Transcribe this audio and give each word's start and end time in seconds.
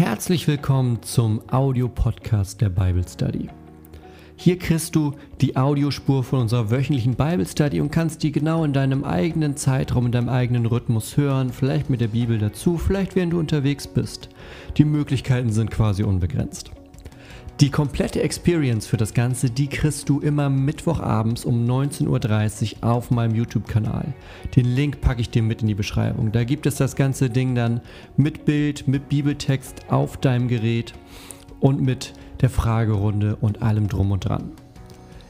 Herzlich 0.00 0.48
willkommen 0.48 1.02
zum 1.02 1.42
Audiopodcast 1.50 2.62
der 2.62 2.70
Bible 2.70 3.04
Study. 3.06 3.50
Hier 4.34 4.58
kriegst 4.58 4.96
du 4.96 5.12
die 5.42 5.58
Audiospur 5.58 6.24
von 6.24 6.40
unserer 6.40 6.70
wöchentlichen 6.70 7.16
Bible 7.16 7.44
Study 7.44 7.82
und 7.82 7.90
kannst 7.90 8.22
die 8.22 8.32
genau 8.32 8.64
in 8.64 8.72
deinem 8.72 9.04
eigenen 9.04 9.58
Zeitraum, 9.58 10.06
in 10.06 10.12
deinem 10.12 10.30
eigenen 10.30 10.64
Rhythmus 10.64 11.18
hören, 11.18 11.52
vielleicht 11.52 11.90
mit 11.90 12.00
der 12.00 12.08
Bibel 12.08 12.38
dazu, 12.38 12.78
vielleicht 12.78 13.14
während 13.14 13.34
du 13.34 13.38
unterwegs 13.38 13.86
bist. 13.86 14.30
Die 14.78 14.86
Möglichkeiten 14.86 15.52
sind 15.52 15.70
quasi 15.70 16.02
unbegrenzt. 16.02 16.70
Die 17.60 17.68
komplette 17.68 18.22
Experience 18.22 18.86
für 18.86 18.96
das 18.96 19.12
Ganze, 19.12 19.50
die 19.50 19.66
kriegst 19.66 20.08
du 20.08 20.20
immer 20.20 20.48
Mittwochabends 20.48 21.44
um 21.44 21.66
19.30 21.66 22.76
Uhr 22.76 22.90
auf 22.90 23.10
meinem 23.10 23.34
YouTube-Kanal. 23.34 24.14
Den 24.56 24.64
Link 24.64 25.02
packe 25.02 25.20
ich 25.20 25.28
dir 25.28 25.42
mit 25.42 25.60
in 25.60 25.68
die 25.68 25.74
Beschreibung. 25.74 26.32
Da 26.32 26.44
gibt 26.44 26.64
es 26.64 26.76
das 26.76 26.96
ganze 26.96 27.28
Ding 27.28 27.54
dann 27.54 27.82
mit 28.16 28.46
Bild, 28.46 28.88
mit 28.88 29.10
Bibeltext 29.10 29.90
auf 29.90 30.16
deinem 30.16 30.48
Gerät 30.48 30.94
und 31.60 31.82
mit 31.82 32.14
der 32.40 32.48
Fragerunde 32.48 33.36
und 33.36 33.60
allem 33.60 33.88
drum 33.88 34.10
und 34.10 34.24
dran. 34.24 34.52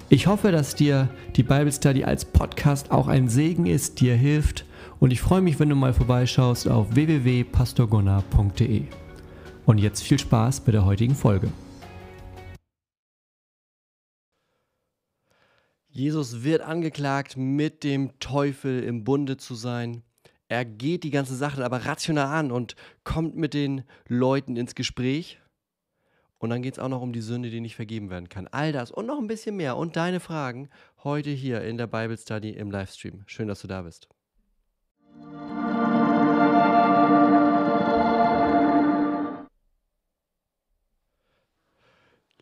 Ich 0.09 0.29
hoffe, 0.29 0.53
dass 0.53 0.77
dir 0.77 1.09
die 1.35 1.43
Bible 1.43 1.73
Study 1.73 2.05
als 2.05 2.25
Podcast 2.25 2.93
auch 2.93 3.09
ein 3.09 3.29
Segen 3.29 3.67
ist, 3.67 4.01
dir 4.01 4.15
hilft 4.15 4.67
und 5.01 5.13
ich 5.13 5.21
freue 5.21 5.41
mich, 5.41 5.59
wenn 5.59 5.69
du 5.69 5.75
mal 5.75 5.93
vorbeischaust 5.93 6.69
auf 6.69 6.95
www.pastorgunnar.de. 6.95 8.83
Und 9.67 9.79
jetzt 9.79 10.05
viel 10.05 10.21
Spaß 10.21 10.61
bei 10.61 10.71
der 10.71 10.85
heutigen 10.85 11.17
Folge. 11.17 11.49
Jesus 16.01 16.45
wird 16.45 16.63
angeklagt, 16.63 17.37
mit 17.37 17.85
dem 17.85 18.19
Teufel 18.21 18.83
im 18.83 19.05
Bunde 19.05 19.37
zu 19.37 19.55
sein. 19.55 20.03
Er 20.49 20.65
geht 20.65 21.05
die 21.05 21.11
ganze 21.11 21.37
Sache 21.37 21.63
aber 21.63 21.85
rational 21.85 22.27
an 22.27 22.51
und 22.51 22.75
kommt 23.05 23.37
mit 23.37 23.53
den 23.53 23.85
Leuten 24.09 24.57
ins 24.57 24.75
Gespräch. 24.75 25.39
Und 26.39 26.49
dann 26.49 26.63
geht 26.63 26.73
es 26.73 26.79
auch 26.79 26.89
noch 26.89 27.03
um 27.03 27.13
die 27.13 27.21
Sünde, 27.21 27.51
die 27.51 27.61
nicht 27.61 27.77
vergeben 27.77 28.09
werden 28.09 28.31
kann. 28.31 28.49
All 28.49 28.73
das 28.73 28.91
und 28.91 29.05
noch 29.05 29.19
ein 29.19 29.27
bisschen 29.27 29.57
mehr 29.57 29.77
und 29.77 29.95
deine 29.95 30.21
Fragen 30.21 30.71
heute 31.05 31.29
hier 31.29 31.61
in 31.61 31.77
der 31.77 31.87
Bible 31.87 32.17
Study 32.17 32.49
im 32.49 32.71
Livestream. 32.71 33.23
Schön, 33.27 33.49
dass 33.49 33.61
du 33.61 33.69
da 33.69 33.83
bist. 33.83 34.09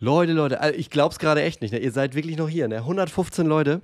Leute, 0.01 0.33
Leute, 0.33 0.61
also 0.61 0.79
ich 0.79 0.91
glaub's 0.91 1.19
gerade 1.19 1.43
echt 1.43 1.61
nicht. 1.61 1.73
Ne? 1.73 1.79
Ihr 1.79 1.93
seid 1.93 2.15
wirklich 2.15 2.37
noch 2.37 2.49
hier. 2.49 2.69
Ne? 2.69 2.77
115 2.77 3.47
Leute 3.47 3.83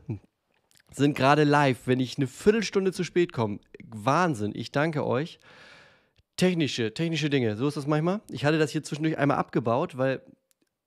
sind 0.93 1.17
gerade 1.17 1.45
live. 1.45 1.87
Wenn 1.87 2.01
ich 2.01 2.17
eine 2.19 2.27
Viertelstunde 2.27 2.93
zu 2.93 3.03
spät 3.03 3.33
komme, 3.33 3.59
Wahnsinn. 3.85 4.53
Ich 4.55 4.71
danke 4.71 5.05
euch. 5.05 5.41
Technische, 6.37 6.95
technische 6.95 7.31
Dinge. 7.31 7.57
So 7.57 7.67
ist 7.67 7.77
das 7.77 7.87
manchmal. 7.87 8.21
Ich 8.31 8.45
hatte 8.45 8.59
das 8.59 8.71
hier 8.71 8.83
zwischendurch 8.83 9.19
einmal 9.19 9.39
abgebaut, 9.39 9.97
weil 9.97 10.23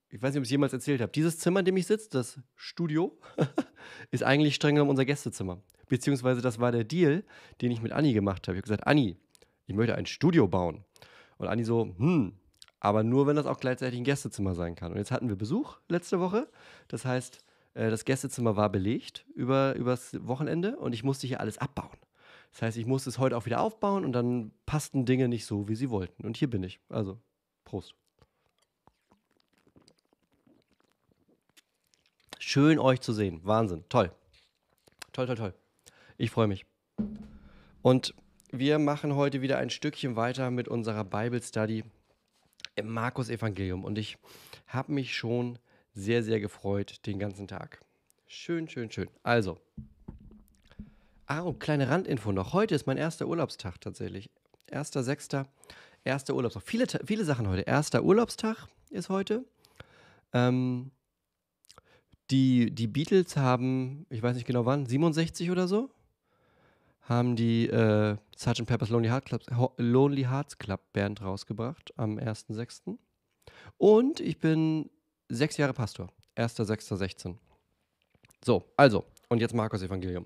ich 0.09 0.21
weiß 0.21 0.33
nicht, 0.33 0.39
ob 0.39 0.43
ich 0.43 0.47
es 0.47 0.51
jemals 0.51 0.73
erzählt 0.73 1.01
habe. 1.01 1.11
Dieses 1.11 1.39
Zimmer, 1.39 1.59
in 1.59 1.65
dem 1.65 1.77
ich 1.77 1.87
sitze, 1.87 2.09
das 2.09 2.39
Studio, 2.55 3.17
ist 4.11 4.23
eigentlich 4.23 4.55
streng 4.55 4.75
genommen 4.75 4.91
unser 4.91 5.05
Gästezimmer. 5.05 5.61
Beziehungsweise 5.89 6.41
das 6.41 6.59
war 6.59 6.71
der 6.71 6.85
Deal, 6.85 7.23
den 7.61 7.71
ich 7.71 7.81
mit 7.81 7.91
Anni 7.91 8.13
gemacht 8.13 8.47
habe. 8.47 8.57
Ich 8.57 8.61
habe 8.61 8.69
gesagt, 8.69 8.87
Anni, 8.87 9.17
ich 9.65 9.75
möchte 9.75 9.95
ein 9.95 10.05
Studio 10.05 10.47
bauen. 10.47 10.85
Und 11.37 11.47
Anni 11.47 11.65
so, 11.65 11.93
hm, 11.97 12.33
aber 12.79 13.03
nur, 13.03 13.27
wenn 13.27 13.35
das 13.35 13.45
auch 13.45 13.59
gleichzeitig 13.59 13.99
ein 13.99 14.03
Gästezimmer 14.03 14.55
sein 14.55 14.75
kann. 14.75 14.91
Und 14.91 14.97
jetzt 14.97 15.11
hatten 15.11 15.29
wir 15.29 15.35
Besuch 15.35 15.77
letzte 15.87 16.19
Woche. 16.19 16.47
Das 16.87 17.05
heißt, 17.05 17.39
äh, 17.73 17.89
das 17.89 18.05
Gästezimmer 18.05 18.55
war 18.55 18.69
belegt 18.69 19.25
über, 19.33 19.75
übers 19.75 20.15
Wochenende 20.27 20.77
und 20.77 20.93
ich 20.93 21.03
musste 21.03 21.27
hier 21.27 21.39
alles 21.39 21.57
abbauen. 21.57 21.97
Das 22.51 22.61
heißt, 22.61 22.77
ich 22.77 22.85
musste 22.85 23.09
es 23.09 23.19
heute 23.19 23.37
auch 23.37 23.45
wieder 23.45 23.61
aufbauen 23.61 24.05
und 24.05 24.13
dann 24.13 24.51
passten 24.65 25.05
Dinge 25.05 25.27
nicht 25.27 25.45
so, 25.45 25.67
wie 25.67 25.75
sie 25.75 25.89
wollten. 25.89 26.25
Und 26.25 26.37
hier 26.37 26.49
bin 26.49 26.63
ich. 26.63 26.79
Also, 26.89 27.19
Prost. 27.65 27.93
Schön 32.39 32.79
euch 32.79 33.01
zu 33.01 33.11
sehen. 33.11 33.41
Wahnsinn. 33.43 33.83
Toll. 33.89 34.11
Toll, 35.11 35.27
toll, 35.27 35.35
toll. 35.35 35.53
Ich 36.17 36.31
freue 36.31 36.47
mich. 36.47 36.65
Und 37.81 38.13
wir 38.51 38.79
machen 38.79 39.15
heute 39.15 39.41
wieder 39.41 39.57
ein 39.57 39.69
Stückchen 39.69 40.15
weiter 40.15 40.49
mit 40.49 40.67
unserer 40.67 41.03
Bible 41.03 41.41
Study 41.41 41.83
im 42.77 42.93
Markus-Evangelium 42.93 43.83
und 43.83 43.97
ich 43.97 44.17
habe 44.67 44.93
mich 44.93 45.15
schon 45.15 45.59
sehr, 45.93 46.23
sehr 46.23 46.39
gefreut 46.39 47.05
den 47.05 47.19
ganzen 47.19 47.47
Tag. 47.47 47.79
Schön, 48.27 48.69
schön, 48.69 48.91
schön. 48.91 49.09
Also, 49.23 49.57
ah, 51.25 51.41
und 51.41 51.59
kleine 51.59 51.89
Randinfo 51.89 52.31
noch. 52.31 52.53
Heute 52.53 52.75
ist 52.75 52.85
mein 52.85 52.97
erster 52.97 53.27
Urlaubstag 53.27 53.81
tatsächlich. 53.81 54.29
Erster, 54.67 55.03
sechster, 55.03 55.47
erster 56.03 56.35
Urlaubstag. 56.35 56.63
Viele, 56.63 56.85
viele 57.05 57.25
Sachen 57.25 57.47
heute. 57.47 57.61
Erster 57.61 58.03
Urlaubstag 58.03 58.67
ist 58.89 59.09
heute. 59.09 59.43
Ähm, 60.33 60.91
die, 62.29 62.71
die 62.71 62.87
Beatles 62.87 63.37
haben, 63.37 64.05
ich 64.09 64.21
weiß 64.21 64.35
nicht 64.35 64.45
genau 64.45 64.65
wann, 64.65 64.85
67 64.85 65.49
oder 65.49 65.67
so, 65.67 65.89
haben 67.07 67.35
die 67.35 67.67
äh, 67.67 68.17
Sgt. 68.35 68.65
Pepper's 68.65 68.89
Lonely, 68.89 69.09
Heart 69.09 69.25
Club, 69.25 69.41
Lonely 69.77 70.23
Hearts 70.23 70.57
Club 70.57 70.81
Band 70.93 71.21
rausgebracht 71.21 71.93
am 71.97 72.17
1.6. 72.17 72.97
Und 73.77 74.19
ich 74.19 74.39
bin 74.39 74.89
sechs 75.29 75.57
Jahre 75.57 75.73
Pastor. 75.73 76.09
1.6.16. 76.35 77.35
So, 78.43 78.63
also, 78.77 79.05
und 79.29 79.39
jetzt 79.39 79.53
Markus 79.53 79.81
Evangelium. 79.81 80.25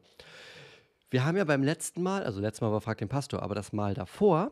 Wir 1.10 1.26
haben 1.26 1.38
ja 1.38 1.44
beim 1.44 1.64
letzten 1.64 2.02
Mal, 2.02 2.24
also 2.24 2.40
letztes 2.40 2.62
Mal 2.62 2.72
war 2.72 2.82
Frag 2.82 2.98
den 2.98 3.10
Pastor, 3.10 3.42
aber 3.42 3.56
das 3.56 3.74
Mal 3.74 3.94
davor, 3.94 4.52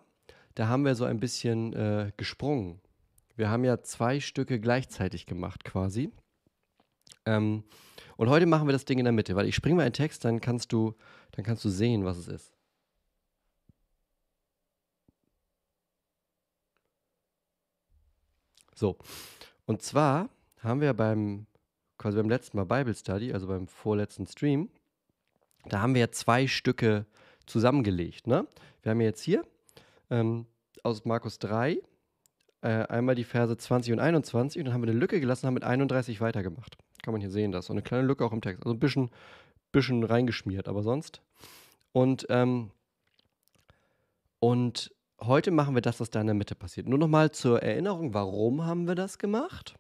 da 0.56 0.68
haben 0.68 0.86
wir 0.86 0.96
so 0.96 1.06
ein 1.06 1.20
bisschen 1.20 1.74
äh, 1.74 2.12
gesprungen. 2.18 2.82
Wir 3.36 3.50
haben 3.50 3.64
ja 3.64 3.82
zwei 3.82 4.20
Stücke 4.20 4.60
gleichzeitig 4.60 5.26
gemacht 5.26 5.64
quasi. 5.64 6.12
Ähm, 7.30 7.64
und 8.18 8.30
heute 8.30 8.46
machen 8.48 8.68
wir 8.68 8.74
das 8.74 8.86
Ding 8.86 8.98
in 8.98 9.06
der 9.06 9.14
Mitte, 9.14 9.36
weil 9.36 9.48
ich 9.48 9.56
springe 9.56 9.76
mal 9.76 9.84
einen 9.84 9.94
Text, 9.94 10.26
dann 10.26 10.42
kannst 10.42 10.74
du, 10.74 10.96
dann 11.32 11.46
kannst 11.46 11.64
du 11.64 11.70
sehen, 11.70 12.04
was 12.06 12.18
es 12.18 12.28
ist. 12.28 12.54
So, 18.76 18.98
und 19.66 19.82
zwar 19.82 20.30
haben 20.62 20.82
wir 20.82 20.94
beim, 20.94 21.46
quasi 21.98 22.18
beim 22.18 22.30
letzten 22.30 22.58
Mal 22.58 22.66
Bible 22.66 22.96
Study, 22.96 23.34
also 23.34 23.48
beim 23.48 23.68
vorletzten 23.68 24.26
Stream, 24.26 24.70
da 25.66 25.82
haben 25.82 25.94
wir 25.94 26.12
zwei 26.12 26.48
Stücke 26.48 27.06
zusammengelegt. 27.46 28.26
Ne? 28.26 28.48
Wir 28.82 28.92
haben 28.92 29.02
jetzt 29.02 29.22
hier 29.22 29.46
ähm, 30.10 30.46
aus 30.82 31.06
Markus 31.06 31.40
3 31.40 31.82
äh, 32.62 32.68
einmal 32.68 33.16
die 33.16 33.24
Verse 33.24 33.56
20 33.56 33.94
und 33.94 34.00
21 34.00 34.60
und 34.60 34.66
dann 34.66 34.74
haben 34.74 34.82
wir 34.82 34.90
eine 34.90 35.00
Lücke 35.00 35.20
gelassen 35.20 35.46
und 35.46 35.48
haben 35.48 35.54
mit 35.56 35.64
31 35.64 36.22
weitergemacht. 36.22 36.78
Kann 37.10 37.14
man 37.16 37.22
hier 37.22 37.32
sehen, 37.32 37.52
das. 37.52 37.66
So 37.66 37.74
eine 37.74 37.82
kleine 37.82 38.06
Lücke 38.06 38.24
auch 38.24 38.34
im 38.34 38.42
Text. 38.42 38.64
Also 38.64 38.76
ein 38.76 38.80
bisschen, 38.80 39.10
bisschen 39.72 40.04
reingeschmiert, 40.04 40.68
aber 40.68 40.84
sonst. 40.84 41.24
Und, 41.92 42.28
ähm, 42.30 42.70
und 44.38 44.94
heute 45.20 45.50
machen 45.50 45.74
wir 45.74 45.82
das, 45.82 46.00
was 46.00 46.12
da 46.12 46.22
in 46.22 46.28
der 46.28 46.36
Mitte 46.36 46.54
passiert. 46.54 46.88
Nur 46.88 47.00
nochmal 47.00 47.32
zur 47.32 47.64
Erinnerung, 47.64 48.14
warum 48.14 48.64
haben 48.64 48.88
wir 48.88 48.94
das 48.94 49.18
gemacht? 49.18 49.74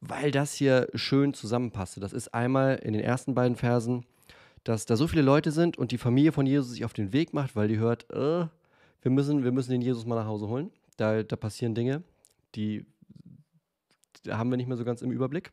Weil 0.00 0.32
das 0.32 0.52
hier 0.54 0.88
schön 0.94 1.34
zusammenpasste. 1.34 2.00
Das 2.00 2.12
ist 2.12 2.34
einmal 2.34 2.80
in 2.82 2.94
den 2.94 3.02
ersten 3.02 3.36
beiden 3.36 3.54
Versen, 3.54 4.04
dass 4.64 4.86
da 4.86 4.96
so 4.96 5.06
viele 5.06 5.22
Leute 5.22 5.52
sind 5.52 5.78
und 5.78 5.92
die 5.92 5.98
Familie 5.98 6.32
von 6.32 6.46
Jesus 6.46 6.72
sich 6.72 6.84
auf 6.84 6.94
den 6.94 7.12
Weg 7.12 7.32
macht, 7.32 7.54
weil 7.54 7.68
die 7.68 7.78
hört, 7.78 8.10
äh, 8.10 8.48
wir, 9.02 9.10
müssen, 9.12 9.44
wir 9.44 9.52
müssen 9.52 9.70
den 9.70 9.82
Jesus 9.82 10.04
mal 10.04 10.16
nach 10.16 10.26
Hause 10.26 10.48
holen. 10.48 10.72
Da, 10.96 11.22
da 11.22 11.36
passieren 11.36 11.76
Dinge, 11.76 12.02
die 12.56 12.84
haben 14.28 14.50
wir 14.50 14.56
nicht 14.56 14.66
mehr 14.66 14.76
so 14.76 14.84
ganz 14.84 15.00
im 15.00 15.12
Überblick. 15.12 15.52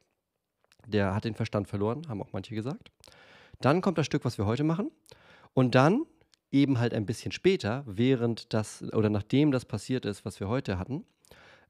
Der 0.88 1.14
hat 1.14 1.26
den 1.26 1.36
Verstand 1.36 1.68
verloren, 1.68 2.04
haben 2.08 2.22
auch 2.22 2.34
manche 2.34 2.56
gesagt. 2.56 2.92
Dann 3.62 3.82
kommt 3.82 3.98
das 3.98 4.06
Stück, 4.06 4.26
was 4.26 4.38
wir 4.38 4.46
heute 4.46 4.64
machen. 4.64 4.90
Und 5.54 5.76
dann 5.76 6.06
eben 6.52 6.80
halt 6.80 6.94
ein 6.94 7.06
bisschen 7.06 7.32
später, 7.32 7.84
während 7.86 8.54
das 8.54 8.84
oder 8.94 9.10
nachdem 9.10 9.52
das 9.52 9.66
passiert 9.66 10.06
ist, 10.06 10.24
was 10.26 10.40
wir 10.40 10.48
heute 10.48 10.80
hatten, 10.80 11.06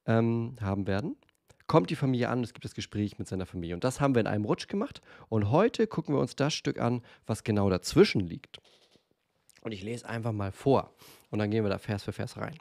ähm, 0.06 0.56
haben 0.62 0.88
werden, 0.88 1.16
kommt 1.66 1.90
die 1.90 1.96
Familie 1.96 2.30
an, 2.30 2.44
es 2.44 2.54
gibt 2.54 2.66
das 2.66 2.76
Gespräch 2.76 3.18
mit 3.20 3.28
seiner 3.28 3.46
Familie. 3.46 3.76
Und 3.76 3.84
das 3.84 4.00
haben 4.00 4.16
wir 4.16 4.22
in 4.22 4.28
einem 4.28 4.46
Rutsch 4.46 4.68
gemacht. 4.68 5.02
Und 5.30 5.52
heute 5.52 5.88
gucken 5.88 6.16
wir 6.16 6.22
uns 6.22 6.36
das 6.36 6.54
Stück 6.54 6.80
an, 6.80 7.02
was 7.26 7.44
genau 7.44 7.70
dazwischen 7.70 8.22
liegt. 8.22 8.60
Und 9.62 9.74
ich 9.74 9.84
lese 9.84 10.08
einfach 10.08 10.32
mal 10.32 10.52
vor. 10.52 10.94
Und 11.30 11.40
dann 11.40 11.52
gehen 11.52 11.66
wir 11.66 11.70
da 11.70 11.78
Vers 11.78 12.04
für 12.04 12.14
Vers 12.14 12.38
rein. 12.38 12.58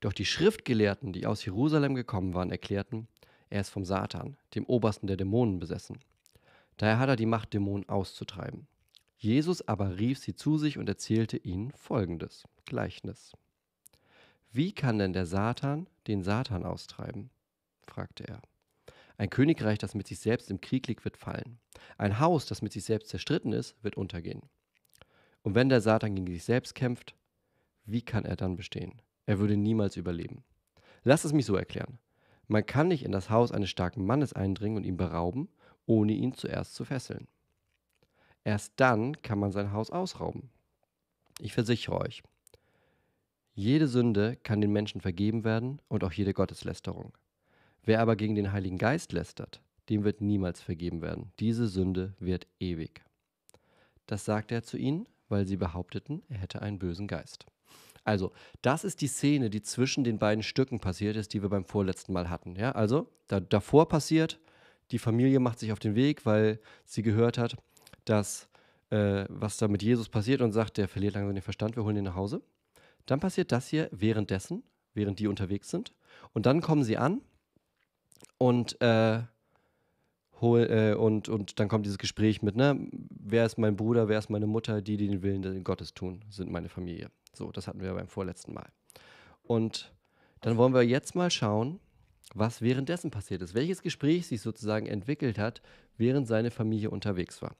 Doch 0.00 0.12
die 0.12 0.24
Schriftgelehrten, 0.24 1.12
die 1.12 1.26
aus 1.26 1.44
Jerusalem 1.44 1.94
gekommen 1.94 2.34
waren, 2.34 2.50
erklärten, 2.50 3.06
er 3.54 3.60
ist 3.60 3.70
vom 3.70 3.84
Satan, 3.84 4.36
dem 4.56 4.66
Obersten 4.66 5.06
der 5.06 5.16
Dämonen, 5.16 5.60
besessen. 5.60 6.00
Daher 6.76 6.98
hat 6.98 7.08
er 7.08 7.14
die 7.14 7.24
Macht, 7.24 7.54
Dämonen 7.54 7.88
auszutreiben. 7.88 8.66
Jesus 9.16 9.68
aber 9.68 9.96
rief 9.96 10.18
sie 10.18 10.34
zu 10.34 10.58
sich 10.58 10.76
und 10.76 10.88
erzählte 10.88 11.36
ihnen 11.36 11.70
folgendes 11.70 12.48
Gleichnis. 12.64 13.32
Wie 14.50 14.72
kann 14.72 14.98
denn 14.98 15.12
der 15.12 15.26
Satan 15.26 15.86
den 16.08 16.24
Satan 16.24 16.64
austreiben? 16.64 17.30
fragte 17.86 18.26
er. 18.26 18.42
Ein 19.18 19.30
Königreich, 19.30 19.78
das 19.78 19.94
mit 19.94 20.08
sich 20.08 20.18
selbst 20.18 20.50
im 20.50 20.60
Krieg 20.60 20.88
liegt, 20.88 21.04
wird 21.04 21.16
fallen. 21.16 21.60
Ein 21.96 22.18
Haus, 22.18 22.46
das 22.46 22.60
mit 22.60 22.72
sich 22.72 22.82
selbst 22.82 23.10
zerstritten 23.10 23.52
ist, 23.52 23.76
wird 23.84 23.96
untergehen. 23.96 24.42
Und 25.42 25.54
wenn 25.54 25.68
der 25.68 25.80
Satan 25.80 26.16
gegen 26.16 26.26
sich 26.26 26.42
selbst 26.42 26.74
kämpft, 26.74 27.14
wie 27.84 28.02
kann 28.02 28.24
er 28.24 28.34
dann 28.34 28.56
bestehen? 28.56 29.00
Er 29.26 29.38
würde 29.38 29.56
niemals 29.56 29.96
überleben. 29.96 30.42
Lass 31.04 31.24
es 31.24 31.32
mich 31.32 31.46
so 31.46 31.54
erklären. 31.54 31.98
Man 32.48 32.66
kann 32.66 32.88
nicht 32.88 33.04
in 33.04 33.12
das 33.12 33.30
Haus 33.30 33.52
eines 33.52 33.70
starken 33.70 34.04
Mannes 34.04 34.32
eindringen 34.32 34.76
und 34.76 34.84
ihn 34.84 34.96
berauben, 34.96 35.48
ohne 35.86 36.12
ihn 36.12 36.34
zuerst 36.34 36.74
zu 36.74 36.84
fesseln. 36.84 37.26
Erst 38.44 38.74
dann 38.76 39.20
kann 39.22 39.38
man 39.38 39.52
sein 39.52 39.72
Haus 39.72 39.90
ausrauben. 39.90 40.50
Ich 41.40 41.54
versichere 41.54 41.98
euch, 41.98 42.22
jede 43.56 43.86
Sünde 43.86 44.36
kann 44.42 44.60
den 44.60 44.72
Menschen 44.72 45.00
vergeben 45.00 45.44
werden 45.44 45.80
und 45.86 46.02
auch 46.02 46.12
jede 46.12 46.34
Gotteslästerung. 46.34 47.16
Wer 47.84 48.00
aber 48.00 48.16
gegen 48.16 48.34
den 48.34 48.50
Heiligen 48.50 48.78
Geist 48.78 49.12
lästert, 49.12 49.62
dem 49.88 50.02
wird 50.02 50.20
niemals 50.20 50.60
vergeben 50.60 51.02
werden. 51.02 51.32
Diese 51.38 51.68
Sünde 51.68 52.14
wird 52.18 52.48
ewig. 52.58 53.04
Das 54.06 54.24
sagte 54.24 54.56
er 54.56 54.64
zu 54.64 54.76
ihnen, 54.76 55.06
weil 55.28 55.46
sie 55.46 55.56
behaupteten, 55.56 56.24
er 56.28 56.38
hätte 56.38 56.62
einen 56.62 56.80
bösen 56.80 57.06
Geist. 57.06 57.46
Also, 58.04 58.32
das 58.62 58.84
ist 58.84 59.00
die 59.00 59.06
Szene, 59.06 59.50
die 59.50 59.62
zwischen 59.62 60.04
den 60.04 60.18
beiden 60.18 60.42
Stücken 60.42 60.78
passiert 60.78 61.16
ist, 61.16 61.32
die 61.32 61.42
wir 61.42 61.48
beim 61.48 61.64
vorletzten 61.64 62.12
Mal 62.12 62.28
hatten. 62.28 62.54
Ja, 62.56 62.72
also 62.72 63.08
da, 63.28 63.40
davor 63.40 63.88
passiert, 63.88 64.38
die 64.90 64.98
Familie 64.98 65.40
macht 65.40 65.58
sich 65.58 65.72
auf 65.72 65.78
den 65.78 65.94
Weg, 65.94 66.26
weil 66.26 66.60
sie 66.84 67.02
gehört 67.02 67.38
hat, 67.38 67.56
dass 68.04 68.48
äh, 68.90 69.24
was 69.28 69.56
da 69.56 69.68
mit 69.68 69.82
Jesus 69.82 70.08
passiert 70.08 70.40
und 70.40 70.52
sagt, 70.52 70.76
der 70.76 70.88
verliert 70.88 71.14
langsam 71.14 71.34
den 71.34 71.42
Verstand, 71.42 71.76
wir 71.76 71.84
holen 71.84 71.96
ihn 71.96 72.04
nach 72.04 72.14
Hause. 72.14 72.42
Dann 73.06 73.20
passiert 73.20 73.52
das 73.52 73.68
hier 73.68 73.88
währenddessen, 73.90 74.62
während 74.94 75.18
die 75.18 75.26
unterwegs 75.26 75.70
sind. 75.70 75.92
Und 76.32 76.46
dann 76.46 76.60
kommen 76.60 76.84
sie 76.84 76.96
an 76.96 77.20
und, 78.38 78.80
äh, 78.80 79.22
hol, 80.40 80.60
äh, 80.70 80.94
und, 80.94 81.28
und 81.28 81.58
dann 81.58 81.68
kommt 81.68 81.86
dieses 81.86 81.98
Gespräch 81.98 82.42
mit, 82.42 82.56
ne, 82.56 82.88
wer 82.92 83.46
ist 83.46 83.58
mein 83.58 83.76
Bruder, 83.76 84.08
wer 84.08 84.18
ist 84.18 84.30
meine 84.30 84.46
Mutter, 84.46 84.80
die, 84.82 84.96
die 84.96 85.08
den 85.08 85.22
Willen 85.22 85.64
Gottes 85.64 85.94
tun, 85.94 86.24
sind 86.30 86.50
meine 86.50 86.68
Familie. 86.68 87.10
So, 87.36 87.50
das 87.52 87.66
hatten 87.66 87.80
wir 87.80 87.92
beim 87.94 88.08
vorletzten 88.08 88.54
Mal. 88.54 88.68
Und 89.42 89.92
dann 90.40 90.56
wollen 90.56 90.74
wir 90.74 90.82
jetzt 90.82 91.14
mal 91.14 91.30
schauen, 91.30 91.80
was 92.34 92.62
währenddessen 92.62 93.10
passiert 93.10 93.42
ist, 93.42 93.54
welches 93.54 93.82
Gespräch 93.82 94.26
sich 94.26 94.40
sozusagen 94.40 94.86
entwickelt 94.86 95.38
hat, 95.38 95.62
während 95.96 96.26
seine 96.26 96.50
Familie 96.50 96.90
unterwegs 96.90 97.42
war. 97.42 97.54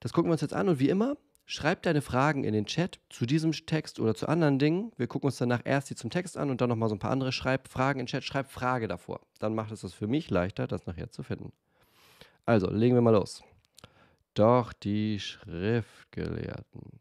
Das 0.00 0.12
gucken 0.12 0.30
wir 0.30 0.32
uns 0.32 0.40
jetzt 0.40 0.54
an 0.54 0.68
und 0.68 0.78
wie 0.78 0.88
immer, 0.88 1.16
schreib 1.44 1.82
deine 1.82 2.00
Fragen 2.00 2.44
in 2.44 2.54
den 2.54 2.66
Chat 2.66 2.98
zu 3.10 3.26
diesem 3.26 3.52
Text 3.52 4.00
oder 4.00 4.14
zu 4.14 4.28
anderen 4.28 4.58
Dingen. 4.58 4.92
Wir 4.96 5.06
gucken 5.06 5.26
uns 5.26 5.36
danach 5.36 5.60
erst 5.64 5.90
die 5.90 5.94
zum 5.94 6.10
Text 6.10 6.36
an 6.36 6.50
und 6.50 6.60
dann 6.60 6.68
nochmal 6.68 6.88
so 6.88 6.94
ein 6.94 7.00
paar 7.00 7.10
andere. 7.10 7.32
Schreib 7.32 7.68
Fragen 7.68 8.00
in 8.00 8.06
den 8.06 8.10
Chat, 8.10 8.24
schreib 8.24 8.50
Frage 8.50 8.88
davor. 8.88 9.20
Dann 9.38 9.54
macht 9.54 9.72
es 9.72 9.82
das 9.82 9.92
für 9.92 10.06
mich 10.06 10.30
leichter, 10.30 10.66
das 10.66 10.86
nachher 10.86 11.10
zu 11.10 11.22
finden. 11.22 11.52
Also, 12.46 12.70
legen 12.70 12.94
wir 12.94 13.02
mal 13.02 13.10
los. 13.10 13.42
Doch 14.34 14.72
die 14.72 15.20
Schriftgelehrten, 15.20 17.00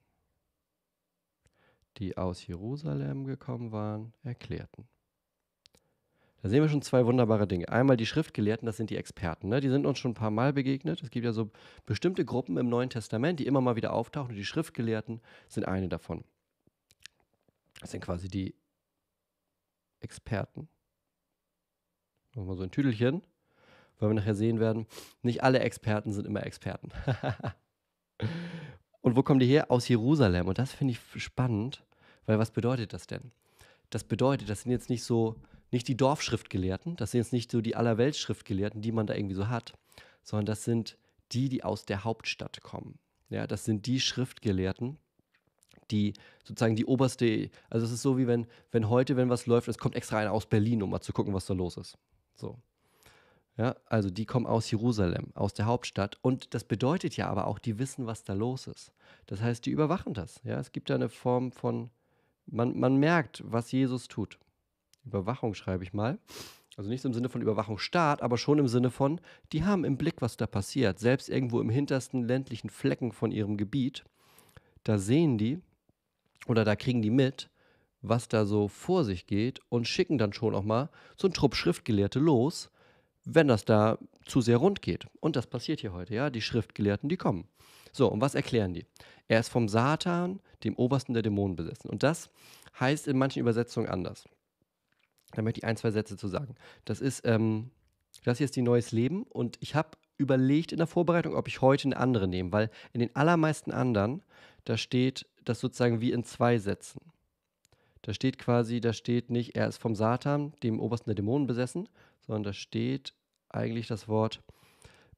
die 1.97 2.17
aus 2.17 2.45
Jerusalem 2.45 3.25
gekommen 3.25 3.71
waren, 3.71 4.13
erklärten. 4.23 4.87
Da 6.41 6.49
sehen 6.49 6.63
wir 6.63 6.69
schon 6.69 6.81
zwei 6.81 7.05
wunderbare 7.05 7.47
Dinge. 7.47 7.69
Einmal 7.69 7.97
die 7.97 8.07
Schriftgelehrten, 8.07 8.65
das 8.65 8.77
sind 8.77 8.89
die 8.89 8.97
Experten. 8.97 9.49
Ne? 9.49 9.61
Die 9.61 9.69
sind 9.69 9.85
uns 9.85 9.99
schon 9.99 10.11
ein 10.11 10.15
paar 10.15 10.31
Mal 10.31 10.53
begegnet. 10.53 11.03
Es 11.03 11.11
gibt 11.11 11.23
ja 11.23 11.33
so 11.33 11.51
bestimmte 11.85 12.25
Gruppen 12.25 12.57
im 12.57 12.67
Neuen 12.67 12.89
Testament, 12.89 13.39
die 13.39 13.45
immer 13.45 13.61
mal 13.61 13.75
wieder 13.75 13.93
auftauchen. 13.93 14.31
Und 14.31 14.37
die 14.37 14.45
Schriftgelehrten 14.45 15.21
sind 15.47 15.67
eine 15.67 15.87
davon. 15.87 16.23
Das 17.79 17.91
sind 17.91 18.03
quasi 18.03 18.27
die 18.27 18.55
Experten. 19.99 20.67
Nochmal 22.33 22.55
so 22.55 22.63
ein 22.63 22.71
Tüdelchen, 22.71 23.21
weil 23.99 24.09
wir 24.09 24.15
nachher 24.15 24.35
sehen 24.35 24.59
werden, 24.59 24.87
nicht 25.21 25.43
alle 25.43 25.59
Experten 25.59 26.11
sind 26.11 26.25
immer 26.25 26.43
Experten. 26.43 26.89
Und 29.01 29.15
wo 29.15 29.23
kommen 29.23 29.39
die 29.39 29.47
her? 29.47 29.71
Aus 29.71 29.87
Jerusalem. 29.87 30.47
Und 30.47 30.57
das 30.57 30.71
finde 30.73 30.93
ich 30.93 31.23
spannend, 31.23 31.83
weil 32.25 32.39
was 32.39 32.51
bedeutet 32.51 32.93
das 32.93 33.07
denn? 33.07 33.31
Das 33.89 34.03
bedeutet, 34.03 34.49
das 34.49 34.61
sind 34.61 34.71
jetzt 34.71 34.89
nicht 34.89 35.03
so 35.03 35.35
nicht 35.71 35.87
die 35.87 35.97
Dorfschriftgelehrten, 35.97 36.97
das 36.97 37.11
sind 37.11 37.19
jetzt 37.19 37.33
nicht 37.33 37.49
so 37.49 37.61
die 37.61 37.75
Allerweltsschriftgelehrten, 37.75 38.81
die 38.81 38.91
man 38.91 39.07
da 39.07 39.15
irgendwie 39.15 39.35
so 39.35 39.47
hat, 39.47 39.73
sondern 40.21 40.45
das 40.45 40.63
sind 40.63 40.97
die, 41.31 41.49
die 41.49 41.63
aus 41.63 41.85
der 41.85 42.03
Hauptstadt 42.03 42.61
kommen. 42.61 42.99
Ja, 43.29 43.47
das 43.47 43.63
sind 43.63 43.85
die 43.85 44.01
Schriftgelehrten, 44.01 44.97
die 45.89 46.13
sozusagen 46.43 46.75
die 46.75 46.85
oberste, 46.85 47.49
also 47.69 47.85
es 47.85 47.93
ist 47.93 48.01
so 48.01 48.17
wie 48.17 48.27
wenn, 48.27 48.47
wenn 48.71 48.89
heute, 48.89 49.15
wenn 49.15 49.29
was 49.29 49.45
läuft, 49.45 49.69
es 49.69 49.77
kommt 49.77 49.95
extra 49.95 50.17
einer 50.17 50.33
aus 50.33 50.45
Berlin, 50.45 50.83
um 50.83 50.89
mal 50.89 51.01
zu 51.01 51.13
gucken, 51.13 51.33
was 51.33 51.45
da 51.45 51.53
los 51.53 51.77
ist. 51.77 51.97
So. 52.35 52.59
Ja, 53.57 53.75
also 53.85 54.09
die 54.09 54.25
kommen 54.25 54.45
aus 54.45 54.71
Jerusalem, 54.71 55.31
aus 55.35 55.53
der 55.53 55.65
Hauptstadt. 55.65 56.17
Und 56.21 56.53
das 56.53 56.63
bedeutet 56.63 57.17
ja 57.17 57.29
aber 57.29 57.47
auch, 57.47 57.59
die 57.59 57.79
wissen, 57.79 58.05
was 58.05 58.23
da 58.23 58.33
los 58.33 58.67
ist. 58.67 58.91
Das 59.27 59.41
heißt, 59.41 59.65
die 59.65 59.71
überwachen 59.71 60.13
das. 60.13 60.41
Ja, 60.43 60.59
es 60.59 60.71
gibt 60.71 60.89
da 60.89 60.95
eine 60.95 61.09
Form 61.09 61.51
von, 61.51 61.89
man, 62.45 62.79
man 62.79 62.97
merkt, 62.97 63.43
was 63.45 63.71
Jesus 63.71 64.07
tut. 64.07 64.39
Überwachung 65.05 65.53
schreibe 65.53 65.83
ich 65.83 65.93
mal. 65.93 66.19
Also 66.77 66.89
nicht 66.89 67.03
im 67.03 67.13
Sinne 67.13 67.29
von 67.29 67.41
Überwachungsstaat, 67.41 68.21
aber 68.21 68.37
schon 68.37 68.59
im 68.59 68.67
Sinne 68.67 68.91
von, 68.91 69.19
die 69.51 69.63
haben 69.63 69.83
im 69.83 69.97
Blick, 69.97 70.21
was 70.21 70.37
da 70.37 70.47
passiert. 70.47 70.99
Selbst 70.99 71.29
irgendwo 71.29 71.59
im 71.59 71.69
hintersten 71.69 72.23
ländlichen 72.23 72.69
Flecken 72.69 73.11
von 73.11 73.31
ihrem 73.31 73.57
Gebiet, 73.57 74.05
da 74.83 74.97
sehen 74.97 75.37
die 75.37 75.59
oder 76.47 76.63
da 76.63 76.75
kriegen 76.75 77.01
die 77.01 77.11
mit, 77.11 77.49
was 78.01 78.29
da 78.29 78.45
so 78.45 78.67
vor 78.67 79.03
sich 79.03 79.27
geht 79.27 79.59
und 79.69 79.87
schicken 79.87 80.17
dann 80.17 80.33
schon 80.33 80.55
auch 80.55 80.63
mal 80.63 80.89
so 81.17 81.27
einen 81.27 81.33
Trupp 81.33 81.55
Schriftgelehrte 81.55 82.19
los, 82.19 82.71
wenn 83.25 83.47
das 83.47 83.65
da 83.65 83.97
zu 84.25 84.41
sehr 84.41 84.57
rund 84.57 84.81
geht. 84.81 85.05
Und 85.19 85.35
das 85.35 85.47
passiert 85.47 85.81
hier 85.81 85.93
heute, 85.93 86.13
ja. 86.13 86.29
Die 86.29 86.41
Schriftgelehrten, 86.41 87.09
die 87.09 87.17
kommen. 87.17 87.47
So, 87.91 88.07
und 88.07 88.21
was 88.21 88.35
erklären 88.35 88.73
die? 88.73 88.85
Er 89.27 89.39
ist 89.39 89.49
vom 89.49 89.67
Satan, 89.67 90.39
dem 90.63 90.75
Obersten 90.75 91.13
der 91.13 91.23
Dämonen, 91.23 91.55
besessen. 91.55 91.89
Und 91.89 92.03
das 92.03 92.29
heißt 92.79 93.07
in 93.07 93.17
manchen 93.17 93.39
Übersetzungen 93.39 93.89
anders. 93.89 94.25
Da 95.31 95.41
möchte 95.41 95.59
ich 95.59 95.65
ein, 95.65 95.77
zwei 95.77 95.91
Sätze 95.91 96.17
zu 96.17 96.27
sagen. 96.27 96.55
Das 96.85 97.01
ist, 97.01 97.25
ähm, 97.25 97.71
das 98.23 98.37
hier 98.37 98.45
ist 98.45 98.55
die 98.55 98.61
Neues 98.61 98.91
Leben 98.91 99.23
und 99.23 99.57
ich 99.61 99.75
habe 99.75 99.97
überlegt 100.17 100.71
in 100.71 100.77
der 100.77 100.87
Vorbereitung, 100.87 101.35
ob 101.35 101.47
ich 101.47 101.61
heute 101.61 101.87
eine 101.87 101.97
andere 101.97 102.27
nehme, 102.27 102.51
weil 102.51 102.69
in 102.93 102.99
den 102.99 103.15
allermeisten 103.15 103.71
anderen, 103.71 104.23
da 104.65 104.77
steht 104.77 105.25
das 105.43 105.59
sozusagen 105.59 106.01
wie 106.01 106.11
in 106.11 106.23
zwei 106.23 106.59
Sätzen. 106.59 107.01
Da 108.01 108.13
steht 108.13 108.39
quasi, 108.39 108.81
da 108.81 108.93
steht 108.93 109.29
nicht, 109.29 109.55
er 109.55 109.67
ist 109.67 109.77
vom 109.77 109.95
Satan, 109.95 110.53
dem 110.63 110.79
Obersten 110.79 111.09
der 111.09 111.15
Dämonen 111.15 111.47
besessen, 111.47 111.87
sondern 112.21 112.43
da 112.43 112.53
steht 112.53 113.13
eigentlich 113.49 113.87
das 113.87 114.07
Wort 114.07 114.41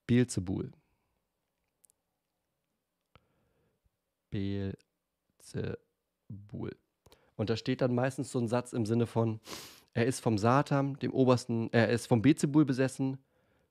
Beelzebul. 0.06 0.72
Beelzebul. 4.30 4.76
Und 7.36 7.50
da 7.50 7.58
steht 7.58 7.82
dann 7.82 7.96
meistens 7.96 8.32
so 8.32 8.40
ein 8.40 8.48
Satz 8.48 8.74
im 8.74 8.86
Sinne 8.86 9.06
von, 9.06 9.40
er 9.94 10.06
ist 10.06 10.20
vom 10.20 10.38
Satan, 10.38 10.98
dem 11.00 11.14
Obersten, 11.14 11.70
er 11.72 11.90
ist 11.90 12.08
vom 12.08 12.22
Bezebul 12.22 12.66
besessen, 12.66 13.18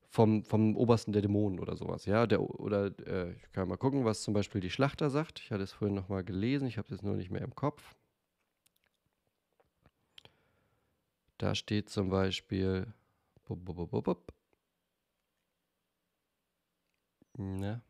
vom, 0.09 0.45
vom 0.45 0.77
Obersten 0.77 1.13
der 1.13 1.23
Dämonen 1.23 1.59
oder 1.59 1.77
sowas. 1.77 2.07
Ja, 2.07 2.27
der, 2.27 2.41
oder 2.43 2.93
äh, 3.07 3.33
ich 3.33 3.53
kann 3.53 3.69
mal 3.69 3.77
gucken, 3.77 4.05
was 4.05 4.23
zum 4.23 4.35
Beispiel 4.35 4.61
die 4.61 4.71
Schlachter 4.71 5.11
sagt. 5.11 5.41
Ich 5.41 5.51
hatte 5.51 5.63
es 5.63 5.73
vorhin 5.73 5.95
nochmal 5.95 6.23
gelesen, 6.23 6.67
ich 6.67 6.79
habe 6.79 6.87
es 6.87 6.91
jetzt 6.91 7.03
nur 7.03 7.17
nicht 7.17 7.31
mehr 7.31 7.43
im 7.43 7.55
Kopf. 7.55 7.95
Da 11.39 11.55
steht 11.55 11.91
zum 11.91 12.11
Beispiel. 12.11 12.93
Bub, 13.45 13.65
bub, 13.65 13.91
bub, 13.91 14.05
bub. 14.05 14.33
Ne? 17.37 17.83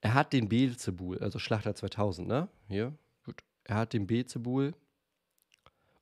Er 0.00 0.14
hat 0.14 0.32
den 0.32 0.48
Beelzebul, 0.48 1.18
also 1.18 1.38
Schlachter 1.38 1.74
2000, 1.74 2.26
ne? 2.26 2.48
Hier, 2.68 2.96
gut. 3.24 3.42
Er 3.64 3.76
hat 3.76 3.92
den 3.92 4.06
Beelzebul 4.06 4.74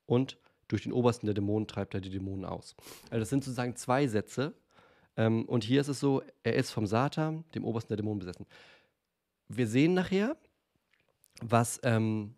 und 0.06 0.38
durch 0.68 0.82
den 0.82 0.92
Obersten 0.92 1.26
der 1.26 1.34
Dämonen 1.34 1.66
treibt 1.66 1.94
er 1.94 2.00
die 2.00 2.10
Dämonen 2.10 2.44
aus. 2.44 2.76
Also 3.10 3.20
das 3.20 3.30
sind 3.30 3.42
sozusagen 3.42 3.74
zwei 3.74 4.06
Sätze. 4.06 4.54
Ähm, 5.16 5.44
und 5.46 5.64
hier 5.64 5.80
ist 5.80 5.88
es 5.88 5.98
so, 5.98 6.22
er 6.42 6.54
ist 6.54 6.70
vom 6.70 6.86
Satan, 6.86 7.44
dem 7.54 7.64
Obersten 7.64 7.88
der 7.88 7.96
Dämonen, 7.96 8.20
besessen. 8.20 8.46
Wir 9.48 9.66
sehen 9.66 9.94
nachher, 9.94 10.36
was, 11.40 11.80
ähm, 11.82 12.34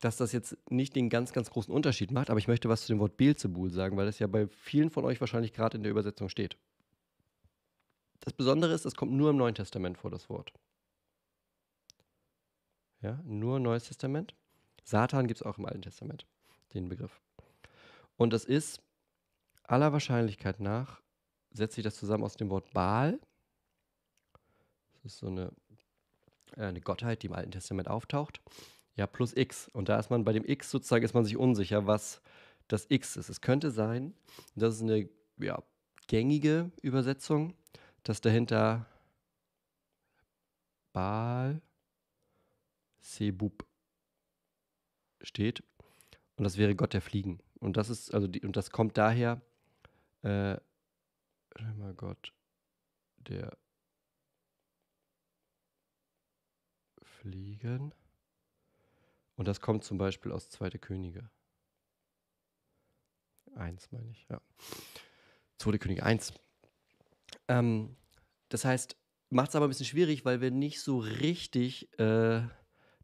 dass 0.00 0.16
das 0.16 0.32
jetzt 0.32 0.56
nicht 0.70 0.94
den 0.94 1.08
ganz, 1.08 1.32
ganz 1.32 1.50
großen 1.50 1.72
Unterschied 1.72 2.10
macht, 2.10 2.30
aber 2.30 2.38
ich 2.38 2.48
möchte 2.48 2.68
was 2.68 2.82
zu 2.82 2.88
dem 2.88 3.00
Wort 3.00 3.16
Beelzebul 3.16 3.70
sagen, 3.70 3.96
weil 3.96 4.06
das 4.06 4.18
ja 4.18 4.26
bei 4.26 4.46
vielen 4.46 4.90
von 4.90 5.04
euch 5.04 5.20
wahrscheinlich 5.20 5.52
gerade 5.52 5.76
in 5.76 5.82
der 5.82 5.90
Übersetzung 5.90 6.28
steht. 6.28 6.56
Das 8.20 8.32
Besondere 8.32 8.72
ist, 8.72 8.84
es 8.84 8.94
kommt 8.94 9.12
nur 9.12 9.30
im 9.30 9.36
Neuen 9.36 9.54
Testament 9.54 9.98
vor, 9.98 10.10
das 10.10 10.28
Wort. 10.28 10.52
Ja, 13.00 13.20
nur 13.24 13.60
Neues 13.60 13.84
Testament. 13.84 14.34
Satan 14.84 15.26
gibt 15.26 15.40
es 15.40 15.46
auch 15.46 15.58
im 15.58 15.66
Alten 15.66 15.82
Testament 15.82 16.26
den 16.74 16.88
Begriff. 16.88 17.20
Und 18.16 18.32
das 18.32 18.44
ist 18.44 18.82
aller 19.62 19.92
Wahrscheinlichkeit 19.92 20.60
nach, 20.60 21.00
setzt 21.52 21.76
sich 21.76 21.84
das 21.84 21.96
zusammen 21.96 22.24
aus 22.24 22.36
dem 22.36 22.50
Wort 22.50 22.72
Baal. 22.72 23.20
Das 24.94 25.12
ist 25.12 25.18
so 25.18 25.28
eine, 25.28 25.52
äh, 26.56 26.62
eine 26.62 26.80
Gottheit, 26.80 27.22
die 27.22 27.28
im 27.28 27.32
Alten 27.34 27.52
Testament 27.52 27.88
auftaucht. 27.88 28.40
Ja, 28.98 29.06
plus 29.06 29.32
X. 29.36 29.68
Und 29.68 29.88
da 29.88 29.96
ist 29.98 30.10
man 30.10 30.24
bei 30.24 30.32
dem 30.32 30.44
X 30.44 30.72
sozusagen, 30.72 31.04
ist 31.04 31.14
man 31.14 31.24
sich 31.24 31.36
unsicher, 31.36 31.86
was 31.86 32.20
das 32.66 32.86
X 32.88 33.16
ist. 33.16 33.28
Es 33.28 33.40
könnte 33.40 33.70
sein, 33.70 34.12
das 34.56 34.74
ist 34.74 34.82
eine 34.82 35.08
ja, 35.38 35.62
gängige 36.08 36.72
Übersetzung, 36.82 37.54
dass 38.02 38.20
dahinter 38.20 38.86
Baal 40.92 41.62
Sebub 42.98 43.64
steht. 45.22 45.62
Und 46.34 46.42
das 46.42 46.56
wäre 46.56 46.74
Gott 46.74 46.92
der 46.92 47.00
Fliegen. 47.00 47.38
Und 47.60 47.76
das 47.76 47.90
ist, 47.90 48.12
also 48.12 48.26
die, 48.26 48.40
und 48.40 48.56
das 48.56 48.72
kommt 48.72 48.98
daher, 48.98 49.40
äh, 50.22 50.56
mal 51.76 51.94
Gott 51.94 52.32
der 53.18 53.56
Fliegen. 57.00 57.92
Und 59.38 59.46
das 59.46 59.60
kommt 59.60 59.84
zum 59.84 59.98
Beispiel 59.98 60.32
aus 60.32 60.50
Zweite 60.50 60.80
Könige. 60.80 61.30
Eins, 63.54 63.90
meine 63.92 64.10
ich, 64.10 64.26
ja. 64.28 64.40
Zweite 65.58 65.78
Könige 65.78 66.02
1. 66.02 66.32
Ähm, 67.46 67.96
das 68.48 68.64
heißt, 68.64 68.96
macht 69.30 69.50
es 69.50 69.54
aber 69.54 69.66
ein 69.66 69.68
bisschen 69.68 69.86
schwierig, 69.86 70.24
weil 70.24 70.40
wir 70.40 70.50
nicht 70.50 70.80
so 70.80 70.98
richtig 70.98 71.88
äh, 72.00 72.40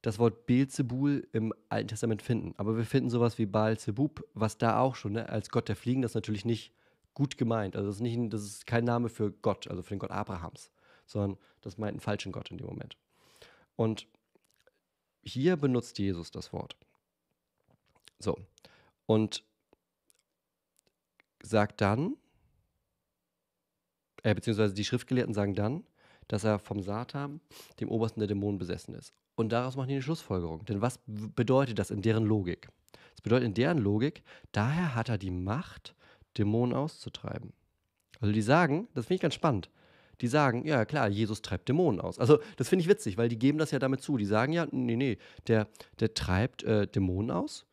das 0.02 0.18
Wort 0.18 0.46
Beelzebul 0.46 1.26
im 1.30 1.54
Alten 1.68 1.86
Testament 1.86 2.20
finden. 2.20 2.52
Aber 2.56 2.76
wir 2.76 2.84
finden 2.84 3.10
sowas 3.10 3.38
wie 3.38 3.46
Baal-Zebub, 3.46 4.24
was 4.34 4.58
da 4.58 4.80
auch 4.80 4.96
schon, 4.96 5.12
ne, 5.12 5.28
als 5.28 5.50
Gott 5.50 5.68
der 5.68 5.76
Fliegen, 5.76 6.02
das 6.02 6.10
ist 6.10 6.16
natürlich 6.16 6.44
nicht 6.44 6.74
gut 7.14 7.38
gemeint. 7.38 7.76
Also 7.76 7.86
das 7.86 7.96
ist, 7.96 8.02
nicht, 8.02 8.32
das 8.32 8.42
ist 8.42 8.66
kein 8.66 8.84
Name 8.84 9.08
für 9.08 9.30
Gott, 9.30 9.68
also 9.68 9.84
für 9.84 9.94
den 9.94 10.00
Gott 10.00 10.10
Abrahams, 10.10 10.72
sondern 11.06 11.38
das 11.60 11.78
meint 11.78 11.92
einen 11.92 12.00
falschen 12.00 12.32
Gott 12.32 12.50
in 12.50 12.58
dem 12.58 12.66
Moment. 12.66 12.96
Und 13.76 14.08
hier 15.24 15.56
benutzt 15.56 15.98
Jesus 15.98 16.30
das 16.30 16.52
Wort. 16.52 16.76
So. 18.18 18.38
Und 19.06 19.44
sagt 21.42 21.80
dann, 21.80 22.16
äh, 24.22 24.34
beziehungsweise 24.34 24.74
die 24.74 24.84
Schriftgelehrten 24.84 25.34
sagen 25.34 25.54
dann, 25.54 25.84
dass 26.28 26.44
er 26.44 26.58
vom 26.58 26.80
Satan, 26.80 27.40
dem 27.80 27.90
Obersten 27.90 28.20
der 28.20 28.28
Dämonen, 28.28 28.58
besessen 28.58 28.94
ist. 28.94 29.12
Und 29.34 29.50
daraus 29.52 29.76
machen 29.76 29.88
die 29.88 29.94
eine 29.94 30.02
Schlussfolgerung. 30.02 30.64
Denn 30.64 30.80
was 30.80 31.00
bedeutet 31.06 31.78
das 31.78 31.90
in 31.90 32.02
deren 32.02 32.24
Logik? 32.24 32.68
Das 33.12 33.20
bedeutet 33.20 33.46
in 33.46 33.54
deren 33.54 33.78
Logik, 33.78 34.22
daher 34.52 34.94
hat 34.94 35.08
er 35.08 35.18
die 35.18 35.30
Macht, 35.30 35.94
Dämonen 36.38 36.74
auszutreiben. 36.74 37.52
Also 38.20 38.32
die 38.32 38.42
sagen, 38.42 38.88
das 38.94 39.06
finde 39.06 39.16
ich 39.16 39.20
ganz 39.20 39.34
spannend, 39.34 39.70
die 40.20 40.28
sagen, 40.28 40.64
ja 40.66 40.84
klar, 40.84 41.08
Jesus 41.08 41.42
treibt 41.42 41.68
Dämonen 41.68 42.00
aus. 42.00 42.18
Also 42.18 42.38
das 42.56 42.68
finde 42.68 42.82
ich 42.82 42.88
witzig, 42.88 43.16
weil 43.16 43.28
die 43.28 43.38
geben 43.38 43.58
das 43.58 43.70
ja 43.70 43.78
damit 43.78 44.02
zu. 44.02 44.16
Die 44.16 44.26
sagen 44.26 44.52
ja, 44.52 44.66
nee, 44.70 44.96
nee, 44.96 45.18
der, 45.46 45.68
der 46.00 46.14
treibt 46.14 46.62
äh, 46.64 46.86
Dämonen 46.86 47.30
aus. 47.30 47.66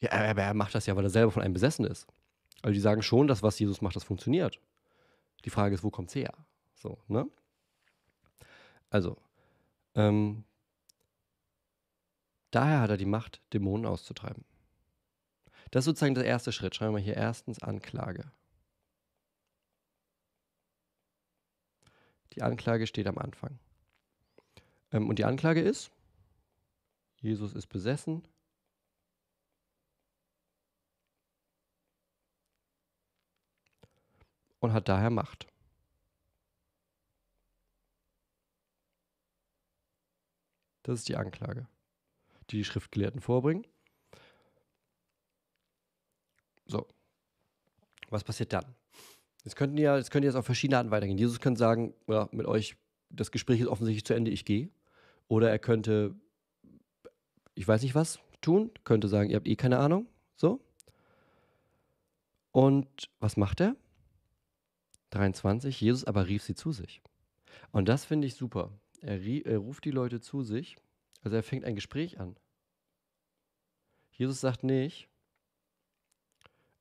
Ja, 0.00 0.12
aber 0.12 0.42
er 0.42 0.54
macht 0.54 0.74
das 0.74 0.86
ja, 0.86 0.96
weil 0.96 1.04
er 1.04 1.10
selber 1.10 1.30
von 1.30 1.42
einem 1.42 1.54
besessen 1.54 1.84
ist. 1.84 2.06
Also 2.62 2.74
die 2.74 2.80
sagen 2.80 3.02
schon, 3.02 3.28
dass 3.28 3.42
was 3.42 3.58
Jesus 3.58 3.80
macht, 3.80 3.96
das 3.96 4.04
funktioniert. 4.04 4.60
Die 5.44 5.50
Frage 5.50 5.74
ist, 5.74 5.84
wo 5.84 5.90
kommt 5.90 6.08
es 6.08 6.14
her? 6.14 6.32
So, 6.74 6.98
ne? 7.08 7.26
Also, 8.90 9.16
ähm, 9.94 10.44
daher 12.50 12.80
hat 12.80 12.90
er 12.90 12.96
die 12.96 13.06
Macht, 13.06 13.40
Dämonen 13.52 13.86
auszutreiben. 13.86 14.44
Das 15.70 15.82
ist 15.82 15.86
sozusagen 15.86 16.14
der 16.14 16.26
erste 16.26 16.52
Schritt. 16.52 16.74
Schreiben 16.74 16.94
wir 16.94 17.00
hier 17.00 17.16
erstens 17.16 17.62
Anklage. 17.62 18.30
Die 22.32 22.42
Anklage 22.42 22.86
steht 22.86 23.06
am 23.06 23.18
Anfang. 23.18 23.58
Ähm, 24.90 25.08
und 25.08 25.18
die 25.18 25.24
Anklage 25.24 25.60
ist, 25.60 25.90
Jesus 27.20 27.54
ist 27.54 27.66
besessen. 27.68 28.26
Und 34.60 34.72
hat 34.72 34.88
daher 34.88 35.10
Macht. 35.10 35.48
Das 40.84 41.00
ist 41.00 41.08
die 41.08 41.16
Anklage, 41.16 41.68
die 42.50 42.58
die 42.58 42.64
Schriftgelehrten 42.64 43.20
vorbringen. 43.20 43.66
So. 46.66 46.86
Was 48.08 48.24
passiert 48.24 48.52
dann? 48.52 48.74
Das 49.44 49.56
könnten 49.56 49.76
ja, 49.76 49.96
das 49.96 50.10
könnte 50.10 50.26
jetzt 50.26 50.36
auf 50.36 50.46
verschiedene 50.46 50.78
Arten 50.78 50.90
weitergehen. 50.90 51.18
Jesus 51.18 51.40
könnte 51.40 51.58
sagen, 51.58 51.94
ja, 52.06 52.28
mit 52.32 52.46
euch, 52.46 52.76
das 53.10 53.30
Gespräch 53.30 53.60
ist 53.60 53.66
offensichtlich 53.66 54.04
zu 54.04 54.14
Ende, 54.14 54.30
ich 54.30 54.44
gehe. 54.44 54.70
Oder 55.28 55.50
er 55.50 55.58
könnte, 55.58 56.14
ich 57.54 57.66
weiß 57.66 57.82
nicht 57.82 57.94
was, 57.94 58.20
tun, 58.40 58.70
könnte 58.84 59.08
sagen, 59.08 59.30
ihr 59.30 59.36
habt 59.36 59.48
eh 59.48 59.56
keine 59.56 59.78
Ahnung. 59.78 60.06
So. 60.36 60.60
Und 62.52 63.10
was 63.18 63.36
macht 63.36 63.60
er? 63.60 63.76
23, 65.10 65.80
Jesus 65.80 66.04
aber 66.04 66.26
rief 66.26 66.42
sie 66.42 66.54
zu 66.54 66.72
sich. 66.72 67.02
Und 67.70 67.88
das 67.88 68.04
finde 68.04 68.26
ich 68.26 68.34
super. 68.34 68.72
Er, 69.00 69.20
er, 69.20 69.58
ruft 69.58 69.84
die 69.84 69.90
Leute 69.90 70.20
zu 70.20 70.42
sich, 70.42 70.76
also 71.22 71.36
er 71.36 71.42
fängt 71.42 71.64
ein 71.64 71.74
Gespräch 71.74 72.20
an. 72.20 72.36
Jesus 74.10 74.40
sagt 74.40 74.62
nicht, 74.64 75.08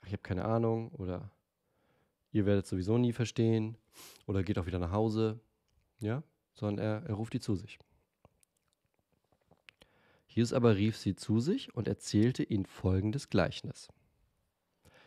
ich 0.05 0.11
habe 0.11 0.21
keine 0.21 0.45
Ahnung 0.45 0.91
oder 0.91 1.31
ihr 2.31 2.45
werdet 2.45 2.65
sowieso 2.65 2.97
nie 2.97 3.13
verstehen 3.13 3.77
oder 4.25 4.43
geht 4.43 4.57
auch 4.57 4.65
wieder 4.65 4.79
nach 4.79 4.91
Hause, 4.91 5.39
ja, 5.99 6.23
sondern 6.53 6.85
er, 6.85 7.03
er 7.07 7.15
ruft 7.15 7.33
die 7.33 7.39
zu 7.39 7.55
sich. 7.55 7.79
Jesus 10.27 10.53
aber 10.53 10.77
rief 10.77 10.97
sie 10.97 11.15
zu 11.15 11.39
sich 11.39 11.75
und 11.75 11.87
erzählte 11.87 12.43
ihnen 12.43 12.65
folgendes 12.65 13.29
Gleichnis. 13.29 13.89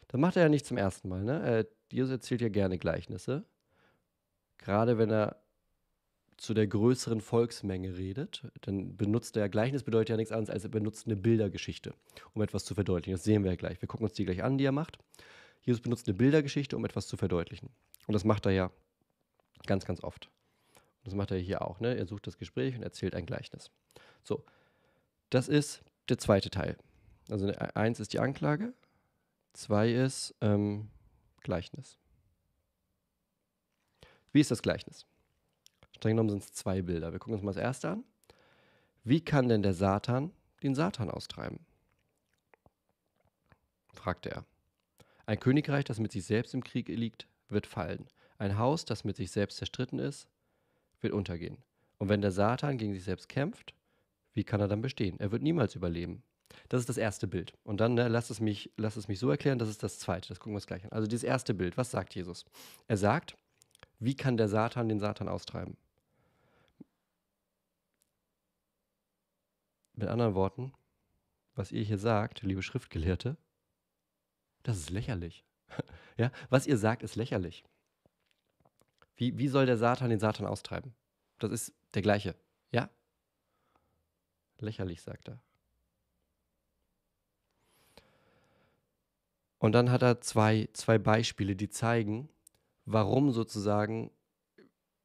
Das 0.09 0.21
macht 0.21 0.37
er 0.37 0.43
ja 0.43 0.49
nicht 0.49 0.67
zum 0.67 0.77
ersten 0.77 1.09
Mal. 1.09 1.25
Ne? 1.25 1.67
Jesus 1.91 2.11
erzählt 2.11 2.43
ja 2.43 2.49
gerne 2.49 2.79
Gleichnisse. 2.79 3.45
Gerade 4.59 4.99
wenn 4.99 5.11
er 5.11 5.43
zu 6.37 6.53
der 6.53 6.67
größeren 6.67 7.21
Volksmenge 7.21 7.97
redet, 7.97 8.45
dann 8.61 8.97
benutzt 8.97 9.37
er 9.37 9.49
Gleichnis, 9.49 9.83
bedeutet 9.83 10.11
ja 10.11 10.17
nichts 10.17 10.33
anderes, 10.33 10.51
als 10.51 10.65
er 10.65 10.71
benutzt 10.71 11.07
eine 11.07 11.17
Bildergeschichte, 11.17 11.95
um 12.35 12.43
etwas 12.43 12.65
zu 12.65 12.75
verdeutlichen. 12.75 13.15
Das 13.15 13.25
sehen 13.25 13.45
wir 13.45 13.53
ja 13.53 13.57
gleich. 13.57 13.81
Wir 13.81 13.89
gucken 13.89 14.05
uns 14.05 14.15
die 14.15 14.25
gleich 14.25 14.43
an, 14.43 14.59
die 14.59 14.65
er 14.65 14.73
macht. 14.73 14.99
Jesus 15.65 15.83
benutzt 15.83 16.07
eine 16.07 16.17
Bildergeschichte, 16.17 16.77
um 16.77 16.85
etwas 16.85 17.07
zu 17.07 17.17
verdeutlichen. 17.17 17.71
Und 18.07 18.13
das 18.13 18.25
macht 18.25 18.47
er 18.47 18.53
ja 18.53 18.71
ganz, 19.67 19.85
ganz 19.85 20.03
oft. 20.03 20.31
Und 20.77 21.07
das 21.07 21.15
macht 21.15 21.31
er 21.31 21.39
hier 21.39 21.63
auch. 21.63 21.81
Ne? 21.81 21.97
Er 21.97 22.07
sucht 22.07 22.27
das 22.27 22.39
Gespräch 22.39 22.77
und 22.77 22.83
erzählt 22.83 23.15
ein 23.15 23.27
Gleichnis. 23.27 23.71
So, 24.23 24.45
das 25.31 25.49
ist 25.49 25.83
der 26.09 26.19
zweite 26.19 26.51
Teil. 26.51 26.77
Also 27.31 27.47
ne, 27.47 27.77
eins 27.77 28.01
ist 28.01 28.13
die 28.13 28.19
Anklage, 28.19 28.75
zwei 29.55 29.91
ist 29.91 30.35
ähm, 30.41 30.91
Gleichnis. 31.41 31.99
Wie 34.33 34.41
ist 34.41 34.51
das 34.51 34.63
Gleichnis? 34.63 35.07
Streng 35.93 36.17
genommen 36.17 36.31
sind 36.31 36.43
es 36.43 36.53
zwei 36.53 36.83
Bilder. 36.83 37.13
Wir 37.13 37.19
gucken 37.19 37.35
uns 37.35 37.43
mal 37.43 37.53
das 37.53 37.63
erste 37.63 37.91
an. 37.91 38.05
Wie 39.05 39.23
kann 39.23 39.49
denn 39.49 39.63
der 39.63 39.75
Satan 39.75 40.33
den 40.63 40.75
Satan 40.75 41.11
austreiben? 41.11 41.61
fragte 43.93 44.31
er. 44.31 44.45
Ein 45.27 45.41
Königreich, 45.41 45.85
das 45.85 46.01
mit 46.01 46.13
sich 46.13 46.25
selbst 46.25 46.55
im 46.55 46.63
Krieg 46.63 46.89
liegt, 46.89 47.27
wird 47.49 47.67
fallen. 47.67 48.07
Ein 48.39 48.59
Haus, 48.59 48.85
das 48.85 49.05
mit 49.05 49.17
sich 49.17 49.31
selbst 49.31 49.57
zerstritten 49.57 49.99
ist, 49.99 50.29
wird 51.01 51.13
untergehen. 51.13 51.59
Und 51.99 52.09
wenn 52.09 52.21
der 52.21 52.33
Satan 52.33 52.79
gegen 52.79 52.93
sich 52.93 53.05
selbst 53.05 53.29
kämpft, 53.29 53.75
wie 54.33 54.45
kann 54.45 54.61
er 54.61 54.69
dann 54.69 54.83
bestehen? 54.83 55.19
Er 55.21 55.33
wird 55.33 55.43
niemals 55.43 55.75
überleben. 55.75 56.23
Das 56.69 56.81
ist 56.81 56.89
das 56.89 56.99
erste 56.99 57.27
Bild. 57.27 57.55
Und 57.65 57.81
dann 57.81 57.95
ne, 57.95 58.09
lass, 58.09 58.31
es 58.31 58.41
mich, 58.41 58.71
lass 58.77 58.97
es 58.97 59.09
mich 59.09 59.19
so 59.19 59.31
erklären, 59.31 59.59
das 59.59 59.69
ist 59.69 59.83
das 59.83 59.99
zweite. 59.99 60.29
Das 60.29 60.41
gucken 60.41 60.53
wir 60.53 60.57
uns 60.57 60.67
gleich 60.67 60.85
an. 60.85 60.93
Also 60.93 61.07
dieses 61.07 61.25
erste 61.25 61.55
Bild, 61.55 61.77
was 61.77 61.91
sagt 61.91 62.15
Jesus? 62.15 62.45
Er 62.89 62.97
sagt, 62.97 63.37
wie 63.99 64.15
kann 64.15 64.37
der 64.37 64.49
Satan 64.49 64.89
den 64.89 65.01
Satan 65.01 65.29
austreiben? 65.29 65.77
Mit 69.95 70.09
anderen 70.09 70.35
Worten, 70.35 70.73
was 71.55 71.71
ihr 71.71 71.83
hier 71.83 71.99
sagt, 71.99 72.43
liebe 72.43 72.63
Schriftgelehrte, 72.63 73.37
das 74.65 74.79
ist 74.79 74.91
lächerlich. 74.91 75.45
ja, 76.17 76.33
was 76.51 76.67
ihr 76.67 76.77
sagt, 76.77 77.05
ist 77.05 77.15
lächerlich. 77.15 77.65
Wie, 79.17 79.39
wie 79.39 79.49
soll 79.49 79.67
der 79.67 79.77
Satan 79.77 80.11
den 80.11 80.19
Satan 80.19 80.47
austreiben? 80.47 80.93
Das 81.39 81.53
ist 81.53 81.73
der 81.95 82.03
gleiche. 82.03 82.35
Ja? 82.73 82.91
Lächerlich, 84.59 85.03
sagt 85.03 85.29
er. 85.29 85.41
Und 89.59 89.73
dann 89.73 89.91
hat 89.91 90.03
er 90.03 90.21
zwei, 90.21 90.69
zwei 90.73 90.99
Beispiele, 90.99 91.57
die 91.57 91.71
zeigen, 91.71 92.29
warum 92.85 93.31
sozusagen, 93.31 94.11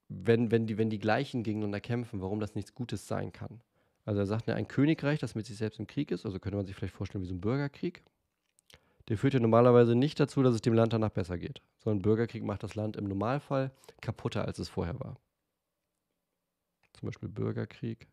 wenn, 0.09 0.51
wenn, 0.51 0.67
die, 0.67 0.77
wenn 0.77 0.89
die 0.89 0.99
gleichen 0.99 1.43
gegeneinander 1.43 1.79
kämpfen, 1.79 2.21
warum 2.21 2.39
das 2.39 2.55
nichts 2.55 2.73
Gutes 2.73 3.07
sein 3.07 3.31
kann. 3.31 3.61
Also 4.05 4.21
er 4.21 4.25
sagt, 4.25 4.47
ne, 4.47 4.55
ein 4.55 4.67
Königreich, 4.67 5.19
das 5.19 5.35
mit 5.35 5.45
sich 5.45 5.57
selbst 5.57 5.79
im 5.79 5.87
Krieg 5.87 6.11
ist, 6.11 6.25
also 6.25 6.39
könnte 6.39 6.57
man 6.57 6.65
sich 6.65 6.75
vielleicht 6.75 6.95
vorstellen 6.95 7.23
wie 7.23 7.27
so 7.27 7.33
ein 7.33 7.41
Bürgerkrieg, 7.41 8.03
der 9.09 9.17
führt 9.17 9.33
ja 9.33 9.39
normalerweise 9.39 9.95
nicht 9.95 10.19
dazu, 10.19 10.43
dass 10.43 10.53
es 10.53 10.61
dem 10.61 10.73
Land 10.73 10.93
danach 10.93 11.09
besser 11.09 11.37
geht, 11.37 11.61
sondern 11.79 12.03
Bürgerkrieg 12.03 12.43
macht 12.43 12.63
das 12.63 12.75
Land 12.75 12.95
im 12.95 13.05
Normalfall 13.05 13.71
kaputter, 14.01 14.45
als 14.45 14.59
es 14.59 14.69
vorher 14.69 14.99
war. 14.99 15.17
Zum 16.93 17.07
Beispiel 17.07 17.29
Bürgerkrieg. 17.29 18.07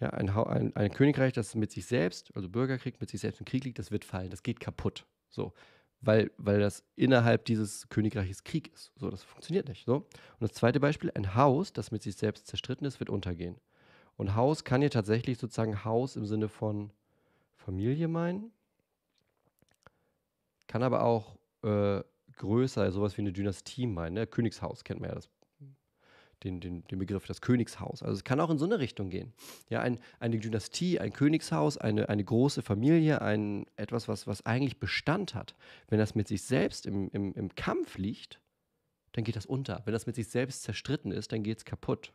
Ja, 0.00 0.10
ein, 0.10 0.28
ein, 0.28 0.76
ein, 0.76 0.92
Königreich, 0.92 1.32
das 1.32 1.54
mit 1.54 1.70
sich 1.70 1.86
selbst, 1.86 2.34
also 2.34 2.48
Bürgerkrieg 2.48 3.00
mit 3.00 3.08
sich 3.08 3.20
selbst 3.20 3.40
im 3.40 3.46
Krieg 3.46 3.64
liegt, 3.64 3.78
das 3.78 3.90
wird 3.90 4.04
fallen, 4.04 4.30
das 4.30 4.42
geht 4.42 4.60
kaputt. 4.60 5.06
So, 5.30 5.54
weil, 6.00 6.30
weil 6.36 6.60
das 6.60 6.84
innerhalb 6.96 7.44
dieses 7.46 7.88
Königreiches 7.88 8.44
Krieg 8.44 8.72
ist. 8.74 8.92
So, 8.96 9.10
das 9.10 9.22
funktioniert 9.22 9.68
nicht. 9.68 9.86
So. 9.86 9.96
Und 9.96 10.40
das 10.40 10.52
zweite 10.52 10.80
Beispiel, 10.80 11.10
ein 11.14 11.34
Haus, 11.34 11.72
das 11.72 11.90
mit 11.92 12.02
sich 12.02 12.16
selbst 12.16 12.46
zerstritten 12.46 12.86
ist, 12.86 13.00
wird 13.00 13.10
untergehen. 13.10 13.56
Und 14.16 14.34
Haus 14.34 14.64
kann 14.64 14.80
hier 14.80 14.90
tatsächlich 14.90 15.38
sozusagen 15.38 15.84
Haus 15.84 16.16
im 16.16 16.26
Sinne 16.26 16.48
von 16.48 16.90
Familie 17.56 18.08
meinen. 18.08 18.50
Kann 20.66 20.82
aber 20.82 21.02
auch 21.04 21.36
äh, 21.62 22.02
größer, 22.36 22.90
sowas 22.92 23.16
wie 23.16 23.22
eine 23.22 23.32
Dynastie 23.32 23.86
meinen. 23.86 24.14
Ne? 24.14 24.26
Königshaus 24.26 24.84
kennt 24.84 25.00
man 25.00 25.10
ja, 25.10 25.14
das, 25.14 25.28
den, 26.44 26.60
den, 26.60 26.84
den 26.84 26.98
Begriff, 26.98 27.26
das 27.26 27.40
Königshaus. 27.40 28.02
Also 28.02 28.14
es 28.14 28.24
kann 28.24 28.40
auch 28.40 28.50
in 28.50 28.58
so 28.58 28.64
eine 28.64 28.78
Richtung 28.78 29.10
gehen. 29.10 29.32
Ja, 29.68 29.80
ein, 29.80 29.98
eine 30.18 30.38
Dynastie, 30.38 30.98
ein 30.98 31.12
Königshaus, 31.12 31.78
eine, 31.78 32.08
eine 32.08 32.24
große 32.24 32.62
Familie, 32.62 33.22
ein, 33.22 33.66
etwas, 33.76 34.08
was, 34.08 34.26
was 34.26 34.44
eigentlich 34.44 34.78
Bestand 34.78 35.34
hat. 35.34 35.54
Wenn 35.88 35.98
das 35.98 36.14
mit 36.14 36.28
sich 36.28 36.42
selbst 36.42 36.86
im, 36.86 37.10
im, 37.10 37.32
im 37.34 37.54
Kampf 37.54 37.96
liegt, 37.98 38.40
dann 39.12 39.24
geht 39.24 39.36
das 39.36 39.46
unter. 39.46 39.82
Wenn 39.84 39.92
das 39.92 40.06
mit 40.06 40.14
sich 40.14 40.28
selbst 40.28 40.62
zerstritten 40.62 41.10
ist, 41.10 41.32
dann 41.32 41.42
geht 41.42 41.58
es 41.58 41.64
kaputt. 41.64 42.12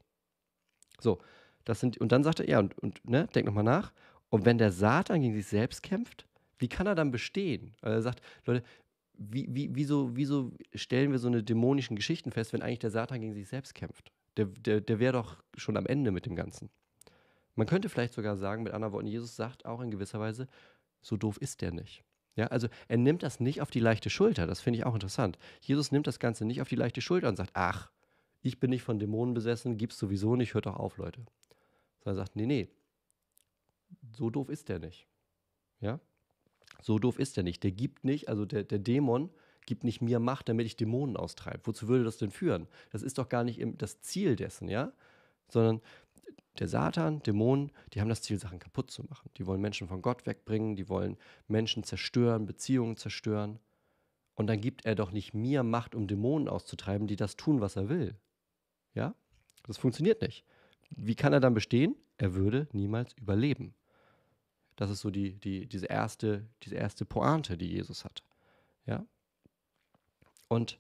So, 1.00 1.20
das 1.65 1.80
sind, 1.80 1.98
und 1.98 2.12
dann 2.12 2.24
sagt 2.24 2.39
er, 2.39 2.50
ja, 2.50 2.60
und, 2.60 2.77
und 2.80 3.08
ne, 3.08 3.27
denk 3.34 3.46
nochmal 3.46 3.63
nach. 3.63 3.91
Und 4.30 4.46
wenn 4.46 4.58
der 4.58 4.72
Satan 4.72 5.22
gegen 5.22 5.34
sich 5.34 5.48
selbst 5.48 5.84
kämpft, 5.84 6.25
wie 6.58 6.70
kann 6.70 6.88
er 6.88 6.96
dann 6.96 7.12
bestehen? 7.12 7.75
Also 7.82 7.96
er 7.96 8.01
sagt, 8.01 8.22
Leute, 8.46 8.63
wie, 9.13 9.48
wie, 9.50 9.70
wieso, 9.74 10.15
wieso 10.15 10.51
stellen 10.74 11.12
wir 11.12 11.20
so 11.20 11.27
eine 11.27 11.44
dämonischen 11.44 11.96
Geschichten 11.96 12.32
fest, 12.32 12.53
wenn 12.53 12.62
eigentlich 12.62 12.80
der 12.80 12.91
Satan 12.91 13.22
gegen 13.22 13.34
sich 13.34 13.48
selbst 13.48 13.75
kämpft? 13.75 14.12
Der, 14.38 14.46
der, 14.46 14.82
der 14.82 15.00
wäre 15.00 15.13
doch 15.13 15.44
schon 15.58 15.77
am 15.77 15.86
Ende 15.86 16.12
mit 16.12 16.25
dem 16.25 16.36
Ganzen. 16.36 16.70
Man 17.56 17.68
könnte 17.68 17.89
vielleicht 17.89 18.13
sogar 18.13 18.38
sagen, 18.38 18.63
mit 18.63 18.74
anderen 18.74 18.94
Worten, 18.94 19.08
Jesus 19.08 19.36
sagt 19.36 19.65
auch 19.65 19.82
in 19.82 19.91
gewisser 19.91 20.20
Weise, 20.20 20.48
so 21.01 21.18
doof 21.18 21.38
ist 21.38 21.62
der 21.62 21.72
nicht. 21.72 22.03
Ja, 22.36 22.48
also 22.48 22.70
er 22.88 22.98
nimmt 22.98 23.24
das 23.24 23.39
nicht 23.39 23.62
auf 23.62 23.72
die 23.72 23.82
leichte 23.82 24.10
Schulter, 24.10 24.48
das 24.48 24.62
finde 24.62 24.80
ich 24.80 24.86
auch 24.86 24.94
interessant. 24.94 25.38
Jesus 25.60 25.91
nimmt 25.91 26.08
das 26.08 26.20
Ganze 26.20 26.46
nicht 26.46 26.62
auf 26.62 26.70
die 26.70 26.77
leichte 26.77 27.01
Schulter 27.01 27.27
und 27.27 27.36
sagt, 27.36 27.51
ach, 27.53 27.91
ich 28.41 28.60
bin 28.60 28.70
nicht 28.70 28.84
von 28.84 29.00
Dämonen 29.00 29.34
besessen, 29.34 29.77
gibt's 29.77 29.98
sowieso 29.98 30.36
nicht, 30.36 30.53
hört 30.53 30.65
doch 30.65 30.77
auf, 30.77 30.98
Leute. 30.98 31.25
Sondern 32.03 32.17
er 32.17 32.25
sagt, 32.25 32.36
nee, 32.36 32.46
nee, 32.46 32.70
so 34.15 34.29
doof 34.29 34.50
ist 34.50 34.70
der 34.70 34.79
nicht. 34.79 35.08
Ja, 35.79 36.00
so 36.81 37.00
doof 37.00 37.20
ist 37.20 37.38
der 37.38 37.43
nicht. 37.43 37.63
Der 37.63 37.72
gibt 37.72 38.03
nicht, 38.03 38.29
also 38.29 38.46
der, 38.46 38.63
der 38.63 38.79
Dämon 38.79 39.29
gibt 39.65 39.84
nicht 39.84 40.01
mir 40.01 40.20
Macht, 40.20 40.50
damit 40.50 40.65
ich 40.65 40.75
Dämonen 40.75 41.17
austreibe. 41.17 41.62
Wozu 41.65 41.88
würde 41.88 42.03
das 42.03 42.17
denn 42.17 42.31
führen? 42.31 42.67
Das 42.91 43.03
ist 43.03 43.17
doch 43.17 43.29
gar 43.29 43.43
nicht 43.43 43.62
das 43.77 44.01
Ziel 44.01 44.36
dessen, 44.36 44.67
ja? 44.67 44.91
Sondern 45.50 45.81
der 46.60 46.67
Satan, 46.67 47.24
Dämonen, 47.24 47.72
die 47.93 48.01
haben 48.01 48.10
das 48.10 48.22
Ziel, 48.22 48.39
Sachen 48.39 48.60
kaputt 48.60 48.91
zu 48.91 49.03
machen. 49.03 49.29
Die 49.38 49.46
wollen 49.46 49.62
Menschen 49.62 49.88
von 49.88 50.01
Gott 50.01 50.25
wegbringen, 50.25 50.75
die 50.75 50.89
wollen 50.89 51.17
Menschen 51.48 51.84
zerstören, 51.84 52.46
Beziehungen 52.46 52.98
zerstören. 52.98 53.60
Und 54.36 54.48
dann 54.48 54.60
gibt 54.60 54.86
er 54.86 54.96
doch 54.96 55.12
nicht 55.12 55.34
mir 55.34 55.63
Macht, 55.63 55.96
um 55.96 56.08
Dämonen 56.08 56.50
auszutreiben, 56.50 57.08
die 57.08 57.15
das 57.15 57.38
tun, 57.38 57.62
was 57.62 57.75
er 57.75 57.89
will. 57.89 58.15
Ja? 58.93 59.15
Das 59.63 59.77
funktioniert 59.77 60.22
nicht. 60.22 60.43
Wie 60.91 61.15
kann 61.15 61.33
er 61.33 61.39
dann 61.39 61.53
bestehen? 61.53 61.95
Er 62.17 62.36
würde 62.36 62.67
niemals 62.71 63.13
überleben. 63.13 63.74
Das 64.75 64.89
ist 64.89 65.01
so 65.01 65.10
die, 65.10 65.39
die, 65.39 65.67
diese, 65.67 65.88
erste, 65.88 66.48
diese 66.63 66.75
erste 66.75 67.05
Pointe, 67.05 67.57
die 67.57 67.67
Jesus 67.67 68.05
hat. 68.05 68.24
Ja? 68.86 69.05
Und 70.48 70.79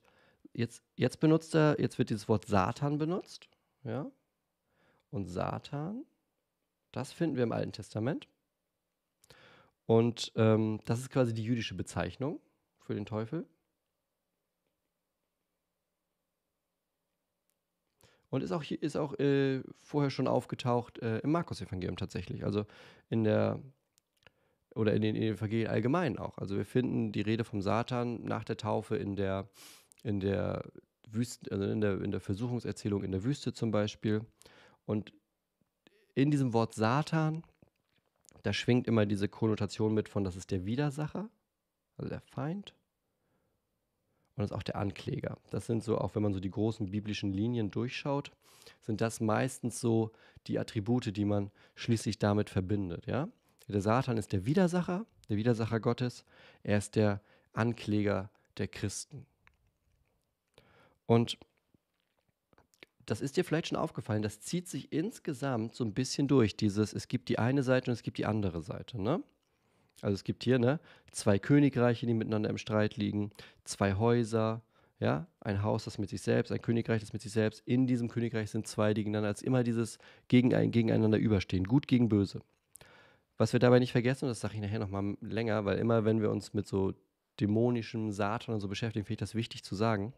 jetzt, 0.53 0.83
jetzt 0.95 1.19
benutzt 1.19 1.55
er, 1.55 1.79
jetzt 1.79 1.97
wird 1.97 2.09
dieses 2.09 2.27
Wort 2.27 2.45
Satan 2.45 2.97
benutzt. 2.97 3.47
Ja? 3.83 4.11
Und 5.11 5.27
Satan, 5.27 6.05
das 6.91 7.11
finden 7.13 7.35
wir 7.35 7.43
im 7.43 7.51
Alten 7.51 7.71
Testament. 7.71 8.27
Und 9.85 10.31
ähm, 10.35 10.79
das 10.85 10.99
ist 10.99 11.09
quasi 11.09 11.33
die 11.33 11.43
jüdische 11.43 11.75
Bezeichnung 11.75 12.39
für 12.79 12.93
den 12.93 13.05
Teufel. 13.05 13.45
Und 18.31 18.43
ist 18.43 18.51
auch, 18.51 18.63
ist 18.63 18.95
auch 18.95 19.13
äh, 19.19 19.61
vorher 19.81 20.09
schon 20.09 20.27
aufgetaucht 20.27 20.99
äh, 20.99 21.19
im 21.19 21.31
Markus-Evangelium 21.31 21.97
tatsächlich. 21.97 22.43
Also 22.43 22.65
in 23.09 23.23
der 23.23 23.59
oder 24.73 24.93
in 24.93 25.01
den 25.01 25.17
Evangelien 25.17 25.69
allgemein 25.69 26.17
auch. 26.17 26.37
Also 26.37 26.55
wir 26.55 26.65
finden 26.65 27.11
die 27.11 27.21
Rede 27.21 27.43
vom 27.43 27.61
Satan 27.61 28.23
nach 28.23 28.45
der 28.45 28.55
Taufe 28.55 28.95
in 28.95 29.17
der, 29.17 29.49
in 30.01 30.21
der 30.21 30.63
Wüste, 31.09 31.51
also 31.51 31.65
in 31.65 31.81
der, 31.81 32.01
in 32.01 32.11
der 32.11 32.21
Versuchungserzählung 32.21 33.03
in 33.03 33.11
der 33.11 33.25
Wüste 33.25 33.53
zum 33.53 33.71
Beispiel. 33.71 34.25
Und 34.85 35.13
in 36.15 36.31
diesem 36.31 36.53
Wort 36.53 36.73
Satan, 36.73 37.43
da 38.43 38.53
schwingt 38.53 38.87
immer 38.87 39.05
diese 39.05 39.27
Konnotation 39.27 39.93
mit 39.93 40.07
von, 40.07 40.23
das 40.23 40.37
ist 40.37 40.51
der 40.51 40.65
Widersacher, 40.65 41.29
also 41.97 42.09
der 42.09 42.21
Feind. 42.21 42.73
Und 44.35 44.43
ist 44.43 44.53
auch 44.53 44.63
der 44.63 44.77
Ankläger. 44.77 45.37
Das 45.49 45.65
sind 45.65 45.83
so, 45.83 45.97
auch 45.97 46.15
wenn 46.15 46.23
man 46.23 46.33
so 46.33 46.39
die 46.39 46.49
großen 46.49 46.89
biblischen 46.91 47.33
Linien 47.33 47.69
durchschaut, 47.69 48.31
sind 48.81 49.01
das 49.01 49.19
meistens 49.19 49.79
so 49.79 50.11
die 50.47 50.57
Attribute, 50.57 51.15
die 51.15 51.25
man 51.25 51.51
schließlich 51.75 52.19
damit 52.19 52.49
verbindet, 52.49 53.07
ja. 53.07 53.27
Der 53.67 53.81
Satan 53.81 54.17
ist 54.17 54.33
der 54.33 54.45
Widersacher, 54.45 55.05
der 55.29 55.37
Widersacher 55.37 55.79
Gottes. 55.79 56.25
Er 56.63 56.77
ist 56.77 56.95
der 56.95 57.21
Ankläger 57.53 58.29
der 58.57 58.67
Christen. 58.67 59.25
Und 61.05 61.37
das 63.05 63.21
ist 63.21 63.37
dir 63.37 63.45
vielleicht 63.45 63.67
schon 63.67 63.77
aufgefallen, 63.77 64.21
das 64.21 64.39
zieht 64.41 64.67
sich 64.67 64.91
insgesamt 64.93 65.75
so 65.75 65.83
ein 65.83 65.93
bisschen 65.93 66.27
durch, 66.27 66.55
dieses, 66.55 66.93
es 66.93 67.07
gibt 67.07 67.29
die 67.29 67.39
eine 67.39 67.63
Seite 67.63 67.91
und 67.91 67.93
es 67.93 68.03
gibt 68.03 68.17
die 68.17 68.25
andere 68.25 68.61
Seite, 68.61 69.01
ne? 69.01 69.23
Also 70.01 70.15
es 70.15 70.23
gibt 70.23 70.43
hier, 70.43 70.59
ne, 70.59 70.79
zwei 71.11 71.39
Königreiche, 71.39 72.05
die 72.05 72.13
miteinander 72.13 72.49
im 72.49 72.57
Streit 72.57 72.97
liegen, 72.97 73.31
zwei 73.63 73.95
Häuser, 73.95 74.61
ja, 74.99 75.27
ein 75.39 75.63
Haus, 75.63 75.85
das 75.85 75.97
mit 75.97 76.09
sich 76.09 76.21
selbst, 76.21 76.51
ein 76.51 76.61
Königreich, 76.61 77.01
das 77.01 77.13
mit 77.13 77.21
sich 77.21 77.31
selbst. 77.31 77.61
In 77.65 77.87
diesem 77.87 78.07
Königreich 78.07 78.51
sind 78.51 78.67
zwei, 78.67 78.93
die 78.93 79.01
gegeneinander, 79.01 79.29
als 79.29 79.41
immer 79.41 79.63
dieses 79.63 79.97
gegeneinander 80.27 81.17
überstehen, 81.17 81.63
gut 81.63 81.87
gegen 81.87 82.07
böse. 82.07 82.41
Was 83.37 83.53
wir 83.53 83.59
dabei 83.59 83.79
nicht 83.79 83.91
vergessen, 83.91 84.25
und 84.25 84.29
das 84.29 84.39
sage 84.39 84.55
ich 84.55 84.61
nachher 84.61 84.77
nochmal 84.79 85.17
länger, 85.21 85.65
weil 85.65 85.79
immer, 85.79 86.05
wenn 86.05 86.21
wir 86.21 86.29
uns 86.29 86.53
mit 86.53 86.67
so 86.67 86.93
dämonischem 87.39 88.11
Satan 88.11 88.53
und 88.53 88.61
so 88.61 88.67
beschäftigen, 88.67 89.05
finde 89.05 89.13
ich 89.13 89.19
das 89.19 89.33
wichtig 89.33 89.63
zu 89.63 89.73
sagen. 89.75 90.13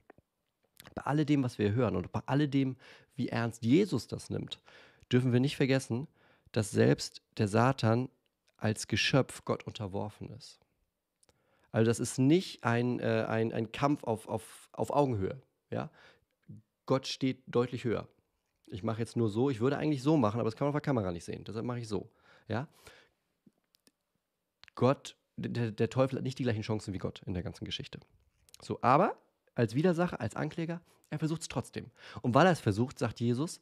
Bei 0.96 1.04
alledem, 1.04 1.43
was 1.43 1.58
wir 1.58 1.72
hören 1.72 1.96
und 1.96 2.12
bei 2.12 2.19
alledem, 2.26 2.76
wie 3.15 3.30
ernst 3.30 3.63
Jesus 3.63 4.08
das 4.08 4.30
nimmt, 4.30 4.60
dürfen 5.10 5.32
wir 5.32 5.39
nicht 5.39 5.56
vergessen, 5.56 6.10
dass 6.52 6.72
selbst 6.72 7.22
der 7.38 7.48
Satan 7.48 8.10
als 8.63 8.88
Geschöpf 8.88 9.43
Gott 9.43 9.65
unterworfen 9.65 10.30
ist. 10.30 10.58
Also 11.73 11.86
das 11.89 11.99
ist 11.99 12.17
nicht 12.17 12.63
ein, 12.63 13.02
äh, 13.02 13.26
ein, 13.28 13.52
ein 13.52 13.73
Kampf 13.73 14.06
auf, 14.06 14.30
auf, 14.30 14.69
auf 14.71 14.89
Augenhöhe. 14.91 15.41
Ja? 15.69 15.91
Gott 16.86 17.08
steht 17.08 17.43
deutlich 17.47 17.84
höher. 17.84 18.08
Ich 18.67 18.82
mache 18.82 18.99
jetzt 18.99 19.17
nur 19.17 19.30
so, 19.30 19.49
ich 19.49 19.60
würde 19.60 19.78
eigentlich 19.78 20.02
so 20.02 20.15
machen, 20.15 20.39
aber 20.39 20.49
das 20.49 20.56
kann 20.56 20.65
man 20.65 20.69
auf 20.69 20.76
der 20.76 20.82
Kamera 20.82 21.12
nicht 21.12 21.26
sehen. 21.26 21.43
Deshalb 21.43 21.65
mache 21.65 21.80
ich 21.80 21.89
so. 21.89 22.10
Ja? 22.47 22.69
Gott, 24.76 25.17
der, 25.36 25.71
der 25.71 25.89
Teufel 25.89 26.17
hat 26.17 26.23
nicht 26.23 26.39
die 26.39 26.43
gleichen 26.43 26.62
Chancen 26.62 26.93
wie 26.93 26.99
Gott 26.99 27.21
in 27.26 27.34
der 27.34 27.43
ganzen 27.43 27.65
Geschichte. 27.65 27.99
So, 28.62 28.80
aber 28.82 29.17
als 29.56 29.76
Widersacher, 29.76 30.21
als 30.21 30.38
Ankläger, 30.38 30.80
er 31.10 31.19
versucht 31.19 31.41
es 31.41 31.49
trotzdem. 31.49 31.91
Und 32.21 32.34
weil 32.34 32.45
er 32.45 32.54
es 32.54 32.62
versucht, 32.62 32.97
sagt 32.97 33.19
Jesus, 33.19 33.60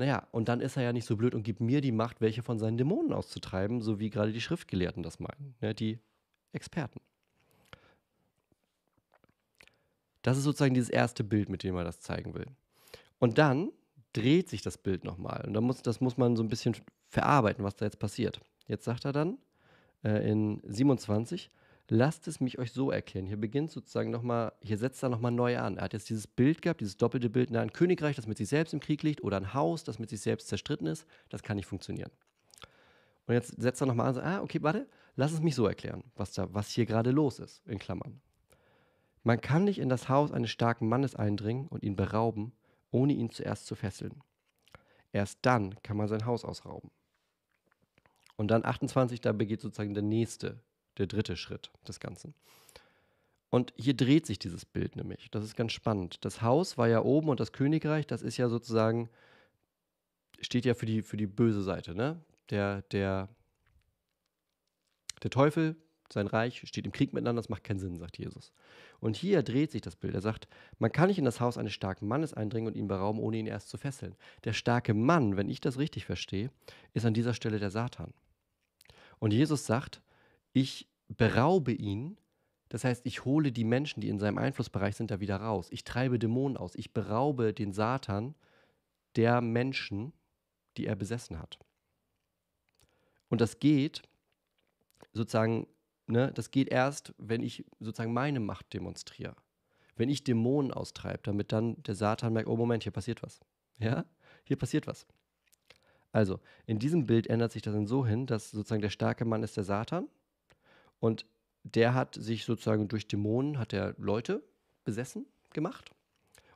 naja, 0.00 0.26
und 0.32 0.48
dann 0.48 0.62
ist 0.62 0.78
er 0.78 0.82
ja 0.82 0.94
nicht 0.94 1.04
so 1.04 1.14
blöd 1.14 1.34
und 1.34 1.42
gibt 1.42 1.60
mir 1.60 1.82
die 1.82 1.92
Macht, 1.92 2.22
welche 2.22 2.42
von 2.42 2.58
seinen 2.58 2.78
Dämonen 2.78 3.12
auszutreiben, 3.12 3.82
so 3.82 4.00
wie 4.00 4.08
gerade 4.08 4.32
die 4.32 4.40
Schriftgelehrten 4.40 5.02
das 5.02 5.20
meinen, 5.20 5.54
ne, 5.60 5.74
die 5.74 5.98
Experten. 6.52 7.00
Das 10.22 10.38
ist 10.38 10.44
sozusagen 10.44 10.72
dieses 10.72 10.88
erste 10.88 11.22
Bild, 11.22 11.50
mit 11.50 11.64
dem 11.64 11.76
er 11.76 11.84
das 11.84 12.00
zeigen 12.00 12.32
will. 12.32 12.46
Und 13.18 13.36
dann 13.36 13.72
dreht 14.14 14.48
sich 14.48 14.62
das 14.62 14.78
Bild 14.78 15.04
nochmal. 15.04 15.44
Und 15.46 15.52
dann 15.52 15.64
muss, 15.64 15.82
das 15.82 16.00
muss 16.00 16.16
man 16.16 16.34
so 16.34 16.42
ein 16.42 16.48
bisschen 16.48 16.74
verarbeiten, 17.08 17.62
was 17.62 17.76
da 17.76 17.84
jetzt 17.84 17.98
passiert. 17.98 18.40
Jetzt 18.68 18.86
sagt 18.86 19.04
er 19.04 19.12
dann, 19.12 19.36
äh, 20.02 20.30
in 20.30 20.62
27, 20.64 21.50
lasst 21.90 22.28
es 22.28 22.40
mich 22.40 22.58
euch 22.58 22.72
so 22.72 22.90
erklären. 22.90 23.26
Hier 23.26 23.36
beginnt 23.36 23.70
sozusagen 23.70 24.10
nochmal, 24.10 24.52
hier 24.62 24.78
setzt 24.78 25.02
er 25.02 25.08
nochmal 25.08 25.32
neu 25.32 25.58
an. 25.58 25.76
Er 25.76 25.84
hat 25.84 25.92
jetzt 25.92 26.08
dieses 26.08 26.26
Bild 26.26 26.62
gehabt, 26.62 26.80
dieses 26.80 26.96
doppelte 26.96 27.28
Bild, 27.28 27.54
ein 27.54 27.72
Königreich, 27.72 28.16
das 28.16 28.26
mit 28.26 28.38
sich 28.38 28.48
selbst 28.48 28.72
im 28.72 28.80
Krieg 28.80 29.02
liegt, 29.02 29.22
oder 29.22 29.36
ein 29.36 29.52
Haus, 29.54 29.84
das 29.84 29.98
mit 29.98 30.08
sich 30.08 30.20
selbst 30.20 30.48
zerstritten 30.48 30.86
ist. 30.86 31.06
Das 31.28 31.42
kann 31.42 31.56
nicht 31.56 31.66
funktionieren. 31.66 32.10
Und 33.26 33.34
jetzt 33.34 33.60
setzt 33.60 33.82
er 33.82 33.86
nochmal 33.86 34.08
an, 34.08 34.14
so, 34.14 34.20
ah, 34.20 34.40
okay, 34.40 34.62
warte, 34.62 34.88
lass 35.16 35.32
es 35.32 35.40
mich 35.40 35.54
so 35.54 35.66
erklären, 35.66 36.04
was, 36.16 36.32
da, 36.32 36.52
was 36.54 36.70
hier 36.70 36.86
gerade 36.86 37.10
los 37.10 37.38
ist, 37.38 37.66
in 37.66 37.78
Klammern. 37.78 38.20
Man 39.22 39.40
kann 39.40 39.64
nicht 39.64 39.78
in 39.78 39.88
das 39.88 40.08
Haus 40.08 40.32
eines 40.32 40.50
starken 40.50 40.88
Mannes 40.88 41.14
eindringen 41.14 41.66
und 41.68 41.82
ihn 41.82 41.96
berauben, 41.96 42.52
ohne 42.90 43.12
ihn 43.12 43.30
zuerst 43.30 43.66
zu 43.66 43.74
fesseln. 43.74 44.22
Erst 45.12 45.40
dann 45.42 45.74
kann 45.82 45.96
man 45.96 46.08
sein 46.08 46.24
Haus 46.24 46.44
ausrauben. 46.44 46.90
Und 48.36 48.48
dann 48.48 48.64
28, 48.64 49.20
da 49.20 49.32
begeht 49.32 49.60
sozusagen 49.60 49.92
der 49.92 50.02
nächste, 50.02 50.62
der 51.00 51.08
dritte 51.08 51.36
Schritt 51.36 51.70
des 51.88 51.98
Ganzen. 51.98 52.34
Und 53.50 53.72
hier 53.76 53.94
dreht 53.94 54.26
sich 54.26 54.38
dieses 54.38 54.64
Bild 54.64 54.94
nämlich. 54.94 55.28
Das 55.32 55.42
ist 55.44 55.56
ganz 55.56 55.72
spannend. 55.72 56.24
Das 56.24 56.40
Haus 56.40 56.78
war 56.78 56.88
ja 56.88 57.02
oben 57.02 57.28
und 57.28 57.40
das 57.40 57.52
Königreich, 57.52 58.06
das 58.06 58.22
ist 58.22 58.36
ja 58.36 58.48
sozusagen, 58.48 59.10
steht 60.40 60.64
ja 60.64 60.74
für 60.74 60.86
die, 60.86 61.02
für 61.02 61.16
die 61.16 61.26
böse 61.26 61.62
Seite. 61.62 61.96
Ne? 61.96 62.20
Der, 62.50 62.82
der, 62.82 63.28
der 65.22 65.30
Teufel 65.30 65.76
sein 66.12 66.26
Reich 66.26 66.62
steht 66.66 66.86
im 66.86 66.92
Krieg 66.92 67.12
miteinander, 67.12 67.40
das 67.40 67.48
macht 67.48 67.64
keinen 67.64 67.78
Sinn, 67.78 67.96
sagt 67.96 68.18
Jesus. 68.18 68.52
Und 69.00 69.16
hier 69.16 69.42
dreht 69.42 69.70
sich 69.70 69.80
das 69.80 69.96
Bild. 69.96 70.14
Er 70.14 70.20
sagt, 70.20 70.48
man 70.78 70.92
kann 70.92 71.08
nicht 71.08 71.18
in 71.18 71.24
das 71.24 71.40
Haus 71.40 71.56
eines 71.56 71.72
starken 71.72 72.08
Mannes 72.08 72.34
eindringen 72.34 72.68
und 72.68 72.76
ihn 72.76 72.88
berauben, 72.88 73.20
ohne 73.20 73.38
ihn 73.38 73.46
erst 73.46 73.68
zu 73.68 73.78
fesseln. 73.78 74.14
Der 74.44 74.52
starke 74.52 74.94
Mann, 74.94 75.36
wenn 75.36 75.48
ich 75.48 75.60
das 75.60 75.78
richtig 75.78 76.04
verstehe, 76.04 76.50
ist 76.94 77.06
an 77.06 77.14
dieser 77.14 77.34
Stelle 77.34 77.58
der 77.58 77.70
Satan. 77.70 78.12
Und 79.18 79.32
Jesus 79.32 79.66
sagt, 79.66 80.02
ich 80.52 80.89
beraube 81.16 81.72
ihn, 81.72 82.16
das 82.68 82.84
heißt, 82.84 83.04
ich 83.04 83.24
hole 83.24 83.50
die 83.50 83.64
Menschen, 83.64 84.00
die 84.00 84.08
in 84.08 84.20
seinem 84.20 84.38
Einflussbereich 84.38 84.96
sind, 84.96 85.10
da 85.10 85.20
wieder 85.20 85.36
raus. 85.36 85.68
Ich 85.70 85.84
treibe 85.84 86.18
Dämonen 86.18 86.56
aus. 86.56 86.76
Ich 86.76 86.92
beraube 86.92 87.52
den 87.52 87.72
Satan 87.72 88.36
der 89.16 89.40
Menschen, 89.40 90.12
die 90.76 90.86
er 90.86 90.94
besessen 90.94 91.40
hat. 91.40 91.58
Und 93.28 93.40
das 93.40 93.58
geht 93.58 94.02
sozusagen, 95.12 95.66
ne, 96.06 96.30
das 96.32 96.52
geht 96.52 96.68
erst, 96.68 97.12
wenn 97.18 97.42
ich 97.42 97.64
sozusagen 97.80 98.12
meine 98.12 98.38
Macht 98.38 98.72
demonstriere. 98.72 99.34
Wenn 99.96 100.08
ich 100.08 100.22
Dämonen 100.22 100.72
austreibe, 100.72 101.20
damit 101.24 101.50
dann 101.50 101.82
der 101.82 101.96
Satan 101.96 102.32
merkt, 102.32 102.48
oh 102.48 102.56
Moment, 102.56 102.84
hier 102.84 102.92
passiert 102.92 103.22
was. 103.22 103.40
Ja, 103.78 104.04
hier 104.44 104.56
passiert 104.56 104.86
was. 104.86 105.06
Also, 106.12 106.38
in 106.66 106.78
diesem 106.78 107.06
Bild 107.06 107.26
ändert 107.26 107.50
sich 107.50 107.62
das 107.62 107.74
dann 107.74 107.86
so 107.86 108.06
hin, 108.06 108.26
dass 108.26 108.50
sozusagen 108.52 108.82
der 108.82 108.90
starke 108.90 109.24
Mann 109.24 109.42
ist 109.42 109.56
der 109.56 109.64
Satan 109.64 110.08
und 111.00 111.26
der 111.64 111.94
hat 111.94 112.14
sich 112.14 112.44
sozusagen 112.44 112.88
durch 112.88 113.08
Dämonen, 113.08 113.58
hat 113.58 113.72
er 113.72 113.94
Leute 113.98 114.42
besessen 114.84 115.26
gemacht. 115.52 115.90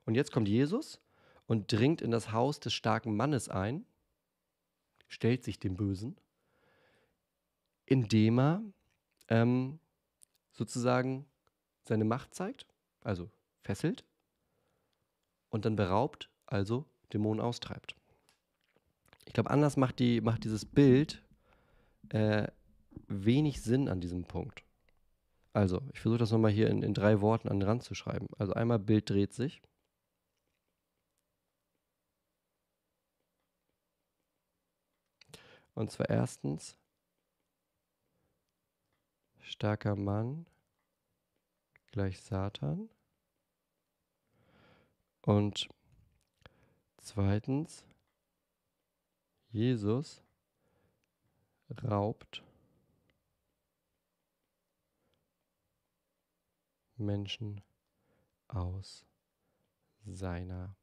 Und 0.07 0.15
jetzt 0.15 0.33
kommt 0.33 0.49
Jesus 0.49 1.01
und 1.47 1.73
dringt 1.73 2.01
in 2.01 2.11
das 2.11 2.33
Haus 2.33 2.61
des 2.61 2.73
starken 2.73 3.17
Mannes 3.17 3.49
ein, 3.49 3.85
stellt 5.09 5.45
sich 5.45 5.59
dem 5.59 5.75
Bösen, 5.75 6.17
indem 7.87 8.39
er 8.39 8.63
ähm, 9.29 9.79
sozusagen 10.53 11.27
seine 11.83 12.05
Macht 12.05 12.35
zeigt, 12.35 12.67
also 13.03 13.31
fesselt 13.63 14.05
und 15.51 15.65
dann 15.65 15.77
beraubt, 15.77 16.31
also 16.47 16.87
Dämonen 17.13 17.41
austreibt. 17.41 17.95
Ich 19.27 19.33
glaube, 19.33 19.51
anders 19.51 19.77
macht, 19.77 19.99
die, 19.99 20.21
macht 20.21 20.45
dieses 20.45 20.65
Bild 20.65 21.23
äh, 22.11 22.49
wenig 23.09 23.63
Sinn 23.63 23.89
an 23.89 24.01
diesem 24.01 24.25
Punkt. 24.25 24.65
Also, 25.53 25.81
ich 25.93 26.01
versuche 26.01 26.19
das 26.19 26.33
nochmal 26.33 26.51
hier 26.51 26.69
in, 26.69 26.83
in 26.83 26.95
drei 26.95 27.21
Worten 27.21 27.49
an 27.49 27.61
den 27.61 27.69
Rand 27.69 27.83
zu 27.85 27.95
schreiben. 27.95 28.27
Also 28.39 28.55
einmal 28.55 28.79
Bild 28.79 29.09
dreht 29.09 29.33
sich. 29.33 29.63
Und 35.75 35.91
zwar 35.91 36.09
erstens, 36.09 36.77
starker 39.41 39.97
Mann 39.97 40.47
gleich 41.93 42.21
Satan. 42.21 42.89
Und 45.23 45.69
zweitens, 47.01 47.85
Jesus 49.51 50.23
raubt 51.83 52.43
Menschen 57.05 57.61
aus 58.49 59.05
seiner 60.07 60.75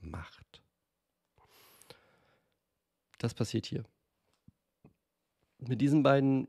Macht. 0.00 0.62
Das 3.18 3.34
passiert 3.34 3.66
hier. 3.66 3.84
Mit 5.58 5.80
diesen 5.80 6.04
beiden, 6.04 6.46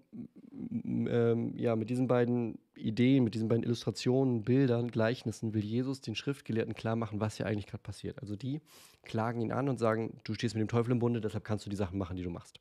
ähm, 0.53 1.57
ja, 1.57 1.75
mit 1.75 1.89
diesen 1.89 2.07
beiden 2.07 2.59
Ideen, 2.75 3.23
mit 3.23 3.33
diesen 3.33 3.47
beiden 3.47 3.63
Illustrationen, 3.63 4.43
Bildern, 4.43 4.91
Gleichnissen 4.91 5.55
will 5.55 5.63
Jesus 5.63 6.01
den 6.01 6.15
Schriftgelehrten 6.15 6.75
klar 6.75 6.95
machen, 6.95 7.19
was 7.19 7.37
hier 7.37 7.47
eigentlich 7.47 7.65
gerade 7.65 7.81
passiert. 7.81 8.19
Also 8.19 8.35
die 8.35 8.61
klagen 9.03 9.41
ihn 9.41 9.51
an 9.51 9.67
und 9.67 9.79
sagen, 9.79 10.19
du 10.25 10.35
stehst 10.35 10.53
mit 10.53 10.61
dem 10.61 10.67
Teufel 10.67 10.91
im 10.91 10.99
Bunde, 10.99 11.21
deshalb 11.21 11.43
kannst 11.43 11.65
du 11.65 11.71
die 11.71 11.75
Sachen 11.75 11.97
machen, 11.97 12.17
die 12.17 12.23
du 12.23 12.29
machst. 12.29 12.59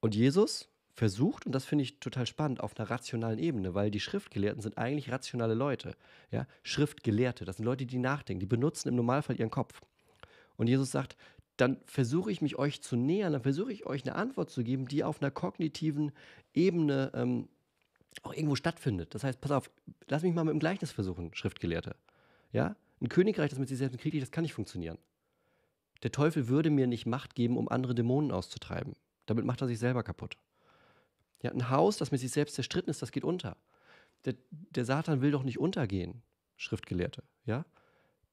Und 0.00 0.14
Jesus 0.14 0.68
versucht, 1.00 1.46
und 1.46 1.52
das 1.52 1.64
finde 1.64 1.84
ich 1.84 1.98
total 1.98 2.26
spannend, 2.26 2.60
auf 2.60 2.78
einer 2.78 2.90
rationalen 2.90 3.38
Ebene, 3.38 3.74
weil 3.74 3.90
die 3.90 4.00
Schriftgelehrten 4.00 4.60
sind 4.60 4.76
eigentlich 4.76 5.10
rationale 5.10 5.54
Leute. 5.54 5.96
Ja? 6.30 6.46
Schriftgelehrte, 6.62 7.46
das 7.46 7.56
sind 7.56 7.64
Leute, 7.64 7.86
die 7.86 7.96
nachdenken, 7.96 8.38
die 8.38 8.44
benutzen 8.44 8.90
im 8.90 8.96
Normalfall 8.96 9.40
ihren 9.40 9.48
Kopf. 9.50 9.80
Und 10.58 10.66
Jesus 10.66 10.90
sagt, 10.90 11.16
dann 11.56 11.78
versuche 11.86 12.30
ich 12.30 12.42
mich 12.42 12.56
euch 12.56 12.82
zu 12.82 12.96
nähern, 12.96 13.32
dann 13.32 13.40
versuche 13.40 13.72
ich 13.72 13.86
euch 13.86 14.04
eine 14.04 14.14
Antwort 14.14 14.50
zu 14.50 14.62
geben, 14.62 14.88
die 14.88 15.02
auf 15.02 15.22
einer 15.22 15.30
kognitiven 15.30 16.12
Ebene 16.52 17.10
ähm, 17.14 17.48
auch 18.22 18.34
irgendwo 18.34 18.54
stattfindet. 18.54 19.14
Das 19.14 19.24
heißt, 19.24 19.40
pass 19.40 19.52
auf, 19.52 19.70
lass 20.08 20.22
mich 20.22 20.34
mal 20.34 20.44
mit 20.44 20.52
dem 20.52 20.60
Gleichnis 20.60 20.92
versuchen, 20.92 21.32
Schriftgelehrte. 21.32 21.96
Ja? 22.52 22.76
Ein 23.00 23.08
Königreich, 23.08 23.48
das 23.48 23.58
mit 23.58 23.70
sich 23.70 23.78
selbst 23.78 23.98
kriegt, 23.98 24.20
das 24.20 24.32
kann 24.32 24.42
nicht 24.42 24.52
funktionieren. 24.52 24.98
Der 26.02 26.12
Teufel 26.12 26.48
würde 26.48 26.68
mir 26.68 26.86
nicht 26.86 27.06
Macht 27.06 27.34
geben, 27.34 27.56
um 27.56 27.70
andere 27.70 27.94
Dämonen 27.94 28.32
auszutreiben. 28.32 28.92
Damit 29.24 29.46
macht 29.46 29.62
er 29.62 29.66
sich 29.66 29.78
selber 29.78 30.02
kaputt. 30.02 30.36
Ja, 31.42 31.50
ein 31.50 31.70
Haus, 31.70 31.96
das 31.96 32.10
mit 32.10 32.20
sich 32.20 32.30
selbst 32.30 32.54
zerstritten 32.54 32.90
ist, 32.90 33.02
das 33.02 33.12
geht 33.12 33.24
unter. 33.24 33.56
Der, 34.24 34.34
der 34.50 34.84
Satan 34.84 35.22
will 35.22 35.30
doch 35.30 35.42
nicht 35.42 35.58
untergehen, 35.58 36.22
Schriftgelehrte. 36.56 37.22
Ja? 37.44 37.64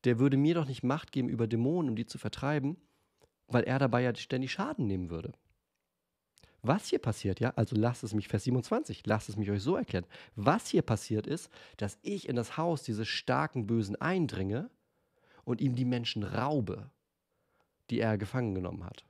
Der 0.04 0.20
würde 0.20 0.38
mir 0.38 0.56
doch 0.56 0.67
nicht 0.67 0.84
Macht 0.84 1.12
geben 1.12 1.30
über 1.30 1.48
Dämonen, 1.48 1.89
um 1.89 1.96
die 1.96 2.06
zu 2.06 2.17
vertreiben, 2.17 2.78
weil 3.48 3.63
er 3.63 3.80
dabei 3.80 4.02
ja 4.02 4.13
ständig 4.15 4.52
Schaden 4.52 4.88
nehmen 4.88 5.10
würde. 5.10 5.34
Was 6.62 6.88
hier 6.88 7.00
passiert, 7.00 7.39
ja, 7.39 7.52
also 7.52 7.76
lasst 7.78 8.04
es 8.04 8.13
mich, 8.13 8.28
Vers 8.28 8.43
27, 8.43 9.06
lasst 9.06 9.30
es 9.30 9.38
mich 9.38 9.50
euch 9.50 9.62
so 9.62 9.76
erklären. 9.76 10.06
Was 10.36 10.67
hier 10.67 10.82
passiert 10.82 11.26
ist, 11.26 11.50
dass 11.78 11.98
ich 12.02 12.28
in 12.28 12.36
das 12.36 12.58
Haus 12.58 12.84
dieses 12.84 13.08
starken 13.08 13.67
Bösen 13.67 13.96
eindringe 13.96 14.70
und 15.46 15.62
ihm 15.62 15.76
die 15.76 15.86
Menschen 15.86 16.24
raube, 16.24 16.89
die 17.89 18.00
er 18.00 18.17
gefangen 18.17 18.54
genommen 18.54 18.84
hat. 18.84 19.06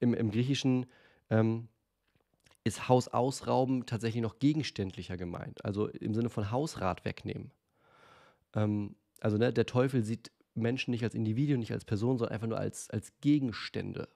Im, 0.00 0.12
im 0.12 0.30
Griechischen 0.30 0.86
ähm, 1.30 1.68
ist 2.64 2.88
Haus 2.88 3.08
ausrauben 3.08 3.86
tatsächlich 3.86 4.22
noch 4.22 4.38
gegenständlicher 4.38 5.16
gemeint, 5.16 5.64
also 5.64 5.88
im 5.88 6.14
Sinne 6.14 6.30
von 6.30 6.50
Hausrat 6.50 7.04
wegnehmen. 7.04 7.50
Ähm, 8.54 8.94
also 9.20 9.36
ne, 9.36 9.52
der 9.52 9.66
Teufel 9.66 10.04
sieht 10.04 10.30
Menschen 10.54 10.90
nicht 10.90 11.02
als 11.02 11.14
Individuen, 11.14 11.60
nicht 11.60 11.72
als 11.72 11.84
Person, 11.84 12.18
sondern 12.18 12.34
einfach 12.34 12.46
nur 12.46 12.58
als, 12.58 12.90
als 12.90 13.12
Gegenstände, 13.20 14.08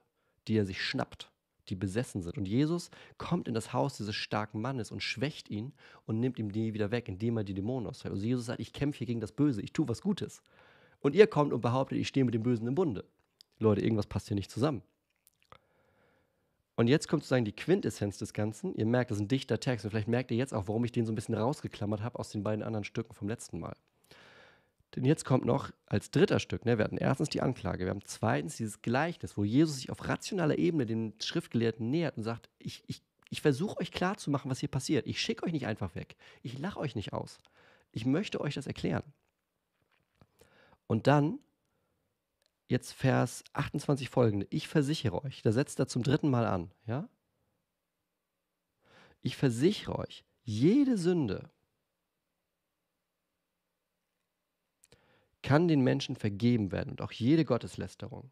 die 0.47 0.55
er 0.55 0.65
sich 0.65 0.81
schnappt, 0.81 1.31
die 1.69 1.75
besessen 1.75 2.21
sind. 2.21 2.37
Und 2.37 2.47
Jesus 2.47 2.89
kommt 3.17 3.47
in 3.47 3.53
das 3.53 3.73
Haus 3.73 3.97
dieses 3.97 4.15
starken 4.15 4.61
Mannes 4.61 4.91
und 4.91 5.01
schwächt 5.01 5.49
ihn 5.49 5.73
und 6.05 6.19
nimmt 6.19 6.39
ihm 6.39 6.51
die 6.51 6.73
wieder 6.73 6.91
weg, 6.91 7.09
indem 7.09 7.37
er 7.37 7.43
die 7.43 7.53
Dämonen 7.53 7.87
austreibt. 7.87 8.13
Also 8.13 8.25
Jesus 8.25 8.45
sagt, 8.45 8.59
ich 8.59 8.71
kämpfe 8.71 8.99
hier 8.99 9.07
gegen 9.07 9.19
das 9.19 9.31
Böse, 9.31 9.61
ich 9.61 9.73
tue 9.73 9.87
was 9.89 10.01
Gutes. 10.01 10.41
Und 10.99 11.15
ihr 11.15 11.27
kommt 11.27 11.53
und 11.53 11.61
behauptet, 11.61 11.97
ich 11.97 12.07
stehe 12.07 12.25
mit 12.25 12.33
dem 12.33 12.43
Bösen 12.43 12.67
im 12.67 12.75
Bunde. 12.75 13.03
Leute, 13.59 13.81
irgendwas 13.81 14.07
passt 14.07 14.27
hier 14.27 14.35
nicht 14.35 14.51
zusammen. 14.51 14.83
Und 16.77 16.87
jetzt 16.87 17.07
kommt 17.07 17.23
sozusagen 17.23 17.43
die 17.43 17.55
Quintessenz 17.55 18.19
des 18.19 18.33
Ganzen. 18.33 18.75
Ihr 18.75 18.85
merkt, 18.85 19.09
das 19.09 19.17
ist 19.17 19.23
ein 19.23 19.27
dichter 19.27 19.59
Text 19.59 19.83
und 19.83 19.91
vielleicht 19.91 20.07
merkt 20.07 20.29
ihr 20.29 20.37
jetzt 20.37 20.53
auch, 20.53 20.67
warum 20.67 20.85
ich 20.85 20.91
den 20.91 21.07
so 21.07 21.11
ein 21.11 21.15
bisschen 21.15 21.33
rausgeklammert 21.33 22.03
habe 22.03 22.19
aus 22.19 22.29
den 22.29 22.43
beiden 22.43 22.63
anderen 22.63 22.83
Stücken 22.83 23.15
vom 23.15 23.27
letzten 23.27 23.59
Mal. 23.59 23.75
Denn 24.95 25.03
jetzt 25.03 25.25
kommt 25.25 25.43
noch 25.43 25.71
als 25.87 26.11
dritter 26.11 26.39
Stück, 26.39 26.65
ne, 26.65 26.77
wir 26.77 26.85
hatten 26.85 26.97
erstens 26.97 27.29
die 27.29 27.41
Anklage, 27.41 27.85
wir 27.85 27.89
haben 27.89 28.05
zweitens 28.05 28.57
dieses 28.57 28.83
Gleichnis, 28.83 29.37
wo 29.37 29.43
Jesus 29.43 29.77
sich 29.77 29.89
auf 29.89 30.07
rationaler 30.07 30.57
Ebene 30.59 30.85
den 30.85 31.13
Schriftgelehrten 31.19 31.89
nähert 31.89 32.15
und 32.15 32.23
sagt, 32.23 32.47
ich, 32.59 32.83
ich, 32.85 33.01
ich 33.31 33.41
versuche 33.41 33.79
euch 33.79 33.91
klarzumachen, 33.91 34.49
was 34.49 34.59
hier 34.59 34.69
passiert. 34.69 35.07
Ich 35.07 35.19
schicke 35.19 35.45
euch 35.45 35.53
nicht 35.53 35.65
einfach 35.65 35.95
weg. 35.95 36.15
Ich 36.43 36.59
lache 36.59 36.79
euch 36.79 36.95
nicht 36.95 37.11
aus. 37.11 37.39
Ich 37.91 38.05
möchte 38.05 38.39
euch 38.39 38.53
das 38.53 38.67
erklären. 38.67 39.03
Und 40.85 41.07
dann, 41.07 41.39
jetzt 42.67 42.93
Vers 42.93 43.43
28 43.53 44.09
folgende, 44.09 44.47
ich 44.49 44.67
versichere 44.67 45.23
euch, 45.23 45.41
da 45.41 45.51
setzt 45.51 45.79
er 45.79 45.87
zum 45.87 46.03
dritten 46.03 46.29
Mal 46.29 46.45
an, 46.45 46.71
ja? 46.85 47.09
Ich 49.21 49.35
versichere 49.37 49.97
euch, 49.97 50.25
jede 50.43 50.97
Sünde, 50.97 51.49
kann 55.41 55.67
den 55.67 55.81
Menschen 55.81 56.15
vergeben 56.15 56.71
werden 56.71 56.91
und 56.91 57.01
auch 57.01 57.11
jede 57.11 57.45
Gotteslästerung. 57.45 58.31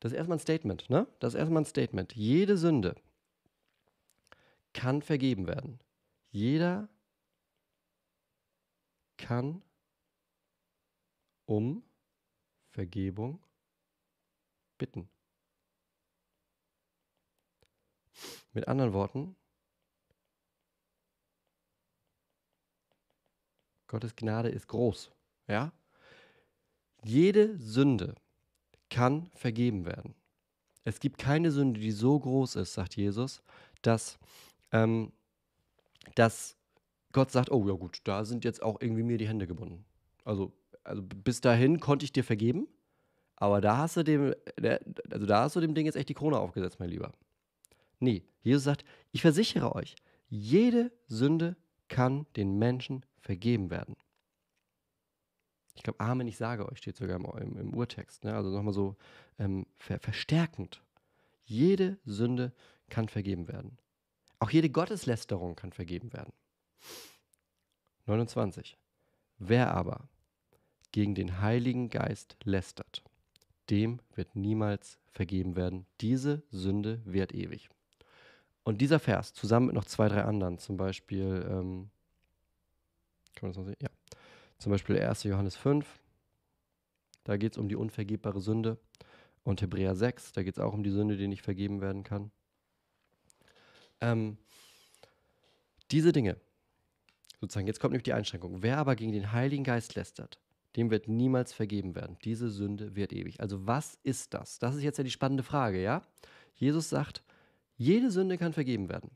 Das 0.00 0.12
ist 0.12 0.16
erstmal 0.16 0.38
ein 0.38 0.40
Statement, 0.40 0.88
ne? 0.88 1.06
Das 1.18 1.34
ist 1.34 1.38
erstmal 1.38 1.62
ein 1.62 1.66
Statement. 1.66 2.14
Jede 2.14 2.56
Sünde 2.56 2.94
kann 4.72 5.02
vergeben 5.02 5.46
werden. 5.46 5.80
Jeder 6.30 6.88
kann 9.16 9.62
um 11.48 11.82
Vergebung 12.68 13.40
bitten. 14.76 15.08
Mit 18.52 18.68
anderen 18.68 18.92
Worten, 18.92 19.34
Gottes 23.86 24.14
Gnade 24.14 24.50
ist 24.50 24.68
groß. 24.68 25.10
Ja? 25.46 25.72
Jede 27.02 27.56
Sünde 27.58 28.14
kann 28.90 29.30
vergeben 29.34 29.86
werden. 29.86 30.14
Es 30.84 31.00
gibt 31.00 31.18
keine 31.18 31.50
Sünde, 31.50 31.80
die 31.80 31.92
so 31.92 32.18
groß 32.18 32.56
ist, 32.56 32.74
sagt 32.74 32.96
Jesus, 32.96 33.42
dass, 33.80 34.18
ähm, 34.72 35.12
dass 36.14 36.56
Gott 37.12 37.30
sagt, 37.30 37.50
oh 37.50 37.66
ja 37.66 37.74
gut, 37.74 38.00
da 38.04 38.26
sind 38.26 38.44
jetzt 38.44 38.62
auch 38.62 38.80
irgendwie 38.80 39.02
mir 39.02 39.16
die 39.16 39.28
Hände 39.28 39.46
gebunden. 39.46 39.86
Also, 40.24 40.52
also 40.88 41.02
bis 41.02 41.40
dahin 41.40 41.80
konnte 41.80 42.04
ich 42.04 42.12
dir 42.12 42.24
vergeben, 42.24 42.66
aber 43.36 43.60
da 43.60 43.76
hast 43.78 43.96
du 43.96 44.02
dem, 44.02 44.34
also 45.10 45.26
da 45.26 45.42
hast 45.42 45.56
du 45.56 45.60
dem 45.60 45.74
Ding 45.74 45.86
jetzt 45.86 45.96
echt 45.96 46.08
die 46.08 46.14
Krone 46.14 46.38
aufgesetzt, 46.38 46.80
mein 46.80 46.90
Lieber. 46.90 47.12
Nee, 48.00 48.24
Jesus 48.42 48.64
sagt, 48.64 48.84
ich 49.12 49.22
versichere 49.22 49.74
euch, 49.74 49.94
jede 50.28 50.92
Sünde 51.06 51.56
kann 51.88 52.26
den 52.36 52.58
Menschen 52.58 53.04
vergeben 53.20 53.70
werden. 53.70 53.96
Ich 55.74 55.84
glaube, 55.84 56.00
Amen, 56.00 56.26
ich 56.26 56.36
sage 56.36 56.68
euch, 56.68 56.78
steht 56.78 56.96
sogar 56.96 57.16
im, 57.16 57.24
im, 57.24 57.56
im 57.56 57.74
Urtext. 57.74 58.24
Ne? 58.24 58.34
Also 58.34 58.50
nochmal 58.50 58.74
so 58.74 58.96
ähm, 59.38 59.64
ver 59.76 60.00
verstärkend. 60.00 60.82
Jede 61.44 61.98
Sünde 62.04 62.52
kann 62.90 63.08
vergeben 63.08 63.46
werden. 63.46 63.78
Auch 64.40 64.50
jede 64.50 64.70
Gotteslästerung 64.70 65.54
kann 65.54 65.72
vergeben 65.72 66.12
werden. 66.12 66.32
29. 68.06 68.76
Wer 69.38 69.72
aber 69.72 70.08
gegen 70.98 71.14
den 71.14 71.40
Heiligen 71.40 71.90
Geist 71.90 72.36
lästert, 72.42 73.04
dem 73.70 74.00
wird 74.16 74.34
niemals 74.34 74.98
vergeben 75.12 75.54
werden. 75.54 75.86
Diese 76.00 76.42
Sünde 76.50 77.00
wird 77.04 77.32
ewig. 77.32 77.70
Und 78.64 78.80
dieser 78.80 78.98
Vers, 78.98 79.32
zusammen 79.32 79.66
mit 79.66 79.76
noch 79.76 79.84
zwei, 79.84 80.08
drei 80.08 80.24
anderen, 80.24 80.58
zum 80.58 80.76
Beispiel, 80.76 81.46
ähm, 81.48 81.90
kann 83.36 83.42
man 83.42 83.50
das 83.52 83.58
noch 83.58 83.66
sehen? 83.66 83.76
Ja. 83.80 83.90
Zum 84.58 84.72
Beispiel 84.72 84.98
1. 84.98 85.22
Johannes 85.22 85.54
5, 85.54 85.86
da 87.22 87.36
geht 87.36 87.52
es 87.52 87.58
um 87.58 87.68
die 87.68 87.76
unvergebbare 87.76 88.40
Sünde. 88.40 88.76
Und 89.44 89.62
Hebräer 89.62 89.94
6, 89.94 90.32
da 90.32 90.42
geht 90.42 90.56
es 90.56 90.60
auch 90.60 90.74
um 90.74 90.82
die 90.82 90.90
Sünde, 90.90 91.16
die 91.16 91.28
nicht 91.28 91.42
vergeben 91.42 91.80
werden 91.80 92.02
kann. 92.02 92.32
Ähm, 94.00 94.36
diese 95.92 96.10
Dinge, 96.10 96.38
sozusagen, 97.40 97.68
jetzt 97.68 97.78
kommt 97.78 97.92
nämlich 97.92 98.02
die 98.02 98.14
Einschränkung. 98.14 98.64
Wer 98.64 98.78
aber 98.78 98.96
gegen 98.96 99.12
den 99.12 99.30
Heiligen 99.30 99.62
Geist 99.62 99.94
lästert, 99.94 100.40
dem 100.78 100.90
wird 100.90 101.08
niemals 101.08 101.52
vergeben 101.52 101.96
werden. 101.96 102.16
Diese 102.24 102.48
Sünde 102.48 102.94
wird 102.94 103.12
ewig. 103.12 103.40
Also 103.40 103.66
was 103.66 103.98
ist 104.04 104.32
das? 104.32 104.60
Das 104.60 104.76
ist 104.76 104.82
jetzt 104.84 104.96
ja 104.96 105.04
die 105.04 105.10
spannende 105.10 105.42
Frage, 105.42 105.82
ja? 105.82 106.02
Jesus 106.54 106.88
sagt, 106.88 107.24
jede 107.76 108.12
Sünde 108.12 108.38
kann 108.38 108.52
vergeben 108.52 108.88
werden. 108.88 109.10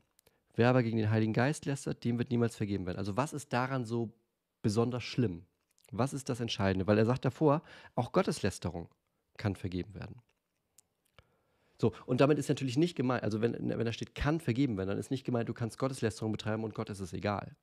Wer 0.55 0.69
aber 0.69 0.83
gegen 0.83 0.97
den 0.97 1.09
Heiligen 1.09 1.33
Geist 1.33 1.65
lästert, 1.65 2.03
dem 2.03 2.19
wird 2.19 2.31
niemals 2.31 2.57
vergeben 2.57 2.85
werden. 2.85 2.97
Also 2.97 3.15
was 3.15 3.31
ist 3.31 3.53
daran 3.53 3.85
so 3.85 4.11
besonders 4.61 5.03
schlimm? 5.03 5.45
Was 5.91 6.13
ist 6.13 6.27
das 6.27 6.41
Entscheidende? 6.41 6.85
Weil 6.85 6.97
er 6.97 7.05
sagt 7.05 7.23
davor, 7.23 7.63
auch 7.95 8.11
Gotteslästerung 8.11 8.89
kann 9.37 9.55
vergeben 9.55 9.95
werden. 9.95 10.21
So, 11.79 11.93
und 12.05 12.19
damit 12.19 12.37
ist 12.39 12.49
natürlich 12.49 12.77
nicht 12.77 12.95
gemeint, 12.95 13.23
also 13.23 13.41
wenn, 13.41 13.53
wenn 13.53 13.85
da 13.85 13.93
steht, 13.93 14.15
kann 14.15 14.39
vergeben 14.39 14.77
werden, 14.77 14.89
dann 14.89 14.97
ist 14.97 15.11
nicht 15.11 15.25
gemeint, 15.25 15.47
du 15.49 15.53
kannst 15.53 15.77
Gotteslästerung 15.77 16.31
betreiben 16.33 16.63
und 16.63 16.75
Gott 16.75 16.89
ist 16.89 16.99
es 16.99 17.13
egal. 17.13 17.55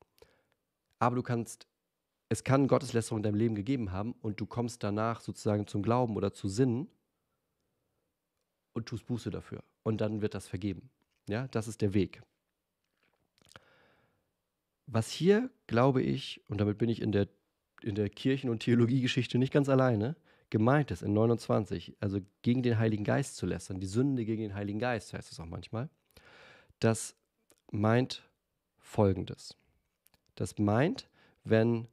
Aber 0.98 1.16
du 1.16 1.22
kannst, 1.22 1.66
es 2.30 2.44
kann 2.44 2.68
Gotteslästerung 2.68 3.18
in 3.18 3.22
deinem 3.24 3.34
Leben 3.34 3.54
gegeben 3.56 3.90
haben 3.90 4.14
und 4.22 4.40
du 4.40 4.46
kommst 4.46 4.84
danach 4.84 5.20
sozusagen 5.20 5.66
zum 5.66 5.82
Glauben 5.82 6.16
oder 6.16 6.32
zu 6.32 6.48
Sinnen 6.48 6.88
und 8.72 8.86
tust 8.86 9.04
Buße 9.06 9.30
dafür. 9.30 9.64
Und 9.82 10.00
dann 10.00 10.22
wird 10.22 10.34
das 10.34 10.46
vergeben. 10.46 10.90
Ja, 11.28 11.48
das 11.48 11.66
ist 11.66 11.80
der 11.80 11.92
Weg. 11.92 12.22
Was 14.86 15.10
hier, 15.10 15.50
glaube 15.66 16.02
ich, 16.02 16.40
und 16.48 16.60
damit 16.60 16.78
bin 16.78 16.88
ich 16.88 17.02
in 17.02 17.10
der, 17.10 17.28
in 17.82 17.96
der 17.96 18.08
Kirchen- 18.08 18.48
und 18.48 18.60
Theologiegeschichte 18.60 19.36
nicht 19.36 19.52
ganz 19.52 19.68
alleine, 19.68 20.16
gemeint 20.50 20.92
ist 20.92 21.02
in 21.02 21.12
29, 21.12 21.96
also 21.98 22.20
gegen 22.42 22.62
den 22.62 22.78
Heiligen 22.78 23.04
Geist 23.04 23.36
zu 23.36 23.46
lästern, 23.46 23.80
die 23.80 23.86
Sünde 23.86 24.24
gegen 24.24 24.42
den 24.42 24.54
Heiligen 24.54 24.78
Geist 24.78 25.12
heißt 25.12 25.32
es 25.32 25.40
auch 25.40 25.46
manchmal, 25.46 25.90
das 26.78 27.16
meint 27.72 28.28
Folgendes. 28.78 29.56
Das 30.36 30.58
meint, 30.58 31.08
wenn 31.44 31.88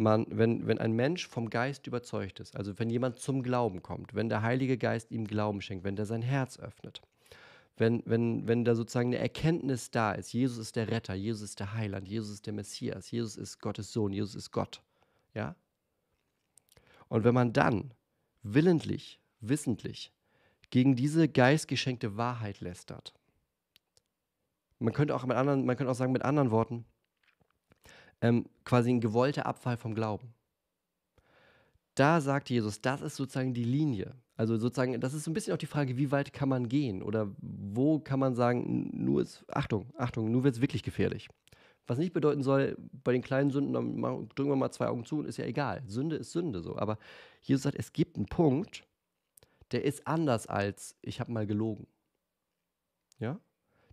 man, 0.00 0.26
wenn, 0.30 0.66
wenn 0.66 0.78
ein 0.78 0.92
Mensch 0.92 1.28
vom 1.28 1.50
Geist 1.50 1.86
überzeugt 1.86 2.40
ist, 2.40 2.56
also 2.56 2.78
wenn 2.78 2.90
jemand 2.90 3.18
zum 3.18 3.42
Glauben 3.42 3.82
kommt, 3.82 4.14
wenn 4.14 4.28
der 4.28 4.42
Heilige 4.42 4.78
Geist 4.78 5.10
ihm 5.12 5.26
Glauben 5.26 5.60
schenkt, 5.60 5.84
wenn 5.84 5.96
der 5.96 6.06
sein 6.06 6.22
Herz 6.22 6.58
öffnet, 6.58 7.02
wenn, 7.76 8.02
wenn, 8.06 8.48
wenn 8.48 8.64
da 8.64 8.74
sozusagen 8.74 9.10
eine 9.10 9.18
Erkenntnis 9.18 9.90
da 9.90 10.12
ist, 10.12 10.32
Jesus 10.32 10.58
ist 10.58 10.76
der 10.76 10.88
Retter, 10.88 11.14
Jesus 11.14 11.42
ist 11.42 11.60
der 11.60 11.74
Heiland, 11.74 12.08
Jesus 12.08 12.30
ist 12.30 12.46
der 12.46 12.52
Messias, 12.52 13.10
Jesus 13.10 13.36
ist 13.36 13.60
Gottes 13.60 13.92
Sohn, 13.92 14.12
Jesus 14.12 14.34
ist 14.34 14.50
Gott, 14.50 14.82
ja? 15.34 15.54
Und 17.08 17.24
wenn 17.24 17.34
man 17.34 17.52
dann 17.52 17.92
willentlich, 18.42 19.20
wissentlich 19.40 20.12
gegen 20.70 20.94
diese 20.94 21.28
geistgeschenkte 21.28 22.16
Wahrheit 22.16 22.60
lästert, 22.60 23.12
man 24.78 24.94
könnte 24.94 25.14
auch 25.14 25.26
mit 25.26 25.36
anderen, 25.36 25.66
man 25.66 25.76
könnte 25.76 25.90
auch 25.90 25.96
sagen 25.96 26.12
mit 26.12 26.22
anderen 26.22 26.50
Worten, 26.50 26.86
ähm, 28.20 28.46
quasi 28.64 28.90
ein 28.90 29.00
gewollter 29.00 29.46
Abfall 29.46 29.76
vom 29.76 29.94
Glauben. 29.94 30.34
Da 31.94 32.20
sagt 32.20 32.50
Jesus, 32.50 32.80
das 32.80 33.00
ist 33.00 33.16
sozusagen 33.16 33.52
die 33.52 33.64
Linie. 33.64 34.14
Also 34.36 34.56
sozusagen, 34.56 34.98
das 35.00 35.12
ist 35.12 35.24
so 35.24 35.30
ein 35.30 35.34
bisschen 35.34 35.52
auch 35.52 35.58
die 35.58 35.66
Frage, 35.66 35.98
wie 35.98 36.10
weit 36.10 36.32
kann 36.32 36.48
man 36.48 36.68
gehen 36.68 37.02
oder 37.02 37.30
wo 37.38 37.98
kann 37.98 38.18
man 38.18 38.34
sagen, 38.34 38.90
nur 38.92 39.22
ist, 39.22 39.44
Achtung, 39.50 39.92
Achtung, 39.98 40.30
nur 40.30 40.44
wird 40.44 40.54
es 40.54 40.60
wirklich 40.62 40.82
gefährlich. 40.82 41.28
Was 41.86 41.98
nicht 41.98 42.12
bedeuten 42.12 42.42
soll, 42.42 42.76
bei 43.04 43.12
den 43.12 43.20
kleinen 43.20 43.50
Sünden 43.50 43.74
drücken 43.74 44.48
wir 44.48 44.56
mal 44.56 44.70
zwei 44.70 44.86
Augen 44.86 45.04
zu 45.04 45.18
und 45.18 45.26
ist 45.26 45.36
ja 45.36 45.44
egal. 45.44 45.82
Sünde 45.86 46.16
ist 46.16 46.32
Sünde 46.32 46.62
so. 46.62 46.76
Aber 46.76 46.98
Jesus 47.42 47.64
sagt, 47.64 47.76
es 47.78 47.92
gibt 47.92 48.16
einen 48.16 48.26
Punkt, 48.26 48.84
der 49.72 49.84
ist 49.84 50.06
anders 50.06 50.46
als 50.46 50.96
ich 51.02 51.20
habe 51.20 51.32
mal 51.32 51.46
gelogen. 51.46 51.86
Ja? 53.18 53.40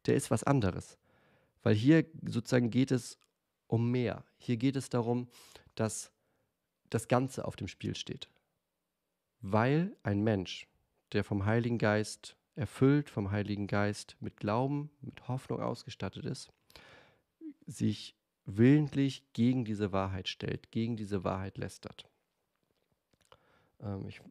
Der 0.06 0.16
ist 0.16 0.32
was 0.32 0.44
anderes. 0.44 0.98
Weil 1.64 1.76
hier 1.76 2.06
sozusagen 2.26 2.70
geht 2.70 2.92
es 2.92 3.18
um 3.68 3.92
mehr. 3.92 4.24
Hier 4.38 4.58
geht 4.58 4.76
es 4.76 4.90
darum, 4.90 5.28
dass 5.76 6.12
das 6.90 7.08
Ganze 7.08 7.46
auf 7.46 7.56
dem 7.56 7.68
Spiel 7.68 7.96
steht. 7.96 8.30
Weil 9.42 9.96
ein 10.04 10.24
Mensch, 10.24 10.68
der 11.12 11.24
vom 11.24 11.46
Heiligen 11.46 11.78
Geist 11.78 12.36
erfüllt, 12.56 13.10
vom 13.10 13.32
Heiligen 13.32 13.68
Geist 13.68 14.18
mit 14.20 14.38
Glauben, 14.38 14.90
mit 15.02 15.28
Hoffnung 15.28 15.62
ausgestattet 15.62 16.26
ist, 16.26 16.52
sich 17.66 18.16
willentlich 18.46 19.24
gegen 19.34 19.66
diese 19.66 19.92
Wahrheit 19.92 20.28
stellt, 20.28 20.72
gegen 20.72 20.96
diese 20.96 21.24
Wahrheit 21.24 21.58
lästert. 21.58 22.10
Ähm, 23.80 24.08
ich, 24.08 24.22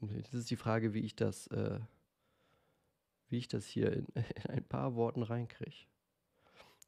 das 0.00 0.34
ist 0.34 0.50
die 0.50 0.56
Frage, 0.56 0.94
wie 0.94 1.00
ich 1.00 1.16
das, 1.16 1.46
äh, 1.48 1.80
wie 3.28 3.38
ich 3.38 3.48
das 3.48 3.66
hier 3.66 3.92
in, 3.92 4.06
in 4.14 4.50
ein 4.50 4.64
paar 4.64 4.94
Worten 4.94 5.22
reinkriege. 5.22 5.86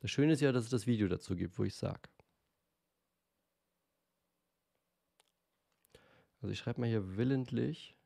Das 0.00 0.11
Schöne 0.11 0.32
ist 0.32 0.40
ja, 0.40 0.52
dass 0.52 0.64
es 0.64 0.70
das 0.70 0.87
Video 0.87 1.09
dazu 1.09 1.37
gibt, 1.37 1.59
wo 1.59 1.64
ich 1.64 1.74
sage. 1.74 2.09
Also 6.40 6.52
ich 6.52 6.59
schreibe 6.59 6.80
mal 6.80 6.88
hier 6.88 7.16
willentlich. 7.16 7.96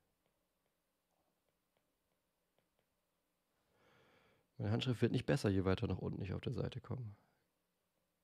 Meine 4.56 4.72
Handschrift 4.72 5.02
wird 5.02 5.12
nicht 5.12 5.26
besser, 5.26 5.48
je 5.48 5.64
weiter 5.64 5.86
nach 5.86 5.98
unten 5.98 6.22
ich 6.22 6.32
auf 6.32 6.40
der 6.40 6.52
Seite 6.52 6.80
komme. 6.80 7.14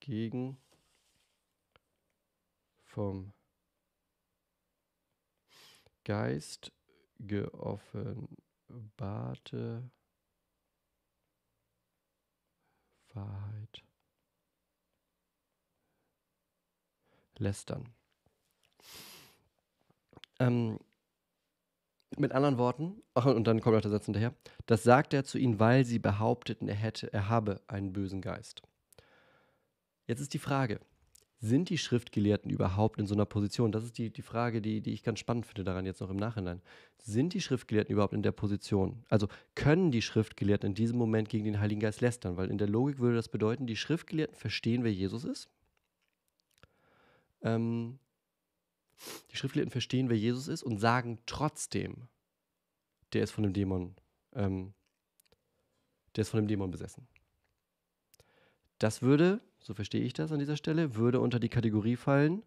Gegen 0.01 0.59
vom 2.85 3.33
Geist 6.05 6.73
geoffenbarte 7.19 9.91
Wahrheit 13.17 13.83
lästern. 17.39 17.89
Ähm, 20.39 20.79
mit 22.19 22.33
anderen 22.33 22.59
Worten, 22.59 23.03
ach, 23.15 23.27
und 23.27 23.45
dann 23.47 23.61
kommt 23.61 23.75
noch 23.75 23.83
der 23.83 23.91
Satz 23.91 24.07
hinterher, 24.07 24.35
das 24.67 24.83
sagt 24.83 25.13
er 25.13 25.25
zu 25.25 25.39
ihnen, 25.39 25.59
weil 25.59 25.85
sie 25.85 25.99
behaupteten, 25.99 26.69
er 26.69 26.75
hätte, 26.75 27.13
er 27.13 27.29
habe 27.29 27.61
einen 27.67 27.93
bösen 27.93 28.21
Geist. 28.21 28.63
Jetzt 30.07 30.21
ist 30.21 30.35
die 30.35 30.39
Frage, 30.39 30.81
sind 31.39 31.69
die 31.69 31.79
Schriftgelehrten 31.79 32.51
überhaupt 32.51 32.99
in 32.99 33.07
so 33.07 33.15
einer 33.15 33.27
Position? 33.27 33.73
Das 33.73 33.85
ist 33.85 33.99
die, 33.99 34.11
die 34.11 34.23
Frage, 34.23 34.63
die, 34.63 34.81
die 34.81 34.93
ich 34.93 35.03
ganz 35.03 35.19
spannend 35.19 35.47
finde 35.47 35.65
daran 35.65 35.85
jetzt 35.85 36.01
noch 36.01 36.11
im 36.11 36.17
Nachhinein. 36.17 36.63
Sind 36.99 37.35
die 37.35 37.41
Schriftgelehrten 37.41 37.93
überhaupt 37.93 38.15
in 38.15 38.23
der 38.23 38.33
Position? 38.33 39.05
Also 39.09 39.29
können 39.55 39.91
die 39.91 40.03
Schriftgelehrten 40.03 40.71
in 40.71 40.75
diesem 40.75 40.97
Moment 40.97 41.29
gegen 41.29 41.45
den 41.45 41.61
Heiligen 41.61 41.81
Geist 41.81 42.01
lästern? 42.01 42.37
Weil 42.37 42.51
in 42.51 42.59
der 42.59 42.69
Logik 42.69 42.99
würde 42.99 43.17
das 43.17 43.29
bedeuten, 43.29 43.67
die 43.67 43.77
Schriftgelehrten 43.77 44.37
verstehen, 44.37 44.83
wer 44.83 44.93
Jesus 44.93 45.25
ist. 45.25 45.51
Ähm, 47.43 47.99
die 49.31 49.37
Schriftgelehrten 49.37 49.73
verstehen, 49.73 50.09
wer 50.09 50.17
Jesus 50.17 50.49
ist 50.49 50.63
und 50.63 50.79
sagen 50.79 51.19
trotzdem, 51.27 52.09
der 53.13 53.25
ist 53.25 53.33
von 53.33 53.45
dem 53.45 53.53
Dämon, 53.53 53.95
ähm, 54.35 54.73
der 56.17 56.23
ist 56.23 56.31
von 56.31 56.41
dem 56.41 56.49
Dämon 56.49 56.71
besessen. 56.71 57.07
Das 58.79 59.03
würde 59.03 59.41
so 59.67 59.75
verstehe 59.75 60.03
ich 60.03 60.13
das 60.13 60.31
an 60.31 60.39
dieser 60.39 60.57
Stelle, 60.57 60.95
würde 60.95 61.19
unter 61.19 61.41
die 61.41 61.49
Kategorie 61.49 61.97
fallen, 61.97 62.45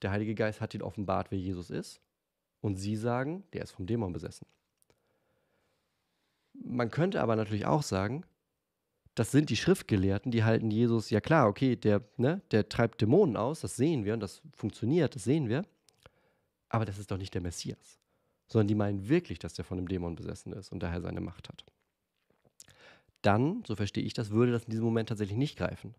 der 0.00 0.12
Heilige 0.12 0.34
Geist 0.34 0.62
hat 0.62 0.72
ihn 0.72 0.80
offenbart, 0.80 1.30
wer 1.30 1.38
Jesus 1.38 1.68
ist. 1.68 2.00
Und 2.62 2.76
sie 2.76 2.96
sagen, 2.96 3.44
der 3.52 3.62
ist 3.62 3.72
vom 3.72 3.86
Dämon 3.86 4.14
besessen. 4.14 4.46
man 6.54 6.90
könnte 6.90 7.20
aber 7.20 7.36
natürlich 7.36 7.66
auch 7.66 7.82
sagen, 7.82 8.24
das 9.14 9.30
sind 9.30 9.50
die 9.50 9.56
Schriftgelehrten, 9.56 10.32
die 10.32 10.42
halten 10.42 10.70
Jesus, 10.70 11.10
ja 11.10 11.20
klar, 11.20 11.48
okay, 11.48 11.76
der, 11.76 12.02
ne, 12.16 12.40
der 12.50 12.70
treibt 12.70 13.02
Dämonen 13.02 13.36
aus, 13.36 13.60
das 13.60 13.76
sehen 13.76 14.06
wir 14.06 14.14
und 14.14 14.20
das 14.20 14.40
funktioniert, 14.54 15.14
das 15.14 15.24
sehen 15.24 15.50
wir. 15.50 15.66
Aber 16.70 16.86
das 16.86 16.98
ist 16.98 17.10
doch 17.10 17.18
nicht 17.18 17.34
der 17.34 17.42
Messias. 17.42 17.98
Sondern 18.46 18.68
die 18.68 18.74
meinen 18.74 19.06
wirklich, 19.06 19.38
dass 19.38 19.52
der 19.52 19.66
von 19.66 19.76
einem 19.76 19.88
Dämon 19.88 20.16
besessen 20.16 20.54
ist 20.54 20.72
und 20.72 20.82
daher 20.82 21.02
seine 21.02 21.20
Macht 21.20 21.50
hat. 21.50 21.66
Dann, 23.22 23.62
so 23.66 23.74
verstehe 23.74 24.04
ich 24.04 24.14
das, 24.14 24.30
würde 24.30 24.52
das 24.52 24.64
in 24.64 24.70
diesem 24.70 24.84
Moment 24.84 25.08
tatsächlich 25.08 25.38
nicht 25.38 25.58
greifen. 25.58 25.94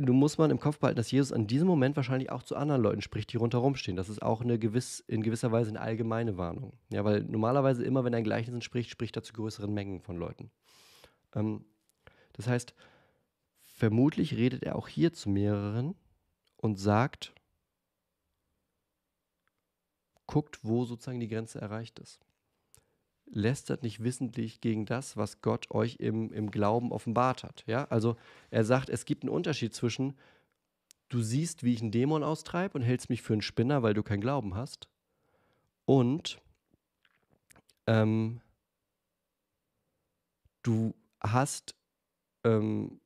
Nun 0.00 0.16
muss 0.16 0.38
man 0.38 0.52
im 0.52 0.60
Kopf 0.60 0.78
behalten, 0.78 0.96
dass 0.96 1.10
Jesus 1.10 1.32
an 1.32 1.48
diesem 1.48 1.66
Moment 1.66 1.96
wahrscheinlich 1.96 2.30
auch 2.30 2.44
zu 2.44 2.54
anderen 2.54 2.82
Leuten 2.82 3.02
spricht, 3.02 3.32
die 3.32 3.36
rundherum 3.36 3.74
stehen. 3.74 3.96
Das 3.96 4.08
ist 4.08 4.22
auch 4.22 4.40
eine 4.40 4.56
gewiss, 4.56 5.00
in 5.00 5.24
gewisser 5.24 5.50
Weise 5.50 5.70
eine 5.70 5.80
allgemeine 5.80 6.38
Warnung. 6.38 6.78
Ja, 6.90 7.04
weil 7.04 7.24
normalerweise 7.24 7.82
immer, 7.84 8.04
wenn 8.04 8.12
er 8.12 8.20
in 8.20 8.24
Gleichnissen 8.24 8.62
spricht, 8.62 8.90
spricht 8.90 9.16
er 9.16 9.24
zu 9.24 9.32
größeren 9.32 9.74
Mengen 9.74 10.00
von 10.00 10.16
Leuten. 10.16 10.52
Ähm, 11.34 11.64
das 12.34 12.46
heißt, 12.46 12.74
vermutlich 13.64 14.36
redet 14.36 14.62
er 14.62 14.76
auch 14.76 14.86
hier 14.86 15.12
zu 15.12 15.30
mehreren 15.30 15.96
und 16.58 16.78
sagt, 16.78 17.34
guckt, 20.28 20.60
wo 20.62 20.84
sozusagen 20.84 21.18
die 21.18 21.28
Grenze 21.28 21.60
erreicht 21.60 21.98
ist. 21.98 22.20
Lästert 23.30 23.82
nicht 23.82 24.02
wissentlich 24.02 24.60
gegen 24.60 24.86
das, 24.86 25.16
was 25.16 25.42
Gott 25.42 25.70
euch 25.70 25.96
im, 25.96 26.32
im 26.32 26.50
Glauben 26.50 26.92
offenbart 26.92 27.44
hat. 27.44 27.64
Ja? 27.66 27.84
Also 27.84 28.16
er 28.50 28.64
sagt, 28.64 28.88
es 28.88 29.04
gibt 29.04 29.22
einen 29.22 29.30
Unterschied 29.30 29.74
zwischen, 29.74 30.14
du 31.08 31.20
siehst, 31.20 31.62
wie 31.62 31.74
ich 31.74 31.82
einen 31.82 31.90
Dämon 31.90 32.22
austreibe 32.22 32.78
und 32.78 32.82
hältst 32.82 33.10
mich 33.10 33.22
für 33.22 33.34
einen 33.34 33.42
Spinner, 33.42 33.82
weil 33.82 33.94
du 33.94 34.02
keinen 34.02 34.20
Glauben 34.20 34.54
hast. 34.54 34.88
Und 35.84 36.40
ähm, 37.86 38.40
du 40.62 40.94
hast 41.20 41.74
ähm, 42.44 43.00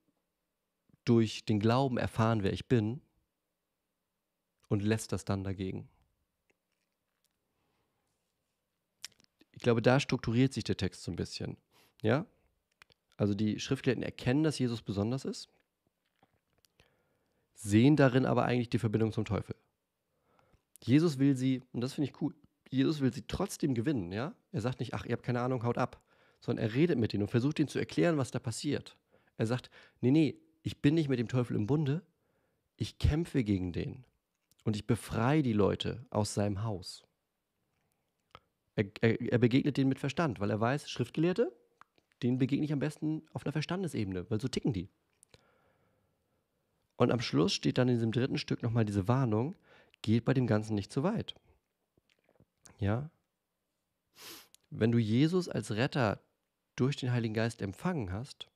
durch 1.05 1.45
den 1.45 1.61
Glauben 1.61 1.99
erfahren, 1.99 2.43
wer 2.43 2.53
ich 2.53 2.67
bin 2.67 3.01
und 4.69 4.83
lässt 4.83 5.13
das 5.13 5.25
dann 5.25 5.45
dagegen. 5.45 5.89
Ich 9.62 9.64
glaube, 9.64 9.81
da 9.81 10.01
strukturiert 10.01 10.53
sich 10.53 10.64
der 10.64 10.77
Text 10.77 11.05
so 11.05 11.12
ein 11.12 11.14
bisschen. 11.14 11.57
Ja? 12.03 12.27
Also 13.16 13.33
die 13.33 13.61
Schriftgelehrten 13.61 14.03
erkennen, 14.03 14.42
dass 14.42 14.59
Jesus 14.59 14.83
besonders 14.83 15.25
ist, 15.25 15.51
sehen 17.55 17.94
darin 17.94 18.27
aber 18.27 18.44
eigentlich 18.44 18.70
die 18.70 18.81
Verbindung 18.81 19.12
zum 19.12 19.25
Teufel. 19.25 19.55
Jesus 20.83 21.20
will 21.20 21.37
sie, 21.37 21.62
und 21.70 21.81
das 21.81 21.92
finde 21.92 22.11
ich 22.11 22.20
cool, 22.20 22.35
Jesus 22.70 22.98
will 22.98 23.12
sie 23.12 23.22
trotzdem 23.29 23.72
gewinnen, 23.75 24.11
ja? 24.11 24.35
Er 24.51 24.62
sagt 24.62 24.81
nicht, 24.81 24.94
ach, 24.94 25.05
ihr 25.05 25.12
habt 25.12 25.22
keine 25.22 25.42
Ahnung, 25.42 25.62
haut 25.62 25.79
ab, 25.79 26.03
sondern 26.40 26.66
er 26.66 26.75
redet 26.75 26.98
mit 26.98 27.14
ihnen 27.14 27.22
und 27.22 27.31
versucht 27.31 27.61
ihnen 27.61 27.68
zu 27.68 27.79
erklären, 27.79 28.18
was 28.18 28.33
da 28.33 28.40
passiert. 28.40 28.96
Er 29.37 29.46
sagt, 29.46 29.70
nee, 30.01 30.11
nee, 30.11 30.40
ich 30.62 30.83
bin 30.83 30.94
nicht 30.94 31.09
mit 31.09 31.20
dem 31.20 31.29
Teufel 31.29 31.55
im 31.55 31.68
Bunde, 31.68 32.03
ich 32.75 32.98
kämpfe 32.98 33.44
gegen 33.44 33.72
den 33.72 34.05
und 34.64 34.75
ich 34.75 34.88
befreie 34.88 35.44
die 35.44 35.53
Leute 35.53 36.05
aus 36.11 36.35
seinem 36.35 36.64
Haus. 36.64 37.05
Er, 38.75 38.87
er, 39.01 39.21
er, 39.21 39.39
begegnet 39.39 39.77
denen 39.77 39.89
mit 39.89 39.99
Verstand, 39.99 40.41
weil 40.41 40.51
er 40.51 40.61
weiß, 40.61 40.91
Schriftgelehrte, 40.91 41.53
denen 42.23 42.39
begegne 42.39 42.65
ich 42.65 42.73
am 42.73 42.79
besten 42.79 43.23
auf 43.33 43.45
einer 43.45 43.53
Verstandesebene, 43.53 44.31
weil 44.31 44.41
so 44.41 44.49
ticken 44.49 44.73
die. 44.73 44.89
Und 46.97 47.11
am 47.11 47.21
Schluss 47.21 47.53
steht 47.53 47.79
dann 47.79 47.89
in 47.89 47.97
diesem 47.97 48.13
dritten 48.13 48.39
Stück 48.39 48.63
nochmal 48.63 48.85
diese 48.85 49.09
Warnung, 49.09 49.57
geht 50.01 50.25
bei 50.25 50.35
dem 50.35 50.47
Ganzen 50.47 50.75
nicht 50.75 50.93
zu 50.93 51.03
weit. 51.03 51.35
Ja? 52.79 53.11
Wenn 54.71 54.93
du 54.93 54.99
Jesus 54.99 55.49
als 55.49 55.73
Retter 55.73 56.21
durch 56.77 56.97
den 56.97 57.13
Heiligen 57.13 57.35
Geist 57.35 57.61
empfangen 57.61 58.13
hast, 58.13 58.49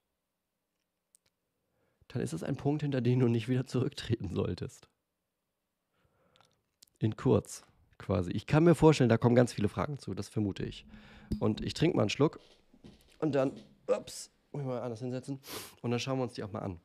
dann 2.08 2.22
ist 2.22 2.32
es 2.32 2.42
ein 2.42 2.56
Punkt, 2.56 2.82
hinter 2.82 3.00
den 3.00 3.18
du 3.18 3.28
nicht 3.28 3.48
wieder 3.48 3.66
zurücktreten 3.66 4.34
solltest. 4.34 4.88
In 6.98 7.16
kurz 7.16 7.66
quasi. 7.98 8.30
Ich 8.32 8.46
kann 8.46 8.64
mir 8.64 8.74
vorstellen, 8.74 9.08
da 9.08 9.18
kommen 9.18 9.34
ganz 9.34 9.52
viele 9.52 9.68
Fragen 9.68 9.98
zu, 9.98 10.14
das 10.14 10.28
vermute 10.28 10.64
ich. 10.64 10.86
Und 11.38 11.60
ich 11.60 11.74
trinke 11.74 11.96
mal 11.96 12.02
einen 12.02 12.10
Schluck 12.10 12.40
und 13.18 13.34
dann, 13.34 13.52
ups, 13.86 14.30
muss 14.52 14.62
ich 14.62 14.68
mal 14.68 14.80
anders 14.80 15.00
hinsetzen 15.00 15.40
und 15.82 15.90
dann 15.90 16.00
schauen 16.00 16.18
wir 16.18 16.24
uns 16.24 16.34
die 16.34 16.42
auch 16.42 16.52
mal 16.52 16.60
an. 16.60 16.80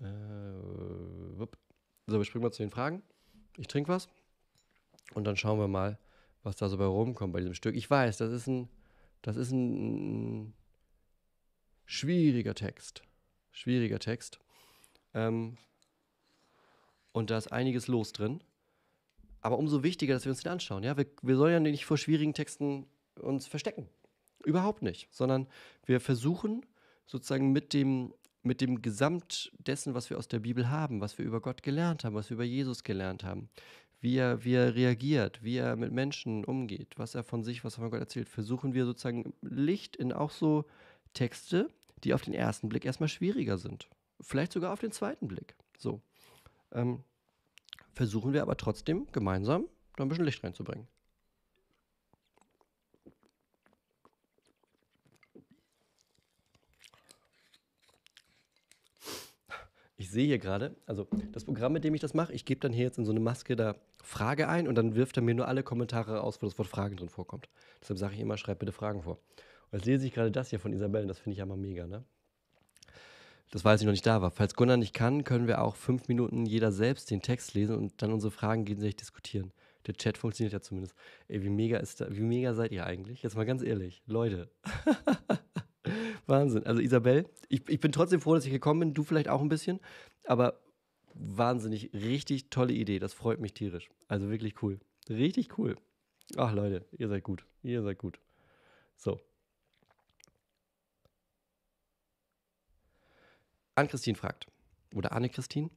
Äh, 0.00 1.16
so, 2.08 2.18
wir 2.18 2.24
springen 2.24 2.44
mal 2.44 2.52
zu 2.52 2.62
den 2.62 2.70
Fragen. 2.70 3.02
Ich 3.56 3.66
trinke 3.66 3.90
was 3.90 4.08
und 5.14 5.24
dann 5.24 5.36
schauen 5.36 5.58
wir 5.58 5.68
mal, 5.68 5.98
was 6.42 6.56
da 6.56 6.68
so 6.68 6.76
bei 6.76 6.84
rumkommt 6.84 7.32
bei 7.32 7.40
diesem 7.40 7.54
Stück. 7.54 7.74
Ich 7.74 7.90
weiß, 7.90 8.16
das 8.18 8.30
ist 8.30 8.46
ein, 8.46 8.68
das 9.22 9.36
ist 9.36 9.50
ein 9.50 10.54
schwieriger 11.84 12.54
Text. 12.54 13.02
Schwieriger 13.50 13.98
Text. 13.98 14.38
Ähm, 15.14 15.56
und 17.16 17.30
da 17.30 17.38
ist 17.38 17.50
einiges 17.50 17.88
los 17.88 18.12
drin. 18.12 18.42
Aber 19.40 19.56
umso 19.56 19.82
wichtiger, 19.82 20.12
dass 20.12 20.26
wir 20.26 20.32
uns 20.32 20.42
den 20.42 20.52
anschauen. 20.52 20.82
Ja? 20.82 20.98
Wir, 20.98 21.06
wir 21.22 21.36
sollen 21.36 21.52
ja 21.54 21.60
nicht 21.60 21.86
vor 21.86 21.96
schwierigen 21.96 22.34
Texten 22.34 22.84
uns 23.18 23.46
verstecken. 23.46 23.88
Überhaupt 24.44 24.82
nicht. 24.82 25.08
Sondern 25.10 25.46
wir 25.86 26.00
versuchen 26.00 26.66
sozusagen 27.06 27.52
mit 27.52 27.72
dem, 27.72 28.12
mit 28.42 28.60
dem 28.60 28.82
Gesamt 28.82 29.50
dessen, 29.58 29.94
was 29.94 30.10
wir 30.10 30.18
aus 30.18 30.28
der 30.28 30.40
Bibel 30.40 30.68
haben, 30.68 31.00
was 31.00 31.16
wir 31.16 31.24
über 31.24 31.40
Gott 31.40 31.62
gelernt 31.62 32.04
haben, 32.04 32.14
was 32.14 32.28
wir 32.28 32.34
über 32.34 32.44
Jesus 32.44 32.84
gelernt 32.84 33.24
haben, 33.24 33.48
wie 34.02 34.18
er, 34.18 34.44
wie 34.44 34.52
er 34.52 34.74
reagiert, 34.74 35.42
wie 35.42 35.56
er 35.56 35.74
mit 35.76 35.92
Menschen 35.92 36.44
umgeht, 36.44 36.98
was 36.98 37.14
er 37.14 37.24
von 37.24 37.42
sich, 37.42 37.64
was 37.64 37.78
er 37.78 37.80
von 37.80 37.92
Gott 37.92 38.00
erzählt, 38.00 38.28
versuchen 38.28 38.74
wir 38.74 38.84
sozusagen 38.84 39.32
Licht 39.40 39.96
in 39.96 40.12
auch 40.12 40.30
so 40.30 40.66
Texte, 41.14 41.70
die 42.04 42.12
auf 42.12 42.20
den 42.20 42.34
ersten 42.34 42.68
Blick 42.68 42.84
erstmal 42.84 43.08
schwieriger 43.08 43.56
sind. 43.56 43.88
Vielleicht 44.20 44.52
sogar 44.52 44.74
auf 44.74 44.80
den 44.80 44.92
zweiten 44.92 45.28
Blick. 45.28 45.54
So 45.78 46.02
ähm, 46.72 47.02
versuchen 47.92 48.32
wir 48.32 48.42
aber 48.42 48.56
trotzdem 48.56 49.06
gemeinsam 49.12 49.66
da 49.96 50.04
ein 50.04 50.08
bisschen 50.08 50.24
Licht 50.24 50.44
reinzubringen. 50.44 50.86
Ich 59.98 60.10
sehe 60.10 60.26
hier 60.26 60.38
gerade, 60.38 60.76
also 60.84 61.08
das 61.32 61.44
Programm, 61.44 61.72
mit 61.72 61.82
dem 61.82 61.94
ich 61.94 62.02
das 62.02 62.12
mache, 62.12 62.32
ich 62.32 62.44
gebe 62.44 62.60
dann 62.60 62.72
hier 62.72 62.84
jetzt 62.84 62.98
in 62.98 63.06
so 63.06 63.12
eine 63.12 63.20
Maske 63.20 63.56
da 63.56 63.76
Frage 64.02 64.46
ein 64.46 64.68
und 64.68 64.74
dann 64.74 64.94
wirft 64.94 65.16
er 65.16 65.22
mir 65.22 65.34
nur 65.34 65.48
alle 65.48 65.62
Kommentare 65.62 66.20
aus, 66.20 66.40
wo 66.40 66.46
das 66.46 66.58
Wort 66.58 66.68
Fragen 66.68 66.96
drin 66.96 67.08
vorkommt. 67.08 67.48
Deshalb 67.80 67.98
sage 67.98 68.14
ich 68.14 68.20
immer, 68.20 68.36
schreib 68.36 68.58
bitte 68.58 68.72
Fragen 68.72 69.02
vor. 69.02 69.18
Und 69.70 69.78
jetzt 69.78 69.86
lese 69.86 70.06
ich 70.06 70.12
gerade 70.12 70.30
das 70.30 70.50
hier 70.50 70.60
von 70.60 70.72
Isabelle, 70.72 71.06
das 71.06 71.18
finde 71.18 71.32
ich 71.32 71.38
ja 71.38 71.46
mal 71.46 71.56
mega, 71.56 71.86
ne? 71.86 72.04
Das 73.50 73.64
weiß 73.64 73.80
ich 73.80 73.86
noch 73.86 73.92
nicht 73.92 74.06
da 74.06 74.22
war. 74.22 74.30
Falls 74.30 74.54
Gunnar 74.54 74.76
nicht 74.76 74.94
kann, 74.94 75.24
können 75.24 75.46
wir 75.46 75.62
auch 75.62 75.76
fünf 75.76 76.08
Minuten 76.08 76.46
jeder 76.46 76.72
selbst 76.72 77.10
den 77.10 77.22
Text 77.22 77.54
lesen 77.54 77.76
und 77.76 78.02
dann 78.02 78.12
unsere 78.12 78.30
Fragen 78.30 78.64
gegenseitig 78.64 78.96
diskutieren. 78.96 79.52
Der 79.86 79.94
Chat 79.94 80.18
funktioniert 80.18 80.52
ja 80.52 80.60
zumindest. 80.60 80.96
Ey, 81.28 81.42
wie 81.42 81.48
mega 81.48 81.78
ist 81.78 82.00
da, 82.00 82.08
wie 82.10 82.20
mega 82.20 82.54
seid 82.54 82.72
ihr 82.72 82.84
eigentlich? 82.84 83.22
Jetzt 83.22 83.36
mal 83.36 83.46
ganz 83.46 83.62
ehrlich, 83.62 84.02
Leute. 84.06 84.50
Wahnsinn. 86.26 86.66
Also 86.66 86.80
Isabel, 86.80 87.26
ich, 87.48 87.68
ich 87.68 87.78
bin 87.78 87.92
trotzdem 87.92 88.20
froh, 88.20 88.34
dass 88.34 88.44
ich 88.44 88.50
gekommen 88.50 88.80
bin, 88.80 88.94
du 88.94 89.04
vielleicht 89.04 89.28
auch 89.28 89.40
ein 89.40 89.48
bisschen, 89.48 89.78
aber 90.24 90.60
wahnsinnig, 91.14 91.92
richtig 91.94 92.50
tolle 92.50 92.72
Idee. 92.72 92.98
Das 92.98 93.14
freut 93.14 93.40
mich 93.40 93.54
tierisch. 93.54 93.88
Also 94.08 94.28
wirklich 94.28 94.60
cool. 94.62 94.80
Richtig 95.08 95.56
cool. 95.56 95.76
Ach 96.36 96.52
Leute, 96.52 96.84
ihr 96.98 97.08
seid 97.08 97.22
gut. 97.22 97.46
Ihr 97.62 97.82
seid 97.82 97.98
gut. 97.98 98.18
So, 98.96 99.20
Ann-Christine 103.76 104.16
fragt, 104.16 104.46
oder 104.94 105.12
Anne-Christine, 105.12 105.70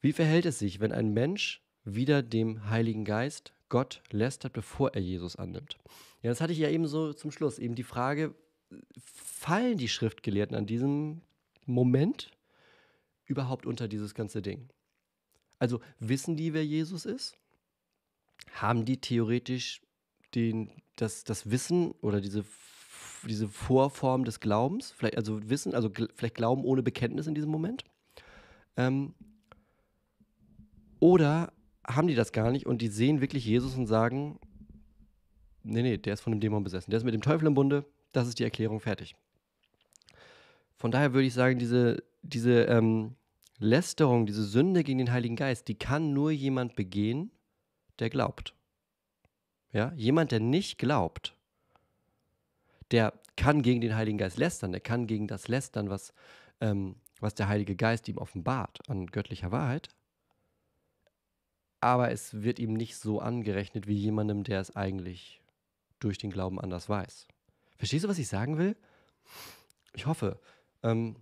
wie 0.00 0.12
verhält 0.12 0.46
es 0.46 0.58
sich, 0.58 0.80
wenn 0.80 0.92
ein 0.92 1.12
Mensch 1.12 1.62
wieder 1.84 2.22
dem 2.22 2.68
Heiligen 2.68 3.04
Geist 3.04 3.52
Gott 3.68 4.02
lästert, 4.10 4.52
bevor 4.52 4.94
er 4.94 5.00
Jesus 5.00 5.36
annimmt? 5.36 5.78
Ja, 6.22 6.30
das 6.30 6.40
hatte 6.40 6.52
ich 6.52 6.58
ja 6.58 6.68
eben 6.68 6.86
so 6.86 7.12
zum 7.12 7.30
Schluss. 7.30 7.58
Eben 7.58 7.74
die 7.74 7.82
Frage, 7.82 8.34
fallen 8.98 9.76
die 9.76 9.88
Schriftgelehrten 9.88 10.56
an 10.56 10.66
diesem 10.66 11.22
Moment 11.66 12.30
überhaupt 13.24 13.66
unter 13.66 13.88
dieses 13.88 14.14
ganze 14.14 14.42
Ding? 14.42 14.68
Also 15.58 15.80
wissen 15.98 16.36
die, 16.36 16.52
wer 16.52 16.64
Jesus 16.64 17.06
ist? 17.06 17.36
Haben 18.52 18.84
die 18.84 19.00
theoretisch 19.00 19.80
den, 20.34 20.70
das, 20.96 21.24
das 21.24 21.50
Wissen 21.50 21.92
oder 22.02 22.20
diese 22.20 22.44
diese 23.28 23.48
Vorform 23.48 24.24
des 24.24 24.40
Glaubens, 24.40 24.92
vielleicht 24.92 25.16
also 25.16 25.48
Wissen, 25.48 25.74
also 25.74 25.90
vielleicht 26.14 26.34
Glauben 26.34 26.64
ohne 26.64 26.82
Bekenntnis 26.82 27.26
in 27.26 27.34
diesem 27.34 27.50
Moment. 27.50 27.84
Ähm, 28.76 29.14
oder 31.00 31.52
haben 31.86 32.08
die 32.08 32.14
das 32.14 32.32
gar 32.32 32.50
nicht 32.50 32.66
und 32.66 32.80
die 32.80 32.88
sehen 32.88 33.20
wirklich 33.20 33.44
Jesus 33.44 33.76
und 33.76 33.86
sagen, 33.86 34.38
nee, 35.62 35.82
nee, 35.82 35.98
der 35.98 36.14
ist 36.14 36.20
von 36.20 36.32
dem 36.32 36.40
Dämon 36.40 36.64
besessen, 36.64 36.90
der 36.90 36.98
ist 36.98 37.04
mit 37.04 37.14
dem 37.14 37.22
Teufel 37.22 37.46
im 37.46 37.54
Bunde, 37.54 37.84
das 38.12 38.28
ist 38.28 38.38
die 38.38 38.44
Erklärung 38.44 38.80
fertig. 38.80 39.14
Von 40.76 40.90
daher 40.90 41.12
würde 41.12 41.26
ich 41.26 41.34
sagen, 41.34 41.58
diese, 41.58 42.02
diese 42.22 42.64
ähm, 42.64 43.16
Lästerung, 43.58 44.26
diese 44.26 44.44
Sünde 44.44 44.84
gegen 44.84 44.98
den 44.98 45.12
Heiligen 45.12 45.36
Geist, 45.36 45.68
die 45.68 45.76
kann 45.76 46.12
nur 46.12 46.30
jemand 46.30 46.76
begehen, 46.76 47.30
der 47.98 48.10
glaubt. 48.10 48.54
Ja? 49.72 49.92
Jemand, 49.96 50.32
der 50.32 50.40
nicht 50.40 50.78
glaubt, 50.78 51.36
der 52.90 53.12
kann 53.36 53.62
gegen 53.62 53.80
den 53.80 53.96
Heiligen 53.96 54.18
Geist 54.18 54.38
lästern, 54.38 54.72
der 54.72 54.80
kann 54.80 55.06
gegen 55.06 55.26
das 55.26 55.48
lästern, 55.48 55.90
was, 55.90 56.12
ähm, 56.60 56.96
was 57.20 57.34
der 57.34 57.48
Heilige 57.48 57.76
Geist 57.76 58.08
ihm 58.08 58.18
offenbart 58.18 58.88
an 58.88 59.06
göttlicher 59.06 59.52
Wahrheit. 59.52 59.88
Aber 61.80 62.10
es 62.10 62.42
wird 62.42 62.58
ihm 62.58 62.74
nicht 62.74 62.96
so 62.96 63.20
angerechnet 63.20 63.86
wie 63.86 63.94
jemandem, 63.96 64.44
der 64.44 64.60
es 64.60 64.74
eigentlich 64.74 65.42
durch 65.98 66.18
den 66.18 66.30
Glauben 66.30 66.60
anders 66.60 66.88
weiß. 66.88 67.26
Verstehst 67.76 68.04
du, 68.04 68.08
was 68.08 68.18
ich 68.18 68.28
sagen 68.28 68.56
will? 68.58 68.76
Ich 69.94 70.06
hoffe. 70.06 70.40
Ähm, 70.82 71.16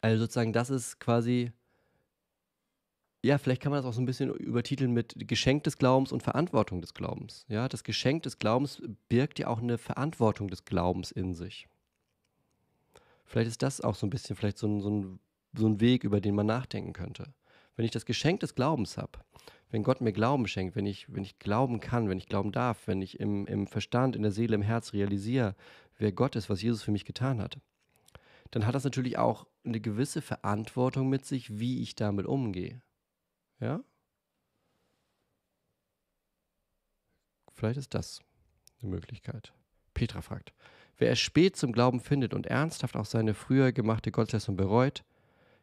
also 0.00 0.24
sozusagen, 0.24 0.52
das 0.52 0.70
ist 0.70 0.98
quasi, 1.00 1.52
ja, 3.24 3.38
vielleicht 3.38 3.62
kann 3.62 3.72
man 3.72 3.78
das 3.78 3.86
auch 3.86 3.94
so 3.94 4.02
ein 4.02 4.06
bisschen 4.06 4.28
übertiteln 4.34 4.92
mit 4.92 5.14
Geschenk 5.26 5.64
des 5.64 5.78
Glaubens 5.78 6.12
und 6.12 6.22
Verantwortung 6.22 6.82
des 6.82 6.92
Glaubens. 6.92 7.46
Ja, 7.48 7.70
das 7.70 7.82
Geschenk 7.82 8.22
des 8.24 8.38
Glaubens 8.38 8.82
birgt 9.08 9.38
ja 9.38 9.46
auch 9.48 9.62
eine 9.62 9.78
Verantwortung 9.78 10.48
des 10.48 10.66
Glaubens 10.66 11.10
in 11.10 11.32
sich. 11.32 11.66
Vielleicht 13.24 13.48
ist 13.48 13.62
das 13.62 13.80
auch 13.80 13.94
so 13.94 14.06
ein 14.06 14.10
bisschen, 14.10 14.36
vielleicht 14.36 14.58
so 14.58 14.66
ein, 14.66 14.82
so 14.82 14.90
ein, 14.90 15.18
so 15.56 15.66
ein 15.66 15.80
Weg, 15.80 16.04
über 16.04 16.20
den 16.20 16.34
man 16.34 16.44
nachdenken 16.44 16.92
könnte. 16.92 17.32
Wenn 17.76 17.86
ich 17.86 17.90
das 17.90 18.04
Geschenk 18.04 18.40
des 18.40 18.54
Glaubens 18.54 18.98
habe, 18.98 19.18
wenn 19.70 19.84
Gott 19.84 20.02
mir 20.02 20.12
Glauben 20.12 20.46
schenkt, 20.46 20.76
wenn 20.76 20.84
ich, 20.84 21.10
wenn 21.10 21.22
ich 21.22 21.38
glauben 21.38 21.80
kann, 21.80 22.10
wenn 22.10 22.18
ich 22.18 22.28
glauben 22.28 22.52
darf, 22.52 22.86
wenn 22.86 23.00
ich 23.00 23.20
im, 23.20 23.46
im 23.46 23.66
Verstand, 23.66 24.16
in 24.16 24.22
der 24.22 24.32
Seele, 24.32 24.54
im 24.54 24.62
Herz 24.62 24.92
realisiere, 24.92 25.56
wer 25.96 26.12
Gott 26.12 26.36
ist, 26.36 26.50
was 26.50 26.60
Jesus 26.60 26.82
für 26.82 26.92
mich 26.92 27.06
getan 27.06 27.40
hat, 27.40 27.58
dann 28.50 28.66
hat 28.66 28.74
das 28.74 28.84
natürlich 28.84 29.16
auch 29.16 29.46
eine 29.64 29.80
gewisse 29.80 30.20
Verantwortung 30.20 31.08
mit 31.08 31.24
sich, 31.24 31.58
wie 31.58 31.80
ich 31.80 31.94
damit 31.94 32.26
umgehe. 32.26 32.82
Ja? 33.64 33.80
Vielleicht 37.54 37.78
ist 37.78 37.94
das 37.94 38.20
eine 38.82 38.90
Möglichkeit. 38.90 39.54
Petra 39.94 40.20
fragt, 40.20 40.52
wer 40.98 41.10
es 41.12 41.20
spät 41.20 41.56
zum 41.56 41.72
Glauben 41.72 42.00
findet 42.00 42.34
und 42.34 42.46
ernsthaft 42.46 42.94
auch 42.96 43.06
seine 43.06 43.32
früher 43.32 43.72
gemachte 43.72 44.10
Gottesleistung 44.10 44.56
bereut, 44.56 45.02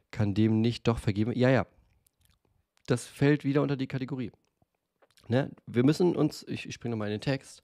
kann 0.10 0.34
dem 0.34 0.62
nicht 0.62 0.88
doch 0.88 0.98
vergeben. 0.98 1.32
Ja, 1.38 1.50
ja, 1.50 1.68
das 2.88 3.06
fällt 3.06 3.44
wieder 3.44 3.62
unter 3.62 3.78
die 3.78 3.88
Kategorie. 3.88 4.32
Ne? 5.28 5.52
Wir 5.68 5.84
müssen 5.84 6.16
uns, 6.16 6.44
ich, 6.48 6.68
ich 6.68 6.74
springe 6.74 6.96
nochmal 6.96 7.10
in 7.10 7.20
den 7.20 7.22
Text, 7.22 7.64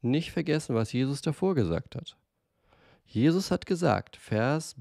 nicht 0.00 0.32
vergessen, 0.32 0.74
was 0.74 0.92
Jesus 0.92 1.20
davor 1.20 1.54
gesagt 1.54 1.96
hat. 1.96 2.16
Jesus 3.04 3.50
hat 3.50 3.66
gesagt, 3.66 4.16
Vers 4.16 4.74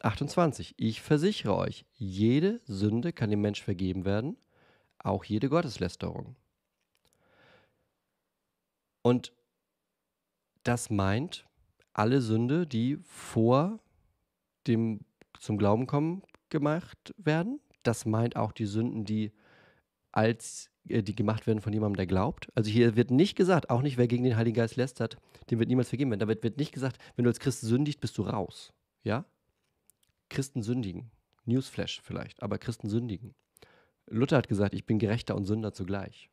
28, 0.00 0.74
ich 0.76 1.00
versichere 1.00 1.56
euch, 1.56 1.84
jede 1.94 2.60
Sünde 2.64 3.12
kann 3.12 3.30
dem 3.30 3.40
Mensch 3.40 3.62
vergeben 3.62 4.04
werden, 4.04 4.36
auch 4.98 5.24
jede 5.24 5.48
Gotteslästerung. 5.48 6.36
Und 9.02 9.32
das 10.64 10.90
meint 10.90 11.46
alle 11.92 12.20
Sünde, 12.20 12.66
die 12.66 12.98
vor 13.04 13.78
dem 14.66 15.00
zum 15.38 15.58
Glauben 15.58 15.86
kommen 15.86 16.22
gemacht 16.48 17.14
werden. 17.16 17.60
Das 17.82 18.04
meint 18.04 18.36
auch 18.36 18.52
die 18.52 18.66
Sünden, 18.66 19.04
die 19.04 19.32
als 20.12 20.70
äh, 20.88 21.02
die 21.02 21.14
gemacht 21.14 21.46
werden 21.46 21.60
von 21.60 21.72
jemandem, 21.72 21.96
der 21.96 22.06
glaubt. 22.06 22.48
Also 22.54 22.70
hier 22.70 22.96
wird 22.96 23.10
nicht 23.10 23.36
gesagt, 23.36 23.70
auch 23.70 23.82
nicht 23.82 23.96
wer 23.96 24.08
gegen 24.08 24.24
den 24.24 24.36
Heiligen 24.36 24.56
Geist 24.56 24.76
lästert, 24.76 25.18
dem 25.50 25.58
wird 25.58 25.68
niemals 25.68 25.88
vergeben 25.88 26.10
werden. 26.10 26.20
Da 26.20 26.28
wird, 26.28 26.42
wird 26.42 26.58
nicht 26.58 26.72
gesagt, 26.72 26.98
wenn 27.14 27.24
du 27.24 27.30
als 27.30 27.40
Christ 27.40 27.60
sündigst, 27.60 28.00
bist 28.00 28.18
du 28.18 28.22
raus. 28.22 28.72
Ja? 29.02 29.24
Christen 30.28 30.62
sündigen. 30.62 31.10
Newsflash 31.44 32.00
vielleicht, 32.02 32.42
aber 32.42 32.58
Christen 32.58 32.88
sündigen. 32.88 33.34
Luther 34.06 34.36
hat 34.36 34.48
gesagt, 34.48 34.74
ich 34.74 34.84
bin 34.84 34.98
Gerechter 34.98 35.34
und 35.34 35.46
Sünder 35.46 35.72
zugleich. 35.72 36.30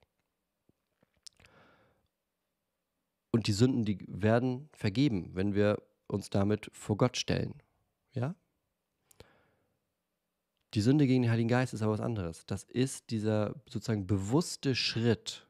Und 3.31 3.47
die 3.47 3.53
Sünden, 3.53 3.83
die 3.83 3.97
werden 4.07 4.69
vergeben, 4.73 5.31
wenn 5.33 5.55
wir 5.55 5.81
uns 6.07 6.29
damit 6.29 6.69
vor 6.73 6.97
Gott 6.97 7.17
stellen. 7.17 7.55
Ja? 8.11 8.35
Die 10.75 10.81
Sünde 10.81 11.07
gegen 11.07 11.23
den 11.23 11.31
Heiligen 11.31 11.49
Geist 11.49 11.73
ist 11.73 11.81
aber 11.81 11.93
was 11.93 11.99
anderes. 11.99 12.45
Das 12.45 12.63
ist 12.63 13.09
dieser 13.09 13.55
sozusagen 13.69 14.07
bewusste 14.07 14.75
Schritt 14.75 15.47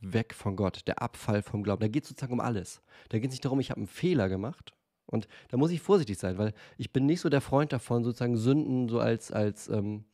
weg 0.00 0.34
von 0.34 0.56
Gott, 0.56 0.86
der 0.86 1.02
Abfall 1.02 1.42
vom 1.42 1.62
Glauben. 1.62 1.80
Da 1.80 1.88
geht 1.88 2.04
es 2.04 2.10
sozusagen 2.10 2.32
um 2.32 2.40
alles. 2.40 2.80
Da 3.08 3.18
geht 3.18 3.30
es 3.30 3.34
nicht 3.34 3.44
darum, 3.44 3.60
ich 3.60 3.70
habe 3.70 3.78
einen 3.78 3.86
Fehler 3.86 4.28
gemacht. 4.28 4.72
Und 5.06 5.28
da 5.48 5.56
muss 5.56 5.70
ich 5.70 5.80
vorsichtig 5.80 6.18
sein, 6.18 6.38
weil 6.38 6.52
ich 6.76 6.92
bin 6.92 7.06
nicht 7.06 7.20
so 7.20 7.28
der 7.28 7.40
Freund 7.40 7.72
davon, 7.72 8.04
sozusagen 8.04 8.36
Sünden 8.36 8.88
so 8.88 8.98
als, 8.98 9.30
als 9.30 9.68
ähm, 9.68 10.04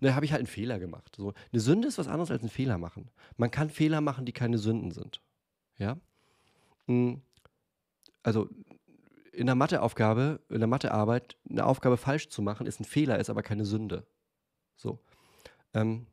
ne, 0.00 0.14
habe 0.14 0.24
ich 0.24 0.32
halt 0.32 0.40
einen 0.40 0.46
Fehler 0.46 0.78
gemacht. 0.78 1.14
So, 1.16 1.32
eine 1.52 1.60
Sünde 1.60 1.88
ist 1.88 1.98
was 1.98 2.08
anderes 2.08 2.30
als 2.30 2.42
einen 2.42 2.50
Fehler 2.50 2.78
machen. 2.78 3.10
Man 3.36 3.50
kann 3.50 3.70
Fehler 3.70 4.00
machen, 4.00 4.26
die 4.26 4.32
keine 4.32 4.58
Sünden 4.58 4.90
sind. 4.90 5.20
Ja? 5.78 5.96
Hm. 6.86 7.22
Also 8.22 8.48
in 9.32 9.46
der 9.46 9.54
Matheaufgabe, 9.54 10.40
in 10.50 10.58
der 10.58 10.68
Mathearbeit, 10.68 11.36
eine 11.48 11.64
Aufgabe 11.64 11.96
falsch 11.96 12.28
zu 12.28 12.42
machen, 12.42 12.66
ist 12.66 12.80
ein 12.80 12.84
Fehler, 12.84 13.18
ist 13.18 13.30
aber 13.30 13.42
keine 13.42 13.64
Sünde. 13.64 14.06
So. 14.76 14.98
Ähm, 15.72 16.06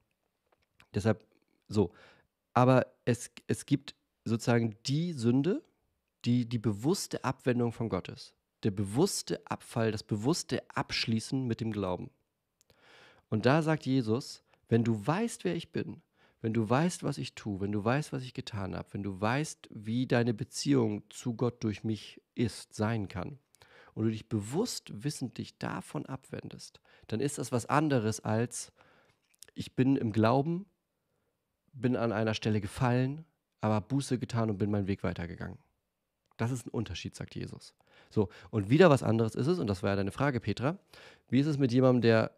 deshalb, 0.93 1.25
so. 1.67 1.91
Aber 2.53 2.87
es, 3.05 3.29
es 3.47 3.65
gibt 3.65 3.95
sozusagen 4.23 4.75
die 4.85 5.13
Sünde, 5.13 5.63
die 6.25 6.47
die 6.47 6.59
bewusste 6.59 7.23
Abwendung 7.23 7.71
von 7.71 7.89
Gott 7.89 8.09
ist. 8.09 8.33
Der 8.63 8.71
bewusste 8.71 9.41
Abfall, 9.45 9.91
das 9.91 10.03
bewusste 10.03 10.61
Abschließen 10.69 11.47
mit 11.47 11.61
dem 11.61 11.71
Glauben. 11.71 12.09
Und 13.29 13.45
da 13.45 13.61
sagt 13.61 13.85
Jesus, 13.85 14.43
wenn 14.67 14.83
du 14.83 15.05
weißt, 15.05 15.45
wer 15.45 15.55
ich 15.55 15.71
bin, 15.71 16.01
wenn 16.41 16.53
du 16.53 16.69
weißt, 16.69 17.03
was 17.03 17.17
ich 17.17 17.35
tue, 17.35 17.59
wenn 17.59 17.71
du 17.71 17.83
weißt, 17.83 18.13
was 18.13 18.23
ich 18.23 18.33
getan 18.33 18.75
habe, 18.75 18.93
wenn 18.93 19.03
du 19.03 19.19
weißt, 19.19 19.69
wie 19.71 20.07
deine 20.07 20.33
Beziehung 20.33 21.03
zu 21.09 21.35
Gott 21.35 21.63
durch 21.63 21.83
mich 21.83 22.21
ist, 22.35 22.73
sein 22.73 23.07
kann, 23.07 23.39
und 23.93 24.05
du 24.05 24.11
dich 24.11 24.29
bewusst 24.29 25.03
wissentlich 25.03 25.57
davon 25.57 26.05
abwendest, 26.05 26.79
dann 27.07 27.19
ist 27.19 27.37
das 27.37 27.51
was 27.51 27.65
anderes 27.65 28.21
als 28.21 28.71
ich 29.55 29.75
bin 29.75 29.97
im 29.97 30.13
Glauben, 30.13 30.67
bin 31.73 31.97
an 31.97 32.13
einer 32.13 32.33
Stelle 32.33 32.61
gefallen, 32.61 33.25
aber 33.59 33.81
Buße 33.81 34.17
getan 34.17 34.49
und 34.49 34.57
bin 34.57 34.71
meinen 34.71 34.87
Weg 34.87 35.03
weitergegangen. 35.03 35.57
Das 36.39 36.51
ist 36.51 36.65
ein 36.65 36.69
Unterschied, 36.69 37.15
sagt 37.15 37.35
Jesus. 37.35 37.73
So, 38.09 38.29
und 38.49 38.69
wieder 38.69 38.89
was 38.89 39.03
anderes 39.03 39.35
ist 39.35 39.47
es, 39.47 39.59
und 39.59 39.67
das 39.67 39.83
war 39.83 39.89
ja 39.89 39.95
deine 39.97 40.13
Frage, 40.13 40.39
Petra. 40.39 40.79
Wie 41.27 41.39
ist 41.39 41.47
es 41.47 41.57
mit 41.57 41.71
jemandem, 41.73 42.01
der 42.01 42.31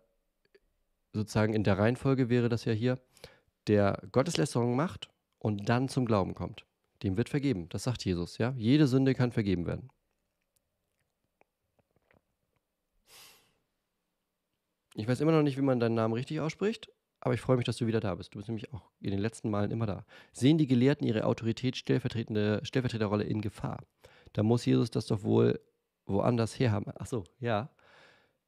sozusagen 1.13 1.53
in 1.53 1.63
der 1.63 1.77
Reihenfolge 1.77 2.27
wäre 2.27 2.49
das 2.49 2.65
ja 2.65 2.73
hier, 2.73 2.99
der 3.67 4.01
Gotteslästerung 4.11 4.75
macht 4.75 5.09
und 5.37 5.69
dann 5.69 5.87
zum 5.87 6.05
Glauben 6.05 6.33
kommt. 6.33 6.65
Dem 7.03 7.15
wird 7.15 7.29
vergeben. 7.29 7.69
Das 7.69 7.83
sagt 7.83 8.03
Jesus, 8.03 8.39
ja. 8.39 8.55
Jede 8.57 8.87
Sünde 8.87 9.13
kann 9.13 9.31
vergeben 9.31 9.67
werden. 9.67 9.89
Ich 14.95 15.07
weiß 15.07 15.21
immer 15.21 15.31
noch 15.31 15.43
nicht, 15.43 15.57
wie 15.57 15.61
man 15.61 15.79
deinen 15.79 15.95
Namen 15.95 16.13
richtig 16.15 16.39
ausspricht, 16.39 16.91
aber 17.21 17.35
ich 17.35 17.41
freue 17.41 17.57
mich, 17.57 17.65
dass 17.65 17.77
du 17.77 17.87
wieder 17.87 17.99
da 17.99 18.15
bist. 18.15 18.33
Du 18.33 18.39
bist 18.39 18.49
nämlich 18.49 18.73
auch 18.73 18.89
in 18.99 19.11
den 19.11 19.19
letzten 19.19 19.49
Malen 19.49 19.71
immer 19.71 19.85
da. 19.85 20.05
Sehen 20.33 20.57
die 20.57 20.67
Gelehrten 20.67 21.07
ihre 21.07 21.25
Autorität 21.25 21.77
stellvertretende 21.77 22.59
Stellvertreterrolle 22.63 23.23
in 23.23 23.41
Gefahr? 23.41 23.83
Da 24.33 24.43
muss 24.43 24.65
Jesus 24.65 24.91
das 24.91 25.05
doch 25.05 25.23
wohl 25.23 25.59
woanders 26.05 26.59
herhaben. 26.59 26.91
Ach 26.97 27.05
so, 27.05 27.23
ja. 27.39 27.69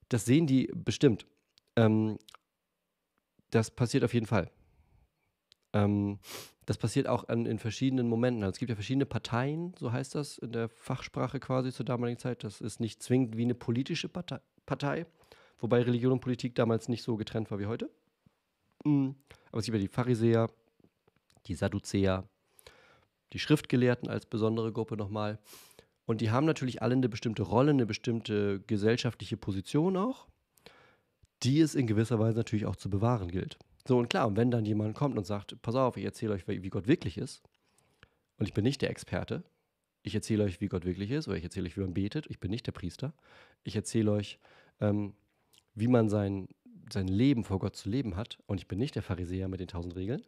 Das 0.09 0.25
sehen 0.25 0.47
die 0.47 0.71
bestimmt. 0.73 1.25
Ähm, 1.75 2.17
das 3.51 3.71
passiert 3.71 4.03
auf 4.03 4.13
jeden 4.13 4.25
Fall. 4.25 4.49
Ähm, 5.73 6.19
das 6.65 6.77
passiert 6.77 7.07
auch 7.07 7.27
an, 7.27 7.45
in 7.45 7.59
verschiedenen 7.59 8.07
Momenten. 8.07 8.43
Also 8.43 8.53
es 8.53 8.59
gibt 8.59 8.69
ja 8.69 8.75
verschiedene 8.75 9.05
Parteien, 9.05 9.73
so 9.77 9.91
heißt 9.91 10.15
das 10.15 10.37
in 10.39 10.51
der 10.51 10.69
Fachsprache 10.69 11.39
quasi 11.39 11.71
zur 11.71 11.85
damaligen 11.85 12.17
Zeit. 12.17 12.43
Das 12.43 12.59
ist 12.59 12.79
nicht 12.79 13.03
zwingend 13.03 13.37
wie 13.37 13.43
eine 13.43 13.55
politische 13.55 14.09
Partei, 14.09 14.39
Partei 14.65 15.05
wobei 15.59 15.81
Religion 15.81 16.11
und 16.11 16.19
Politik 16.19 16.55
damals 16.55 16.89
nicht 16.89 17.03
so 17.03 17.15
getrennt 17.15 17.49
war 17.49 17.59
wie 17.59 17.65
heute. 17.65 17.89
Aber 18.85 19.59
es 19.59 19.65
gibt 19.65 19.75
ja 19.75 19.81
die 19.81 19.87
Pharisäer, 19.87 20.49
die 21.47 21.55
Sadduzäer, 21.55 22.27
die 23.33 23.39
Schriftgelehrten 23.39 24.09
als 24.09 24.25
besondere 24.25 24.71
Gruppe 24.71 24.97
nochmal. 24.97 25.39
Und 26.05 26.21
die 26.21 26.31
haben 26.31 26.45
natürlich 26.45 26.81
alle 26.81 26.93
eine 26.93 27.09
bestimmte 27.09 27.43
Rolle, 27.43 27.71
eine 27.71 27.85
bestimmte 27.85 28.59
gesellschaftliche 28.61 29.37
Position 29.37 29.97
auch, 29.97 30.27
die 31.43 31.59
es 31.59 31.75
in 31.75 31.87
gewisser 31.87 32.19
Weise 32.19 32.37
natürlich 32.37 32.65
auch 32.65 32.75
zu 32.75 32.89
bewahren 32.89 33.29
gilt. 33.29 33.57
So, 33.87 33.97
und 33.97 34.09
klar, 34.09 34.27
und 34.27 34.37
wenn 34.37 34.51
dann 34.51 34.65
jemand 34.65 34.95
kommt 34.95 35.17
und 35.17 35.25
sagt, 35.25 35.61
pass 35.61 35.75
auf, 35.75 35.97
ich 35.97 36.05
erzähle 36.05 36.33
euch, 36.33 36.47
wie 36.47 36.69
Gott 36.69 36.87
wirklich 36.87 37.17
ist, 37.17 37.41
und 38.37 38.47
ich 38.47 38.53
bin 38.53 38.63
nicht 38.63 38.81
der 38.81 38.89
Experte, 38.89 39.43
ich 40.03 40.15
erzähle 40.15 40.43
euch, 40.43 40.61
wie 40.61 40.67
Gott 40.67 40.85
wirklich 40.85 41.11
ist, 41.11 41.27
oder 41.27 41.37
ich 41.37 41.43
erzähle 41.43 41.67
euch, 41.67 41.77
wie 41.77 41.81
man 41.81 41.93
betet, 41.93 42.27
ich 42.29 42.39
bin 42.39 42.51
nicht 42.51 42.65
der 42.67 42.71
Priester, 42.71 43.13
ich 43.63 43.75
erzähle 43.75 44.11
euch, 44.11 44.39
ähm, 44.79 45.13
wie 45.75 45.87
man 45.87 46.09
sein, 46.09 46.47
sein 46.91 47.07
Leben 47.07 47.43
vor 47.43 47.59
Gott 47.59 47.75
zu 47.75 47.89
leben 47.89 48.15
hat, 48.15 48.39
und 48.45 48.57
ich 48.57 48.67
bin 48.67 48.79
nicht 48.79 48.95
der 48.95 49.03
Pharisäer 49.03 49.47
mit 49.47 49.59
den 49.59 49.67
tausend 49.67 49.95
Regeln, 49.95 50.23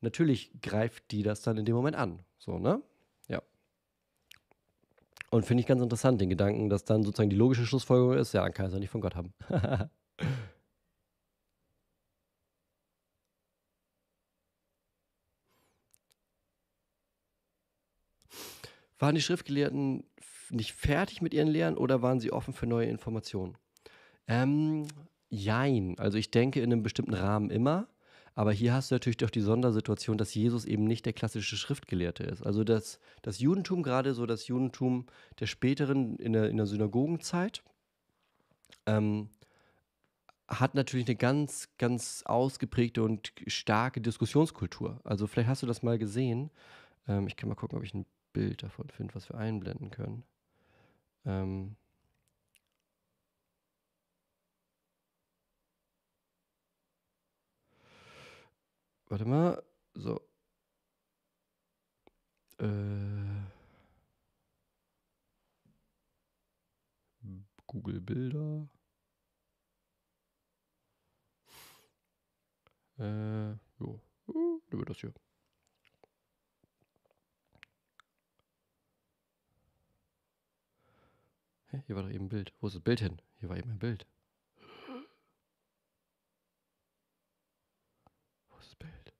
natürlich 0.00 0.50
greift 0.62 1.10
die 1.10 1.22
das 1.22 1.42
dann 1.42 1.56
in 1.56 1.64
dem 1.64 1.74
Moment 1.74 1.96
an. 1.96 2.20
So, 2.38 2.58
ne? 2.58 2.82
Ja. 3.28 3.42
Und 5.30 5.46
finde 5.46 5.60
ich 5.62 5.66
ganz 5.66 5.82
interessant, 5.82 6.20
den 6.20 6.30
Gedanken, 6.30 6.68
dass 6.70 6.84
dann 6.84 7.02
sozusagen 7.02 7.30
die 7.30 7.36
logische 7.36 7.66
Schlussfolgerung 7.66 8.14
ist, 8.14 8.32
ja, 8.32 8.42
dann 8.42 8.54
kann 8.54 8.66
es 8.66 8.72
ja 8.72 8.78
nicht 8.78 8.90
von 8.90 9.00
Gott 9.00 9.14
haben. 9.16 9.32
Waren 19.00 19.14
die 19.14 19.22
Schriftgelehrten 19.22 20.04
nicht 20.50 20.72
fertig 20.74 21.22
mit 21.22 21.32
ihren 21.32 21.48
Lehren 21.48 21.78
oder 21.78 22.02
waren 22.02 22.20
sie 22.20 22.32
offen 22.32 22.52
für 22.52 22.66
neue 22.66 22.86
Informationen? 22.86 23.56
Ähm, 24.26 24.86
jein. 25.30 25.98
Also 25.98 26.18
ich 26.18 26.30
denke 26.30 26.60
in 26.60 26.72
einem 26.72 26.82
bestimmten 26.82 27.14
Rahmen 27.14 27.50
immer. 27.50 27.88
Aber 28.34 28.52
hier 28.52 28.72
hast 28.72 28.90
du 28.90 28.94
natürlich 28.94 29.16
doch 29.16 29.30
die 29.30 29.40
Sondersituation, 29.40 30.16
dass 30.16 30.34
Jesus 30.34 30.64
eben 30.64 30.84
nicht 30.84 31.04
der 31.04 31.12
klassische 31.12 31.56
Schriftgelehrte 31.56 32.22
ist. 32.22 32.44
Also 32.44 32.64
das, 32.64 33.00
das 33.22 33.40
Judentum, 33.40 33.82
gerade 33.82 34.14
so 34.14 34.24
das 34.24 34.46
Judentum 34.46 35.06
der 35.40 35.46
späteren, 35.46 36.16
in 36.16 36.32
der, 36.32 36.48
in 36.48 36.56
der 36.56 36.66
Synagogenzeit, 36.66 37.62
ähm, 38.86 39.30
hat 40.48 40.74
natürlich 40.74 41.06
eine 41.06 41.16
ganz, 41.16 41.68
ganz 41.78 42.22
ausgeprägte 42.24 43.02
und 43.02 43.32
starke 43.46 44.00
Diskussionskultur. 44.00 45.00
Also 45.04 45.26
vielleicht 45.26 45.48
hast 45.48 45.62
du 45.62 45.66
das 45.66 45.82
mal 45.82 45.98
gesehen. 45.98 46.50
Ähm, 47.08 47.26
ich 47.26 47.36
kann 47.36 47.48
mal 47.48 47.54
gucken, 47.54 47.78
ob 47.78 47.84
ich 47.84 47.94
ein 47.94 48.06
Bild 48.32 48.62
davon 48.62 48.88
finde, 48.90 49.14
was 49.14 49.28
wir 49.28 49.36
einblenden 49.36 49.90
können. 49.90 50.24
Ähm, 51.24 51.76
warte 59.10 59.24
mal. 59.26 59.62
So. 59.94 60.20
Äh, 62.58 63.20
Google 67.66 68.00
Bilder. 68.00 68.68
Äh, 72.98 73.52
jo. 73.78 74.00
Uh, 74.26 74.60
nehmen 74.70 74.84
das 74.84 74.98
hier. 74.98 75.12
Hä, 81.70 81.82
hier 81.86 81.96
war 81.96 82.02
doch 82.02 82.10
eben 82.10 82.26
ein 82.26 82.28
Bild. 82.28 82.52
Wo 82.60 82.66
ist 82.66 82.74
das 82.74 82.82
Bild 82.82 83.00
hin? 83.00 83.22
Hier 83.38 83.48
war 83.48 83.56
eben 83.56 83.70
ein 83.70 83.78
Bild. 83.78 84.06
Wo 88.48 88.58
ist 88.58 88.70
das 88.70 88.74
Bild? 88.76 89.14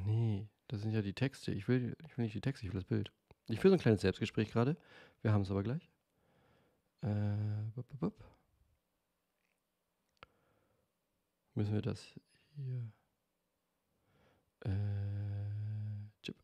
Ah 0.00 0.06
nee, 0.06 0.48
das 0.68 0.80
sind 0.82 0.92
ja 0.92 1.02
die 1.02 1.12
Texte. 1.12 1.52
Ich 1.52 1.68
will, 1.68 1.96
ich 2.06 2.16
will 2.16 2.24
nicht 2.24 2.34
die 2.34 2.40
Texte, 2.40 2.66
ich 2.66 2.72
will 2.72 2.80
das 2.80 2.88
Bild. 2.88 3.12
Ich 3.48 3.60
führe 3.60 3.72
so 3.72 3.76
ein 3.76 3.80
kleines 3.80 4.00
Selbstgespräch 4.02 4.50
gerade. 4.50 4.76
Wir 5.22 5.32
haben 5.32 5.42
es 5.42 5.50
aber 5.50 5.62
gleich. 5.62 5.90
Äh, 7.02 7.08
bup, 7.74 7.88
bup, 7.88 8.00
bup. 8.00 8.24
Müssen 11.54 11.74
wir 11.74 11.82
das 11.82 12.02
hier. 12.56 12.92
Äh, 14.64 14.70
chip. 16.22 16.36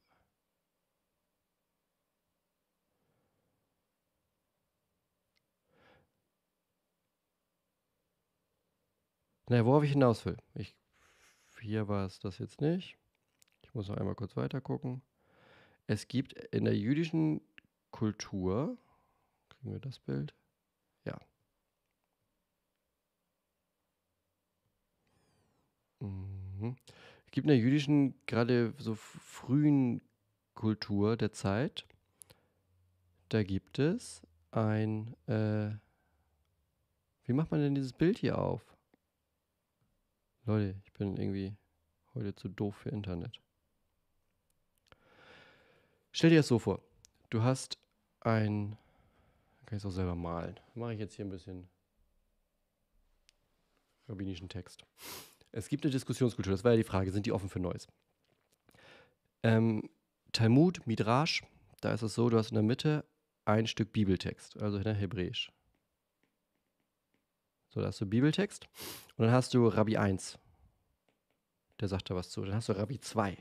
Naja, 9.48 9.64
worauf 9.64 9.84
ich 9.84 9.92
hinaus 9.92 10.24
will. 10.26 10.36
Ich, 10.54 10.74
hier 11.60 11.88
war 11.88 12.06
es 12.06 12.18
das 12.18 12.38
jetzt 12.38 12.60
nicht. 12.60 12.98
Muss 13.76 13.88
noch 13.88 13.98
einmal 13.98 14.14
kurz 14.14 14.34
weiter 14.38 14.62
gucken. 14.62 15.02
Es 15.86 16.08
gibt 16.08 16.32
in 16.32 16.64
der 16.64 16.74
jüdischen 16.74 17.42
Kultur, 17.90 18.78
kriegen 19.50 19.70
wir 19.70 19.80
das 19.80 19.98
Bild? 19.98 20.34
Ja. 21.04 21.20
Mhm. 26.00 26.76
Es 27.26 27.32
gibt 27.32 27.44
in 27.44 27.48
der 27.48 27.58
jüdischen, 27.58 28.14
gerade 28.24 28.72
so 28.78 28.94
frühen 28.94 30.00
Kultur 30.54 31.18
der 31.18 31.32
Zeit, 31.32 31.86
da 33.28 33.42
gibt 33.42 33.78
es 33.78 34.22
ein, 34.52 35.14
äh, 35.26 35.76
wie 37.24 37.34
macht 37.34 37.50
man 37.50 37.60
denn 37.60 37.74
dieses 37.74 37.92
Bild 37.92 38.16
hier 38.16 38.38
auf? 38.38 38.74
Leute, 40.46 40.80
ich 40.82 40.94
bin 40.94 41.18
irgendwie 41.18 41.54
heute 42.14 42.34
zu 42.34 42.48
doof 42.48 42.74
für 42.76 42.88
Internet. 42.88 43.38
Stell 46.16 46.30
dir 46.30 46.36
das 46.36 46.48
so 46.48 46.58
vor. 46.58 46.80
Du 47.28 47.42
hast 47.42 47.76
ein, 48.20 48.78
kann 49.66 49.76
ich 49.76 49.84
es 49.84 49.86
auch 49.86 49.94
selber 49.94 50.14
malen. 50.14 50.58
Mache 50.74 50.94
ich 50.94 50.98
jetzt 50.98 51.14
hier 51.14 51.26
ein 51.26 51.30
bisschen 51.30 51.68
rabbinischen 54.08 54.48
Text. 54.48 54.86
Es 55.52 55.68
gibt 55.68 55.84
eine 55.84 55.92
Diskussionskultur, 55.92 56.52
das 56.52 56.64
war 56.64 56.70
ja 56.70 56.78
die 56.78 56.84
Frage, 56.84 57.12
sind 57.12 57.26
die 57.26 57.32
offen 57.32 57.50
für 57.50 57.60
Neues? 57.60 57.86
Ähm, 59.42 59.90
Talmud, 60.32 60.86
Midrash, 60.86 61.44
da 61.82 61.92
ist 61.92 62.00
es 62.00 62.14
so, 62.14 62.30
du 62.30 62.38
hast 62.38 62.48
in 62.48 62.54
der 62.54 62.62
Mitte 62.62 63.04
ein 63.44 63.66
Stück 63.66 63.92
Bibeltext, 63.92 64.56
also 64.56 64.78
in 64.78 64.94
Hebräisch. 64.94 65.52
So, 67.68 67.82
da 67.82 67.88
hast 67.88 68.00
du 68.00 68.06
Bibeltext 68.06 68.66
und 69.18 69.26
dann 69.26 69.32
hast 69.32 69.52
du 69.52 69.68
Rabbi 69.68 69.98
1, 69.98 70.38
der 71.78 71.88
sagt 71.88 72.08
da 72.08 72.14
was 72.14 72.30
zu. 72.30 72.42
Dann 72.42 72.54
hast 72.54 72.70
du 72.70 72.72
Rabbi 72.72 73.00
2, 73.00 73.36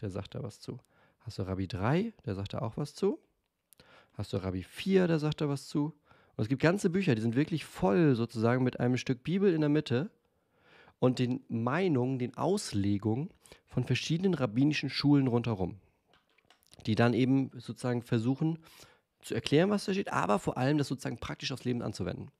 der 0.00 0.10
sagt 0.10 0.36
da 0.36 0.44
was 0.44 0.60
zu. 0.60 0.78
Hast 1.26 1.40
du 1.40 1.42
Rabbi 1.42 1.66
3, 1.66 2.12
der 2.24 2.36
sagt 2.36 2.54
da 2.54 2.60
auch 2.60 2.76
was 2.76 2.94
zu. 2.94 3.18
Hast 4.12 4.32
du 4.32 4.36
Rabbi 4.36 4.62
4, 4.62 5.08
der 5.08 5.18
sagt 5.18 5.40
da 5.40 5.48
was 5.48 5.66
zu. 5.66 5.86
Und 6.36 6.42
es 6.44 6.48
gibt 6.48 6.62
ganze 6.62 6.88
Bücher, 6.88 7.16
die 7.16 7.20
sind 7.20 7.34
wirklich 7.34 7.64
voll 7.64 8.14
sozusagen 8.14 8.62
mit 8.62 8.78
einem 8.78 8.96
Stück 8.96 9.24
Bibel 9.24 9.52
in 9.52 9.60
der 9.60 9.68
Mitte 9.68 10.08
und 11.00 11.18
den 11.18 11.42
Meinungen, 11.48 12.20
den 12.20 12.36
Auslegungen 12.36 13.30
von 13.66 13.82
verschiedenen 13.82 14.34
rabbinischen 14.34 14.88
Schulen 14.88 15.26
rundherum, 15.26 15.80
die 16.86 16.94
dann 16.94 17.12
eben 17.12 17.50
sozusagen 17.54 18.02
versuchen 18.02 18.60
zu 19.20 19.34
erklären, 19.34 19.70
was 19.70 19.84
da 19.86 19.94
steht, 19.94 20.12
aber 20.12 20.38
vor 20.38 20.56
allem 20.56 20.78
das 20.78 20.86
sozusagen 20.86 21.18
praktisch 21.18 21.50
aufs 21.50 21.64
Leben 21.64 21.82
anzuwenden. 21.82 22.30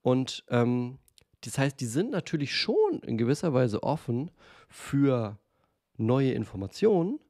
Und 0.00 0.42
ähm, 0.48 0.96
das 1.42 1.58
heißt, 1.58 1.78
die 1.78 1.86
sind 1.86 2.12
natürlich 2.12 2.56
schon 2.56 3.00
in 3.02 3.18
gewisser 3.18 3.52
Weise 3.52 3.82
offen 3.82 4.30
für 4.70 5.38
neue 5.98 6.32
Informationen. 6.32 7.20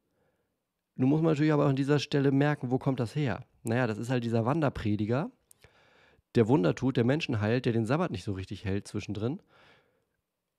Nun 0.97 1.11
muss 1.11 1.20
man 1.20 1.32
natürlich 1.32 1.53
aber 1.53 1.66
an 1.66 1.76
dieser 1.76 1.99
Stelle 1.99 2.32
merken, 2.32 2.70
wo 2.70 2.78
kommt 2.78 3.01
das 3.01 3.14
her? 3.14 3.44
Naja, 3.62 3.86
das 3.86 3.99
ist 3.99 4.11
halt 4.11 4.24
dieser 4.24 4.47
Wanderprediger, 4.47 5.30
der 6.34 6.49
Wunder 6.49 6.74
tut, 6.74 6.97
der 6.97 7.05
Menschen 7.05 7.40
heilt, 7.40 7.66
der 7.66 7.72
den 7.72 7.86
Sabbat 7.86 8.11
nicht 8.11 8.24
so 8.24 8.32
richtig 8.32 8.64
hält 8.64 8.86
zwischendrin. 8.88 9.40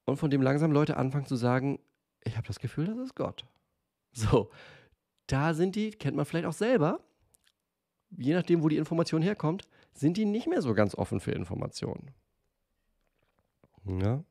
Und 0.06 0.18
von 0.18 0.30
dem 0.30 0.42
langsam 0.42 0.72
Leute 0.72 0.98
anfangen 0.98 1.26
zu 1.26 1.36
sagen, 1.36 1.80
ich 2.24 2.38
habe 2.38 2.48
das 2.48 2.60
Gefühl, 2.60 2.86
das 2.86 2.98
ist 2.98 3.16
Gott. 3.16 3.46
So, 4.12 4.50
da 5.28 5.54
sind 5.54 5.76
die, 5.76 5.92
kennt 5.92 6.16
man 6.16 6.26
vielleicht 6.26 6.48
auch 6.48 6.54
selber, 6.54 7.02
je 8.18 8.34
nachdem, 8.34 8.64
wo 8.64 8.70
die 8.70 8.78
Information 8.78 9.22
herkommt, 9.22 9.68
sind 9.94 10.18
die 10.18 10.26
nicht 10.26 10.48
mehr 10.48 10.62
so 10.62 10.74
ganz 10.74 10.96
offen 10.96 11.20
für 11.20 11.32
Informationen. 11.32 12.12
Ja. 13.86 14.24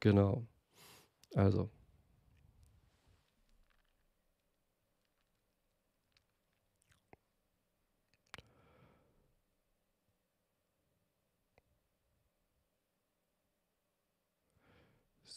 Genau. 0.00 0.46
Also. 1.34 1.70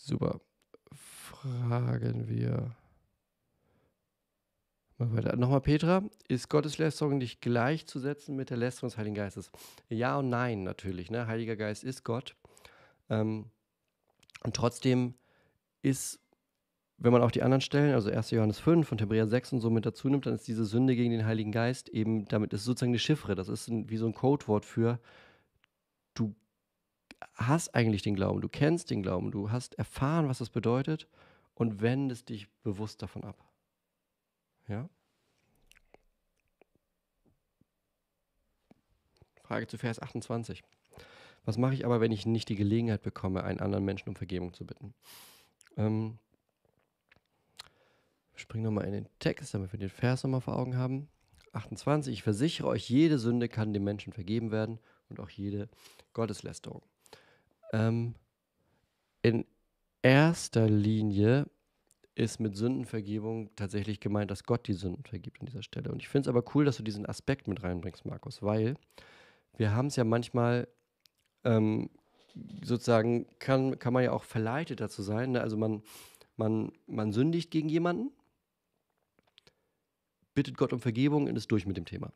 Super. 0.09 0.41
Fragen 0.91 2.27
wir 2.27 2.75
mal 4.97 5.13
weiter. 5.13 5.35
Nochmal, 5.35 5.61
Petra, 5.61 6.01
ist 6.27 6.49
Gotteslästerung 6.49 7.19
nicht 7.19 7.41
gleichzusetzen 7.41 8.35
mit 8.35 8.49
der 8.49 8.57
Lästerung 8.57 8.89
des 8.89 8.97
Heiligen 8.97 9.13
Geistes? 9.13 9.51
Ja 9.87 10.17
und 10.17 10.29
nein, 10.29 10.63
natürlich. 10.63 11.11
Ne? 11.11 11.27
Heiliger 11.27 11.55
Geist 11.55 11.83
ist 11.83 12.03
Gott. 12.03 12.35
Ähm, 13.11 13.51
und 14.43 14.55
trotzdem 14.55 15.13
ist, 15.83 16.19
wenn 16.97 17.11
man 17.11 17.21
auch 17.21 17.29
die 17.29 17.43
anderen 17.43 17.61
Stellen, 17.61 17.93
also 17.93 18.09
1. 18.09 18.31
Johannes 18.31 18.57
5 18.57 18.91
und 18.91 19.01
Hebräer 19.01 19.27
6 19.27 19.53
und 19.53 19.61
so 19.61 19.69
mit 19.69 19.85
dazu 19.85 20.09
nimmt, 20.09 20.25
dann 20.25 20.33
ist 20.33 20.47
diese 20.47 20.65
Sünde 20.65 20.95
gegen 20.95 21.11
den 21.11 21.27
Heiligen 21.27 21.51
Geist 21.51 21.87
eben, 21.87 22.25
damit 22.25 22.51
ist 22.53 22.63
sozusagen 22.63 22.93
eine 22.93 22.99
Chiffre. 22.99 23.35
Das 23.35 23.47
ist 23.47 23.67
ein, 23.67 23.91
wie 23.91 23.97
so 23.97 24.07
ein 24.07 24.15
Codewort 24.15 24.65
für, 24.65 24.99
hast 27.35 27.75
eigentlich 27.75 28.01
den 28.01 28.15
Glauben, 28.15 28.41
du 28.41 28.49
kennst 28.49 28.89
den 28.89 29.01
Glauben, 29.01 29.31
du 29.31 29.51
hast 29.51 29.75
erfahren, 29.75 30.27
was 30.27 30.39
das 30.39 30.49
bedeutet 30.49 31.07
und 31.55 31.81
wendest 31.81 32.29
dich 32.29 32.49
bewusst 32.63 33.01
davon 33.01 33.23
ab. 33.23 33.43
Ja? 34.67 34.89
Frage 39.43 39.67
zu 39.67 39.77
Vers 39.77 39.99
28. 40.01 40.63
Was 41.45 41.57
mache 41.57 41.73
ich 41.73 41.85
aber, 41.85 42.01
wenn 42.01 42.11
ich 42.11 42.25
nicht 42.25 42.49
die 42.49 42.55
Gelegenheit 42.55 43.01
bekomme, 43.01 43.43
einen 43.43 43.59
anderen 43.59 43.83
Menschen 43.83 44.09
um 44.09 44.15
Vergebung 44.15 44.53
zu 44.53 44.65
bitten? 44.65 44.93
Ähm, 45.77 46.19
wir 48.33 48.39
springen 48.39 48.63
nochmal 48.63 48.85
in 48.85 48.91
den 48.91 49.09
Text, 49.17 49.53
damit 49.53 49.71
wir 49.73 49.79
den 49.79 49.89
Vers 49.89 50.23
nochmal 50.23 50.41
vor 50.41 50.55
Augen 50.55 50.77
haben. 50.77 51.09
28. 51.53 52.13
Ich 52.13 52.23
versichere 52.23 52.67
euch, 52.67 52.89
jede 52.89 53.17
Sünde 53.17 53.49
kann 53.49 53.73
dem 53.73 53.83
Menschen 53.83 54.13
vergeben 54.13 54.51
werden 54.51 54.79
und 55.09 55.19
auch 55.19 55.29
jede 55.29 55.67
Gotteslästerung. 56.13 56.83
Ähm, 57.71 58.15
in 59.21 59.45
erster 60.01 60.69
Linie 60.69 61.47
ist 62.15 62.39
mit 62.39 62.55
Sündenvergebung 62.55 63.49
tatsächlich 63.55 63.99
gemeint, 63.99 64.29
dass 64.29 64.43
Gott 64.43 64.67
die 64.67 64.73
Sünden 64.73 65.03
vergibt 65.03 65.39
an 65.39 65.45
dieser 65.45 65.63
Stelle. 65.63 65.91
Und 65.91 66.01
ich 66.01 66.09
finde 66.09 66.29
es 66.29 66.35
aber 66.35 66.43
cool, 66.53 66.65
dass 66.65 66.77
du 66.77 66.83
diesen 66.83 67.05
Aspekt 67.05 67.47
mit 67.47 67.63
reinbringst, 67.63 68.05
Markus, 68.05 68.41
weil 68.41 68.75
wir 69.57 69.73
haben 69.73 69.87
es 69.87 69.95
ja 69.95 70.03
manchmal 70.03 70.67
ähm, 71.43 71.89
sozusagen, 72.63 73.25
kann, 73.39 73.79
kann 73.79 73.93
man 73.93 74.03
ja 74.03 74.11
auch 74.11 74.23
verleitet 74.23 74.81
dazu 74.81 75.01
sein. 75.01 75.31
Ne? 75.31 75.41
Also 75.41 75.57
man, 75.57 75.81
man, 76.35 76.71
man 76.87 77.11
sündigt 77.11 77.51
gegen 77.51 77.69
jemanden, 77.69 78.11
bittet 80.33 80.57
Gott 80.57 80.73
um 80.73 80.79
Vergebung 80.79 81.27
und 81.27 81.35
ist 81.35 81.51
durch 81.51 81.65
mit 81.65 81.77
dem 81.77 81.85
Thema. 81.85 82.11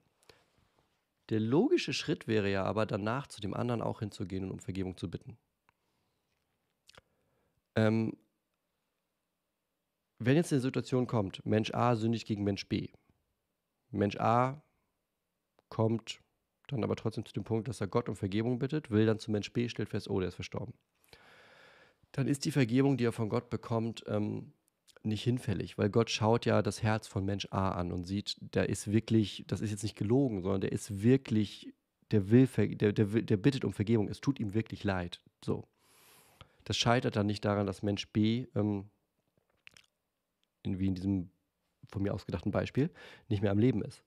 Der 1.29 1.39
logische 1.39 1.93
Schritt 1.93 2.27
wäre 2.27 2.51
ja 2.51 2.63
aber 2.63 2.85
danach 2.85 3.27
zu 3.27 3.41
dem 3.41 3.53
anderen 3.53 3.81
auch 3.81 3.99
hinzugehen 3.99 4.43
und 4.45 4.51
um 4.51 4.59
Vergebung 4.59 4.97
zu 4.97 5.09
bitten. 5.09 5.37
Ähm, 7.75 8.17
wenn 10.19 10.35
jetzt 10.35 10.51
eine 10.51 10.61
Situation 10.61 11.07
kommt, 11.07 11.45
Mensch 11.45 11.73
A 11.73 11.95
sündigt 11.95 12.27
gegen 12.27 12.43
Mensch 12.43 12.67
B. 12.67 12.89
Mensch 13.89 14.17
A 14.17 14.61
kommt 15.69 16.19
dann 16.67 16.83
aber 16.83 16.95
trotzdem 16.95 17.25
zu 17.25 17.33
dem 17.33 17.43
Punkt, 17.43 17.67
dass 17.67 17.81
er 17.81 17.87
Gott 17.87 18.09
um 18.09 18.15
Vergebung 18.15 18.59
bittet, 18.59 18.89
will 18.89 19.05
dann 19.05 19.19
zu 19.19 19.31
Mensch 19.31 19.51
B, 19.51 19.67
stellt 19.69 19.89
fest, 19.89 20.09
oh, 20.09 20.19
der 20.19 20.29
ist 20.29 20.35
verstorben. 20.35 20.73
Dann 22.11 22.27
ist 22.27 22.45
die 22.45 22.51
Vergebung, 22.51 22.97
die 22.97 23.05
er 23.05 23.11
von 23.11 23.29
Gott 23.29 23.49
bekommt, 23.49 24.03
ähm, 24.07 24.53
nicht 25.05 25.23
hinfällig, 25.23 25.77
weil 25.77 25.89
Gott 25.89 26.09
schaut 26.09 26.45
ja 26.45 26.61
das 26.61 26.81
Herz 26.81 27.07
von 27.07 27.25
Mensch 27.25 27.47
A 27.51 27.71
an 27.71 27.91
und 27.91 28.05
sieht, 28.05 28.37
der 28.39 28.69
ist 28.69 28.91
wirklich, 28.91 29.43
das 29.47 29.61
ist 29.61 29.71
jetzt 29.71 29.83
nicht 29.83 29.97
gelogen, 29.97 30.41
sondern 30.41 30.61
der 30.61 30.71
ist 30.71 31.03
wirklich, 31.03 31.73
der 32.11 32.29
will, 32.29 32.47
der, 32.47 32.93
der, 32.93 33.05
der 33.05 33.37
bittet 33.37 33.65
um 33.65 33.73
Vergebung, 33.73 34.07
es 34.07 34.21
tut 34.21 34.39
ihm 34.39 34.53
wirklich 34.53 34.83
leid. 34.83 35.21
So. 35.43 35.67
Das 36.63 36.77
scheitert 36.77 37.15
dann 37.15 37.25
nicht 37.25 37.43
daran, 37.43 37.67
dass 37.67 37.83
Mensch 37.83 38.07
B, 38.09 38.47
ähm, 38.55 38.89
in, 40.63 40.79
wie 40.79 40.87
in 40.87 40.95
diesem 40.95 41.29
von 41.93 42.01
mir 42.01 42.13
ausgedachten 42.13 42.51
Beispiel, 42.51 42.89
nicht 43.29 43.41
mehr 43.41 43.51
am 43.51 43.59
Leben 43.59 43.81
ist. 43.83 44.03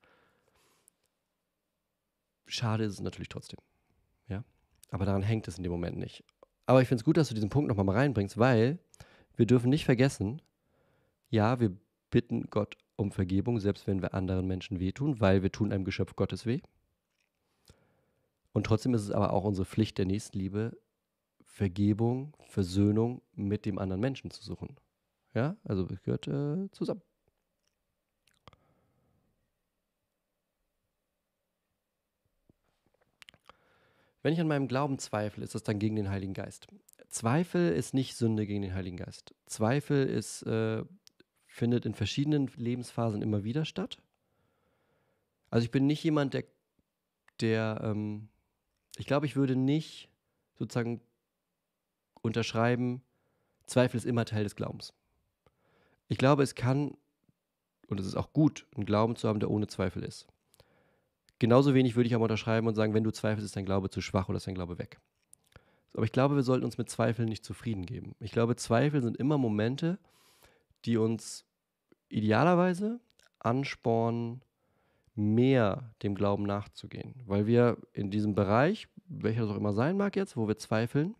Schade 2.47 2.84
ist 2.84 2.94
es 2.94 3.01
natürlich 3.01 3.28
trotzdem. 3.28 3.59
Ja? 4.28 4.44
Aber 4.90 5.05
daran 5.05 5.22
hängt 5.22 5.49
es 5.49 5.57
in 5.57 5.62
dem 5.62 5.72
Moment 5.72 5.97
nicht. 5.97 6.24
Aber 6.66 6.82
ich 6.82 6.88
finde 6.88 7.01
es 7.01 7.05
gut, 7.05 7.16
dass 7.16 7.28
du 7.28 7.34
diesen 7.34 7.51
Punkt 7.51 7.68
nochmal 7.68 7.84
mal 7.84 7.97
reinbringst, 7.97 8.38
weil 8.38 8.78
wir 9.36 9.47
dürfen 9.47 9.70
nicht 9.70 9.84
vergessen, 9.84 10.42
ja, 11.37 11.61
wir 11.61 11.76
bitten 12.11 12.49
Gott 12.51 12.76
um 12.97 13.12
Vergebung, 13.12 13.61
selbst 13.61 13.87
wenn 13.87 14.01
wir 14.01 14.14
anderen 14.14 14.47
Menschen 14.47 14.80
wehtun, 14.80 15.20
weil 15.20 15.43
wir 15.43 15.53
tun 15.53 15.70
einem 15.70 15.84
Geschöpf 15.84 16.16
Gottes 16.16 16.47
weh. 16.47 16.61
Und 18.53 18.64
trotzdem 18.64 18.95
ist 18.95 19.03
es 19.03 19.11
aber 19.11 19.34
auch 19.34 19.45
unsere 19.45 19.66
Pflicht 19.66 19.99
der 19.99 20.07
Nächstenliebe, 20.07 20.78
Vergebung, 21.45 22.34
Versöhnung 22.49 23.20
mit 23.34 23.66
dem 23.66 23.78
anderen 23.78 24.01
Menschen 24.01 24.30
zu 24.30 24.43
suchen. 24.43 24.76
Ja, 25.34 25.57
also 25.62 25.87
es 25.93 26.03
gehört 26.03 26.26
äh, 26.26 26.70
zusammen. 26.72 27.03
Wenn 34.22 34.32
ich 34.32 34.41
an 34.41 34.49
meinem 34.49 34.68
Glauben 34.68 34.99
zweifle, 34.99 35.45
ist 35.45 35.55
das 35.55 35.62
dann 35.62 35.78
gegen 35.78 35.97
den 35.97 36.09
Heiligen 36.09 36.34
Geist. 36.34 36.66
Zweifel 37.09 37.72
ist 37.72 37.95
nicht 37.95 38.16
Sünde 38.16 38.47
gegen 38.47 38.62
den 38.62 38.74
Heiligen 38.74 38.97
Geist. 38.97 39.34
Zweifel 39.47 40.07
ist 40.07 40.43
äh, 40.43 40.84
findet 41.57 41.86
in 41.86 41.94
verschiedenen 41.94 42.50
Lebensphasen 42.57 43.22
immer 43.22 43.42
wieder 43.42 43.64
statt. 43.64 43.98
Also 45.48 45.64
ich 45.64 45.70
bin 45.70 45.86
nicht 45.86 46.04
jemand, 46.04 46.34
der, 46.34 46.44
der 47.40 47.80
ähm, 47.82 48.28
ich 48.98 49.07
glaube, 49.07 49.24
ich 49.24 49.36
würde 49.36 49.57
nicht 49.57 50.11
sozusagen 50.59 51.00
unterschreiben, 52.20 53.00
Zweifel 53.66 53.96
ist 53.96 54.04
immer 54.04 54.26
Teil 54.26 54.44
des 54.44 54.54
Glaubens. 54.54 54.92
Ich 56.09 56.18
glaube, 56.18 56.42
es 56.42 56.54
kann, 56.54 56.96
und 57.88 57.98
es 57.98 58.07
ist 58.07 58.16
auch 58.16 58.32
gut, 58.32 58.66
einen 58.76 58.84
Glauben 58.84 59.16
zu 59.16 59.26
haben, 59.26 59.40
der 59.40 59.50
ohne 59.50 59.66
Zweifel 59.66 60.04
ist. 60.04 60.26
Genauso 61.38 61.74
wenig 61.74 61.96
würde 61.96 62.07
ich 62.07 62.14
aber 62.14 62.24
unterschreiben 62.24 62.66
und 62.66 62.74
sagen, 62.74 62.92
wenn 62.92 63.04
du 63.04 63.12
zweifelst, 63.12 63.46
ist 63.46 63.57
dein 63.57 63.64
Glaube 63.64 63.88
zu 63.88 64.02
schwach 64.02 64.28
oder 64.28 64.36
ist 64.36 64.46
dein 64.46 64.54
Glaube 64.54 64.78
weg. 64.78 65.00
Aber 65.94 66.04
ich 66.04 66.12
glaube, 66.12 66.36
wir 66.36 66.42
sollten 66.42 66.66
uns 66.66 66.76
mit 66.76 66.90
Zweifeln 66.90 67.28
nicht 67.28 67.44
zufrieden 67.44 67.86
geben. 67.86 68.14
Ich 68.20 68.30
glaube, 68.30 68.57
Zweifel 68.57 69.02
sind 69.02 69.16
immer 69.16 69.38
Momente, 69.38 69.98
die 70.84 70.98
uns 70.98 71.45
idealerweise 72.09 73.00
anspornen, 73.38 74.42
mehr 75.14 75.94
dem 76.02 76.14
Glauben 76.14 76.44
nachzugehen. 76.44 77.14
Weil 77.24 77.46
wir 77.46 77.78
in 77.92 78.11
diesem 78.11 78.34
Bereich, 78.34 78.88
welcher 79.09 79.44
es 79.44 79.50
auch 79.50 79.57
immer 79.57 79.72
sein 79.72 79.96
mag 79.96 80.14
jetzt, 80.16 80.36
wo 80.36 80.46
wir 80.46 80.59
zweifeln, 80.59 81.14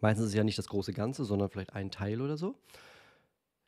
meistens 0.00 0.26
ist 0.26 0.30
es 0.32 0.36
ja 0.36 0.44
nicht 0.44 0.58
das 0.58 0.68
große 0.68 0.92
Ganze, 0.92 1.24
sondern 1.24 1.48
vielleicht 1.48 1.74
ein 1.74 1.90
Teil 1.90 2.20
oder 2.20 2.36
so, 2.36 2.56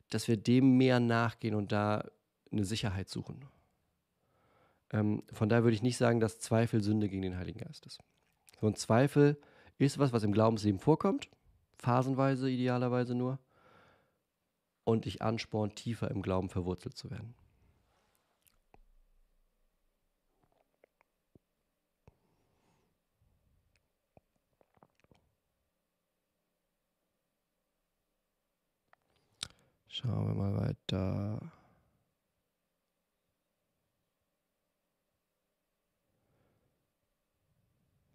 dass 0.09 0.27
wir 0.27 0.37
dem 0.37 0.77
mehr 0.77 0.99
nachgehen 0.99 1.55
und 1.55 1.71
da 1.71 2.05
eine 2.51 2.65
Sicherheit 2.65 3.09
suchen. 3.09 3.45
Ähm, 4.91 5.23
von 5.31 5.49
daher 5.49 5.63
würde 5.63 5.75
ich 5.75 5.81
nicht 5.81 5.97
sagen, 5.97 6.19
dass 6.19 6.39
Zweifel 6.39 6.81
Sünde 6.81 7.09
gegen 7.09 7.21
den 7.21 7.37
Heiligen 7.37 7.59
Geist 7.59 7.85
ist. 7.85 7.99
So 8.59 8.67
ein 8.67 8.75
Zweifel 8.75 9.37
ist 9.77 9.97
was, 9.97 10.13
was 10.13 10.23
im 10.23 10.31
Glaubensleben 10.31 10.79
vorkommt, 10.79 11.29
phasenweise 11.77 12.49
idealerweise 12.49 13.15
nur 13.15 13.39
und 14.85 15.05
dich 15.05 15.21
anspornt, 15.21 15.75
tiefer 15.75 16.09
im 16.11 16.21
Glauben 16.21 16.49
verwurzelt 16.49 16.95
zu 16.95 17.11
werden. 17.11 17.35
Schauen 29.89 30.27
wir 30.27 30.35
mal 30.35 30.55
weiter. 30.57 31.39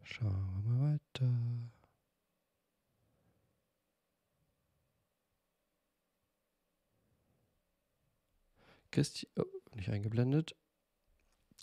Schauen 0.03 0.63
wir 0.65 0.73
mal 0.75 0.93
weiter. 0.93 1.70
Christi 8.91 9.29
oh, 9.37 9.45
nicht 9.75 9.91
eingeblendet. 9.91 10.55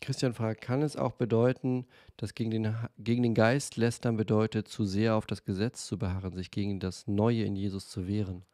Christian 0.01 0.33
fragt, 0.33 0.61
kann 0.61 0.83
es 0.83 0.95
auch 0.95 1.13
bedeuten, 1.13 1.87
dass 2.17 2.35
gegen 2.35 2.51
den, 2.51 2.75
gegen 2.99 3.23
den 3.23 3.33
Geist 3.33 3.77
lästern 3.77 4.15
bedeutet, 4.15 4.67
zu 4.67 4.85
sehr 4.85 5.15
auf 5.15 5.25
das 5.25 5.43
Gesetz 5.43 5.87
zu 5.87 5.97
beharren, 5.97 6.33
sich 6.33 6.51
gegen 6.51 6.79
das 6.79 7.07
Neue 7.07 7.43
in 7.43 7.55
Jesus 7.55 7.89
zu 7.89 8.07
wehren? 8.07 8.45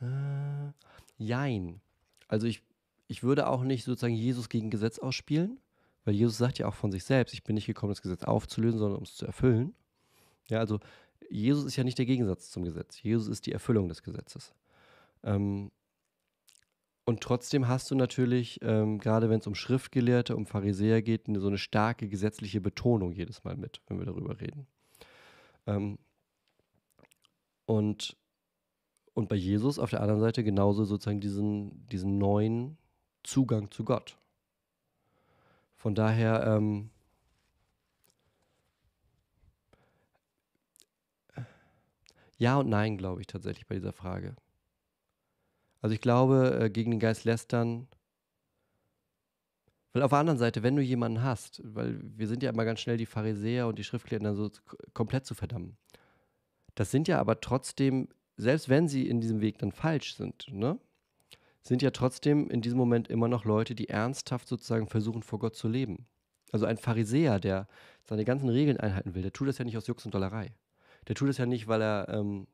Äh, 0.00 0.72
jein. 1.16 1.80
Also 2.28 2.46
ich, 2.46 2.62
ich 3.08 3.22
würde 3.24 3.48
auch 3.48 3.64
nicht 3.64 3.84
sozusagen 3.84 4.14
Jesus 4.14 4.48
gegen 4.48 4.70
Gesetz 4.70 5.00
ausspielen, 5.00 5.58
weil 6.04 6.14
Jesus 6.14 6.38
sagt 6.38 6.58
ja 6.58 6.68
auch 6.68 6.74
von 6.74 6.92
sich 6.92 7.04
selbst, 7.04 7.34
ich 7.34 7.42
bin 7.42 7.54
nicht 7.54 7.66
gekommen, 7.66 7.90
das 7.90 8.02
Gesetz 8.02 8.22
aufzulösen, 8.22 8.78
sondern 8.78 8.98
um 8.98 9.04
es 9.04 9.16
zu 9.16 9.26
erfüllen. 9.26 9.74
Ja, 10.48 10.60
also 10.60 10.78
Jesus 11.28 11.64
ist 11.64 11.76
ja 11.76 11.84
nicht 11.84 11.98
der 11.98 12.06
Gegensatz 12.06 12.50
zum 12.50 12.64
Gesetz. 12.64 13.02
Jesus 13.02 13.26
ist 13.28 13.46
die 13.46 13.52
Erfüllung 13.52 13.88
des 13.88 14.02
Gesetzes. 14.02 14.54
Ähm, 15.24 15.70
und 17.08 17.22
trotzdem 17.22 17.68
hast 17.68 17.90
du 17.90 17.94
natürlich, 17.94 18.60
ähm, 18.60 18.98
gerade 18.98 19.30
wenn 19.30 19.40
es 19.40 19.46
um 19.46 19.54
Schriftgelehrte, 19.54 20.36
um 20.36 20.44
Pharisäer 20.44 21.00
geht, 21.00 21.22
so 21.26 21.46
eine 21.46 21.56
starke 21.56 22.06
gesetzliche 22.06 22.60
Betonung 22.60 23.12
jedes 23.12 23.44
Mal 23.44 23.56
mit, 23.56 23.80
wenn 23.86 23.98
wir 23.98 24.04
darüber 24.04 24.38
reden. 24.42 24.66
Ähm, 25.66 25.98
und, 27.64 28.14
und 29.14 29.30
bei 29.30 29.36
Jesus 29.36 29.78
auf 29.78 29.88
der 29.88 30.02
anderen 30.02 30.20
Seite 30.20 30.44
genauso 30.44 30.84
sozusagen 30.84 31.18
diesen, 31.18 31.86
diesen 31.86 32.18
neuen 32.18 32.76
Zugang 33.22 33.70
zu 33.70 33.84
Gott. 33.84 34.18
Von 35.76 35.94
daher, 35.94 36.46
ähm, 36.46 36.90
ja 42.36 42.58
und 42.58 42.68
nein, 42.68 42.98
glaube 42.98 43.22
ich 43.22 43.26
tatsächlich 43.26 43.66
bei 43.66 43.76
dieser 43.76 43.94
Frage. 43.94 44.36
Also 45.80 45.94
ich 45.94 46.00
glaube, 46.00 46.58
äh, 46.60 46.70
gegen 46.70 46.90
den 46.90 47.00
Geist 47.00 47.24
lästern. 47.24 47.88
Weil 49.92 50.02
auf 50.02 50.10
der 50.10 50.18
anderen 50.18 50.38
Seite, 50.38 50.62
wenn 50.62 50.76
du 50.76 50.82
jemanden 50.82 51.22
hast, 51.22 51.62
weil 51.64 52.00
wir 52.02 52.28
sind 52.28 52.42
ja 52.42 52.50
immer 52.50 52.64
ganz 52.64 52.80
schnell 52.80 52.96
die 52.96 53.06
Pharisäer 53.06 53.66
und 53.66 53.78
die 53.78 53.84
Schriftgelehrten 53.84 54.24
dann 54.24 54.36
so 54.36 54.50
komplett 54.92 55.26
zu 55.26 55.34
verdammen. 55.34 55.76
Das 56.74 56.90
sind 56.90 57.08
ja 57.08 57.18
aber 57.18 57.40
trotzdem, 57.40 58.08
selbst 58.36 58.68
wenn 58.68 58.86
sie 58.86 59.08
in 59.08 59.20
diesem 59.20 59.40
Weg 59.40 59.58
dann 59.58 59.72
falsch 59.72 60.14
sind, 60.14 60.46
ne, 60.52 60.78
sind 61.62 61.82
ja 61.82 61.90
trotzdem 61.90 62.48
in 62.50 62.60
diesem 62.60 62.78
Moment 62.78 63.08
immer 63.08 63.28
noch 63.28 63.44
Leute, 63.44 63.74
die 63.74 63.88
ernsthaft 63.88 64.48
sozusagen 64.48 64.88
versuchen, 64.88 65.22
vor 65.22 65.38
Gott 65.38 65.56
zu 65.56 65.68
leben. 65.68 66.06
Also 66.52 66.66
ein 66.66 66.78
Pharisäer, 66.78 67.40
der 67.40 67.68
seine 68.04 68.24
ganzen 68.24 68.48
Regeln 68.48 68.78
einhalten 68.78 69.14
will, 69.14 69.22
der 69.22 69.32
tut 69.32 69.48
das 69.48 69.58
ja 69.58 69.64
nicht 69.64 69.76
aus 69.76 69.86
Jux 69.86 70.04
und 70.04 70.14
Dollerei. 70.14 70.54
Der 71.08 71.14
tut 71.14 71.28
das 71.28 71.38
ja 71.38 71.46
nicht, 71.46 71.68
weil 71.68 71.82
er 71.82 72.08
ähm, 72.08 72.46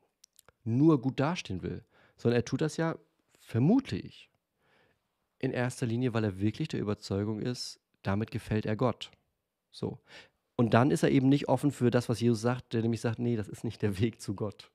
nur 0.65 1.01
gut 1.01 1.21
dastehen 1.21 1.63
will, 1.63 1.85
sondern 2.17 2.41
er 2.41 2.45
tut 2.45 2.61
das 2.61 2.77
ja 2.77 2.97
vermute 3.45 3.97
ich, 3.97 4.31
in 5.39 5.53
erster 5.53 5.87
Linie, 5.87 6.15
weil 6.15 6.25
er 6.25 6.41
wirklich 6.41 6.69
der 6.69 6.81
Überzeugung 6.81 7.41
ist, 7.41 7.79
damit 8.03 8.31
gefällt 8.31 8.67
er 8.67 8.77
Gott. 8.77 9.11
So. 9.71 9.99
Und 10.57 10.73
dann 10.73 10.91
ist 10.91 11.03
er 11.03 11.11
eben 11.11 11.29
nicht 11.29 11.49
offen 11.49 11.71
für 11.71 11.91
das, 11.91 12.09
was 12.09 12.21
Jesus 12.21 12.41
sagt, 12.41 12.73
der 12.73 12.83
nämlich 12.83 13.01
sagt, 13.01 13.19
nee, 13.19 13.37
das 13.37 13.49
ist 13.49 13.65
nicht 13.65 13.83
der 13.83 13.99
Weg 14.01 14.21
zu 14.21 14.35
Gott. 14.35 14.71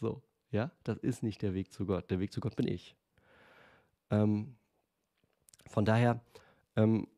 So, 0.00 0.22
Ja, 0.50 0.70
das 0.84 0.98
ist 0.98 1.22
nicht 1.22 1.42
der 1.42 1.54
Weg 1.54 1.72
zu 1.72 1.84
Gott. 1.86 2.10
Der 2.10 2.20
Weg 2.20 2.32
zu 2.32 2.40
Gott 2.40 2.56
bin 2.56 2.66
ich. 2.66 2.94
Ähm, 4.10 4.54
von 5.66 5.84
daher, 5.84 6.20
ähm, 6.76 7.08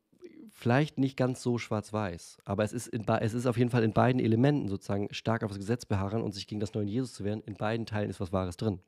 vielleicht 0.51 0.97
nicht 0.97 1.15
ganz 1.15 1.43
so 1.43 1.57
schwarz-weiß, 1.57 2.39
aber 2.43 2.63
es 2.63 2.73
ist, 2.73 2.87
in, 2.87 3.07
es 3.07 3.33
ist 3.33 3.45
auf 3.45 3.57
jeden 3.57 3.69
Fall 3.69 3.83
in 3.83 3.93
beiden 3.93 4.19
Elementen 4.19 4.67
sozusagen 4.67 5.07
stark 5.13 5.43
auf 5.43 5.51
das 5.51 5.59
Gesetz 5.59 5.85
beharren 5.85 6.23
und 6.23 6.33
sich 6.33 6.47
gegen 6.47 6.59
das 6.59 6.73
neue 6.73 6.85
Jesus 6.85 7.13
zu 7.13 7.23
wehren. 7.23 7.43
In 7.45 7.55
beiden 7.55 7.85
Teilen 7.85 8.09
ist 8.09 8.19
was 8.19 8.33
Wahres 8.33 8.57
drin. 8.57 8.79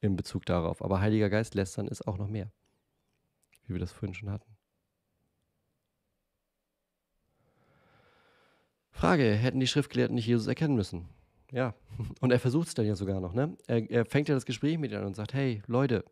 In 0.00 0.16
Bezug 0.16 0.44
darauf. 0.46 0.82
Aber 0.82 1.00
Heiliger 1.00 1.30
Geist 1.30 1.54
lästern 1.54 1.88
ist 1.88 2.06
auch 2.06 2.18
noch 2.18 2.28
mehr. 2.28 2.50
Wie 3.66 3.74
wir 3.74 3.80
das 3.80 3.92
vorhin 3.92 4.14
schon 4.14 4.30
hatten. 4.30 4.56
Frage: 8.90 9.34
Hätten 9.34 9.60
die 9.60 9.66
Schriftgelehrten 9.66 10.14
nicht 10.14 10.26
Jesus 10.26 10.46
erkennen 10.46 10.76
müssen? 10.76 11.08
Ja. 11.50 11.74
Und 12.20 12.30
er 12.30 12.40
versucht 12.40 12.68
es 12.68 12.74
dann 12.74 12.86
ja 12.86 12.94
sogar 12.94 13.20
noch, 13.20 13.32
ne? 13.32 13.56
Er, 13.66 13.90
er 13.90 14.04
fängt 14.04 14.28
ja 14.28 14.34
das 14.34 14.46
Gespräch 14.46 14.78
mit 14.78 14.90
ihnen 14.90 15.00
an 15.00 15.06
und 15.06 15.16
sagt: 15.16 15.34
Hey, 15.34 15.62
Leute, 15.66 16.04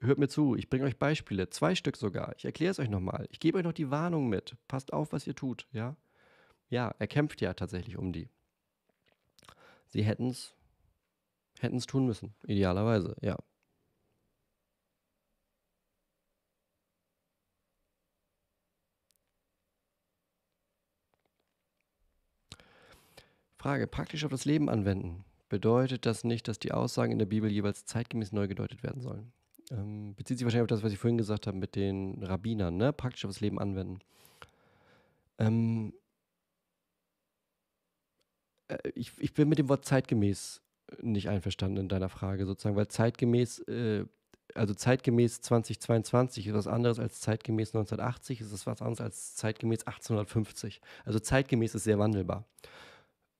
hört 0.00 0.18
mir 0.18 0.28
zu, 0.28 0.54
ich 0.56 0.68
bringe 0.68 0.84
euch 0.84 0.98
Beispiele, 0.98 1.50
zwei 1.50 1.74
Stück 1.74 1.96
sogar. 1.96 2.34
Ich 2.36 2.44
erkläre 2.44 2.70
es 2.70 2.78
euch 2.78 2.90
nochmal. 2.90 3.26
Ich 3.30 3.40
gebe 3.40 3.58
euch 3.58 3.64
noch 3.64 3.72
die 3.72 3.90
Warnung 3.90 4.28
mit. 4.28 4.56
Passt 4.68 4.92
auf, 4.92 5.12
was 5.12 5.26
ihr 5.26 5.34
tut, 5.34 5.66
ja? 5.72 5.96
Ja, 6.68 6.94
er 6.98 7.06
kämpft 7.06 7.40
ja 7.40 7.54
tatsächlich 7.54 7.96
um 7.96 8.12
die. 8.12 8.28
Sie 9.88 10.02
hätten 10.02 10.30
es 10.30 10.54
hätten 11.60 11.76
es 11.76 11.86
tun 11.86 12.06
müssen, 12.06 12.34
idealerweise, 12.46 13.16
ja. 13.20 13.36
Frage, 23.64 23.86
praktisch 23.86 24.24
auf 24.26 24.30
das 24.30 24.44
Leben 24.44 24.68
anwenden. 24.68 25.24
Bedeutet 25.48 26.04
das 26.04 26.22
nicht, 26.22 26.48
dass 26.48 26.58
die 26.58 26.72
Aussagen 26.72 27.12
in 27.12 27.18
der 27.18 27.24
Bibel 27.24 27.50
jeweils 27.50 27.86
zeitgemäß 27.86 28.32
neu 28.32 28.46
gedeutet 28.46 28.82
werden 28.82 29.00
sollen? 29.00 29.32
Ähm, 29.70 30.14
bezieht 30.16 30.36
sich 30.36 30.44
wahrscheinlich 30.44 30.64
auf 30.64 30.76
das, 30.76 30.82
was 30.82 30.92
ich 30.92 30.98
vorhin 30.98 31.16
gesagt 31.16 31.46
habe 31.46 31.56
mit 31.56 31.74
den 31.74 32.22
Rabbinern, 32.22 32.76
ne? 32.76 32.92
praktisch 32.92 33.24
auf 33.24 33.30
das 33.30 33.40
Leben 33.40 33.58
anwenden. 33.58 34.00
Ähm, 35.38 35.94
äh, 38.68 38.90
ich, 38.94 39.12
ich 39.18 39.32
bin 39.32 39.48
mit 39.48 39.58
dem 39.58 39.68
Wort 39.68 39.84
zeitgemäß 39.84 40.63
nicht 41.02 41.28
einverstanden 41.28 41.78
in 41.78 41.88
deiner 41.88 42.08
Frage, 42.08 42.46
sozusagen, 42.46 42.76
weil 42.76 42.88
zeitgemäß, 42.88 43.60
äh, 43.60 44.04
also 44.54 44.74
zeitgemäß 44.74 45.40
2022 45.40 46.46
ist 46.46 46.54
was 46.54 46.66
anderes 46.66 46.98
als 46.98 47.20
zeitgemäß 47.20 47.74
1980, 47.74 48.40
ist 48.40 48.52
es 48.52 48.66
was 48.66 48.80
anderes 48.82 49.00
als 49.00 49.34
zeitgemäß 49.36 49.86
1850. 49.86 50.80
Also 51.04 51.18
zeitgemäß 51.18 51.74
ist 51.74 51.84
sehr 51.84 51.98
wandelbar. 51.98 52.44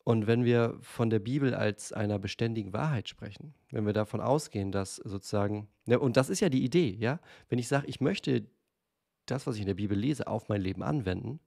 Und 0.05 0.27
wenn 0.27 0.45
wir 0.45 0.77
von 0.83 1.09
der 1.09 1.19
Bibel 1.19 1.55
als 1.55 1.93
einer 1.93 2.19
beständigen 2.19 2.75
Wahrheit 2.75 3.09
sprechen, 3.09 3.55
wenn 3.71 3.87
wir 3.87 3.95
davon 3.95 4.21
ausgehen, 4.21 4.71
dass 4.71 4.97
sozusagen, 4.97 5.69
ja, 5.87 5.97
und 5.97 6.19
das 6.19 6.29
ist 6.29 6.41
ja 6.41 6.51
die 6.51 6.63
Idee, 6.63 6.95
ja, 7.01 7.21
wenn 7.49 7.59
ich 7.59 7.69
sage, 7.69 7.87
ich 7.87 8.03
möchte 8.03 8.47
das, 9.25 9.47
was 9.47 9.55
ich 9.57 9.63
in 9.63 9.67
der 9.67 9.75
Bibel 9.75 9.99
lese, 9.99 10.27
auf 10.27 10.51
mein 10.51 10.61
Leben 10.61 10.83
anwenden, 10.83 11.41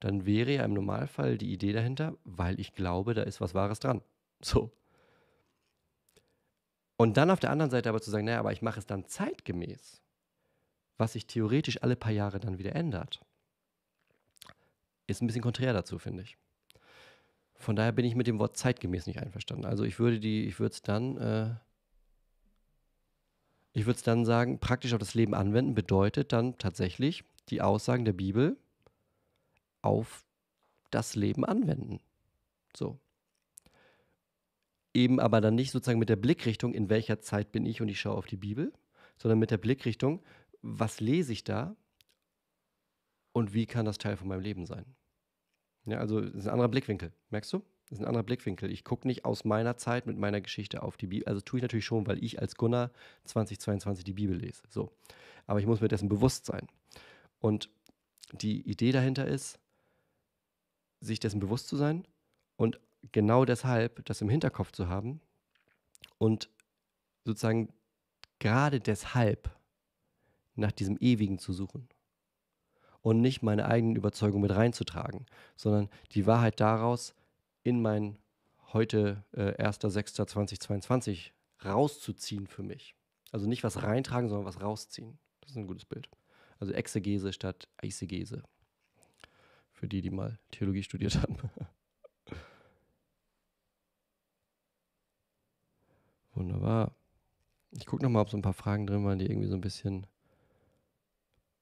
dann 0.00 0.26
wäre 0.26 0.52
ja 0.52 0.64
im 0.64 0.74
Normalfall 0.74 1.38
die 1.38 1.52
Idee 1.52 1.72
dahinter, 1.72 2.16
weil 2.24 2.60
ich 2.60 2.74
glaube, 2.74 3.14
da 3.14 3.22
ist 3.22 3.40
was 3.40 3.54
Wahres 3.54 3.80
dran. 3.80 4.02
So. 4.42 4.70
Und 7.02 7.16
dann 7.16 7.32
auf 7.32 7.40
der 7.40 7.50
anderen 7.50 7.72
Seite 7.72 7.88
aber 7.88 8.00
zu 8.00 8.12
sagen, 8.12 8.26
naja, 8.26 8.38
aber 8.38 8.52
ich 8.52 8.62
mache 8.62 8.78
es 8.78 8.86
dann 8.86 9.08
zeitgemäß, 9.08 10.00
was 10.98 11.14
sich 11.14 11.26
theoretisch 11.26 11.82
alle 11.82 11.96
paar 11.96 12.12
Jahre 12.12 12.38
dann 12.38 12.58
wieder 12.58 12.76
ändert, 12.76 13.24
ist 15.08 15.20
ein 15.20 15.26
bisschen 15.26 15.42
konträr 15.42 15.72
dazu, 15.72 15.98
finde 15.98 16.22
ich. 16.22 16.36
Von 17.56 17.74
daher 17.74 17.90
bin 17.90 18.04
ich 18.04 18.14
mit 18.14 18.28
dem 18.28 18.38
Wort 18.38 18.56
zeitgemäß 18.56 19.08
nicht 19.08 19.20
einverstanden. 19.20 19.64
Also 19.64 19.82
ich 19.82 19.98
würde 19.98 20.20
die, 20.20 20.44
ich 20.46 20.60
würde 20.60 20.74
es 20.74 20.82
dann, 20.82 21.16
äh, 21.16 21.56
ich 23.72 23.84
würde 23.84 23.96
es 23.96 24.04
dann 24.04 24.24
sagen, 24.24 24.60
praktisch 24.60 24.92
auf 24.92 25.00
das 25.00 25.14
Leben 25.14 25.34
anwenden 25.34 25.74
bedeutet 25.74 26.32
dann 26.32 26.56
tatsächlich 26.58 27.24
die 27.48 27.62
Aussagen 27.62 28.04
der 28.04 28.12
Bibel 28.12 28.56
auf 29.80 30.24
das 30.92 31.16
Leben 31.16 31.44
anwenden. 31.44 31.98
So. 32.76 33.00
Eben 34.94 35.20
aber 35.20 35.40
dann 35.40 35.54
nicht 35.54 35.70
sozusagen 35.70 35.98
mit 35.98 36.08
der 36.08 36.16
Blickrichtung, 36.16 36.74
in 36.74 36.90
welcher 36.90 37.20
Zeit 37.20 37.52
bin 37.52 37.64
ich 37.64 37.80
und 37.80 37.88
ich 37.88 38.00
schaue 38.00 38.16
auf 38.16 38.26
die 38.26 38.36
Bibel, 38.36 38.72
sondern 39.16 39.38
mit 39.38 39.50
der 39.50 39.58
Blickrichtung, 39.58 40.22
was 40.60 41.00
lese 41.00 41.32
ich 41.32 41.44
da 41.44 41.76
und 43.32 43.54
wie 43.54 43.66
kann 43.66 43.84
das 43.84 43.98
Teil 43.98 44.16
von 44.16 44.28
meinem 44.28 44.40
Leben 44.40 44.66
sein. 44.66 44.84
Ja, 45.86 45.98
also 45.98 46.20
das 46.20 46.34
ist 46.34 46.46
ein 46.46 46.52
anderer 46.52 46.68
Blickwinkel, 46.68 47.12
merkst 47.30 47.52
du? 47.52 47.62
Das 47.88 47.98
ist 47.98 48.04
ein 48.04 48.08
anderer 48.08 48.22
Blickwinkel. 48.22 48.70
Ich 48.70 48.84
gucke 48.84 49.06
nicht 49.06 49.26
aus 49.26 49.44
meiner 49.44 49.76
Zeit 49.76 50.06
mit 50.06 50.16
meiner 50.16 50.40
Geschichte 50.40 50.82
auf 50.82 50.96
die 50.96 51.08
Bibel. 51.08 51.28
Also 51.28 51.42
tue 51.42 51.58
ich 51.58 51.62
natürlich 51.62 51.84
schon, 51.84 52.06
weil 52.06 52.24
ich 52.24 52.40
als 52.40 52.56
Gunnar 52.56 52.90
2022 53.24 54.02
die 54.02 54.14
Bibel 54.14 54.34
lese. 54.34 54.62
So. 54.70 54.92
Aber 55.46 55.60
ich 55.60 55.66
muss 55.66 55.82
mir 55.82 55.88
dessen 55.88 56.08
bewusst 56.08 56.46
sein. 56.46 56.68
Und 57.38 57.68
die 58.32 58.62
Idee 58.62 58.92
dahinter 58.92 59.26
ist, 59.26 59.58
sich 61.00 61.20
dessen 61.20 61.40
bewusst 61.40 61.68
zu 61.68 61.76
sein 61.76 62.06
und 62.56 62.80
genau 63.10 63.44
deshalb 63.44 64.04
das 64.04 64.20
im 64.20 64.28
Hinterkopf 64.28 64.72
zu 64.72 64.88
haben 64.88 65.20
und 66.18 66.48
sozusagen 67.24 67.72
gerade 68.38 68.80
deshalb 68.80 69.50
nach 70.54 70.72
diesem 70.72 70.96
Ewigen 70.98 71.38
zu 71.38 71.52
suchen 71.52 71.88
und 73.00 73.20
nicht 73.20 73.42
meine 73.42 73.66
eigenen 73.66 73.96
Überzeugungen 73.96 74.42
mit 74.42 74.54
reinzutragen, 74.54 75.26
sondern 75.56 75.88
die 76.12 76.26
Wahrheit 76.26 76.60
daraus 76.60 77.14
in 77.62 77.82
mein 77.82 78.18
heute 78.72 79.24
äh, 79.32 79.62
1.6.2022 79.62 81.30
rauszuziehen 81.64 82.46
für 82.46 82.62
mich. 82.62 82.94
Also 83.30 83.46
nicht 83.46 83.64
was 83.64 83.82
reintragen, 83.82 84.28
sondern 84.28 84.46
was 84.46 84.60
rausziehen. 84.60 85.18
Das 85.40 85.50
ist 85.50 85.56
ein 85.56 85.66
gutes 85.66 85.84
Bild. 85.84 86.08
Also 86.58 86.72
Exegese 86.72 87.32
statt 87.32 87.68
Eisegese. 87.76 88.42
Für 89.72 89.88
die, 89.88 90.00
die 90.00 90.10
mal 90.10 90.38
Theologie 90.50 90.82
studiert 90.82 91.20
haben. 91.20 91.36
Wunderbar. 96.34 96.92
Ich 97.72 97.86
gucke 97.86 98.02
nochmal, 98.02 98.22
ob 98.22 98.30
so 98.30 98.36
ein 98.36 98.42
paar 98.42 98.52
Fragen 98.52 98.86
drin 98.86 99.04
waren, 99.04 99.18
die 99.18 99.26
irgendwie 99.26 99.48
so 99.48 99.54
ein 99.54 99.60
bisschen 99.60 100.06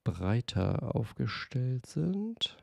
breiter 0.05 0.95
aufgestellt 0.95 1.87
sind. 1.87 2.57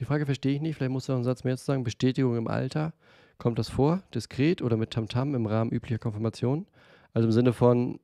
Die 0.00 0.04
Frage 0.04 0.26
verstehe 0.26 0.54
ich 0.54 0.60
nicht, 0.60 0.76
vielleicht 0.76 0.92
muss 0.92 1.08
noch 1.08 1.14
einen 1.16 1.24
Satz 1.24 1.44
mehr 1.44 1.56
zu 1.56 1.64
sagen. 1.64 1.84
Bestätigung 1.84 2.36
im 2.36 2.48
Alter, 2.48 2.92
kommt 3.38 3.58
das 3.58 3.68
vor, 3.68 4.02
diskret 4.14 4.62
oder 4.62 4.76
mit 4.76 4.90
Tamtam 4.90 5.30
-Tam 5.30 5.36
im 5.36 5.46
Rahmen 5.46 5.70
üblicher 5.72 5.98
Konfirmation? 5.98 6.66
Also 7.12 7.28
im 7.28 7.32
Sinne 7.32 7.52
von 7.52 8.00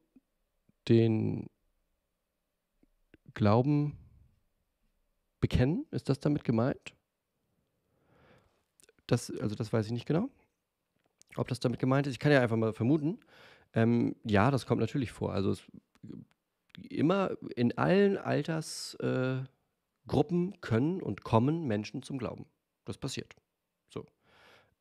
den 0.89 1.49
Glauben 3.35 3.97
bekennen? 5.41 5.87
Ist 5.91 6.09
das 6.09 6.20
damit 6.20 6.45
gemeint? 6.45 6.95
Das, 9.07 9.31
also 9.41 9.55
das 9.57 9.72
weiß 9.72 9.87
ich 9.87 9.93
nicht 9.93 10.07
genau, 10.07 10.28
ob 11.37 11.49
das 11.49 11.59
damit 11.59 11.81
gemeint 11.81 12.07
ist. 12.07 12.12
Ich 12.12 12.18
kann 12.20 12.33
ja 12.33 12.41
einfach 12.41 12.57
mal 12.57 12.72
vermuten. 12.72 13.18
Ähm, 13.72 14.14
ja, 14.24 14.51
das 14.51 14.66
kommt 14.66 14.81
natürlich 14.81 15.11
vor. 15.11 15.33
Also 15.33 15.51
es, 15.53 15.62
immer 16.89 17.33
in 17.57 17.76
allen 17.76 18.16
Altersgruppen 18.18 19.49
äh, 20.53 20.59
können 20.61 21.03
und 21.03 21.24
kommen 21.24 21.66
Menschen 21.66 22.03
zum 22.03 22.18
Glauben. 22.18 22.47
Das 22.85 22.99
passiert. 22.99 23.35
So. 23.89 24.07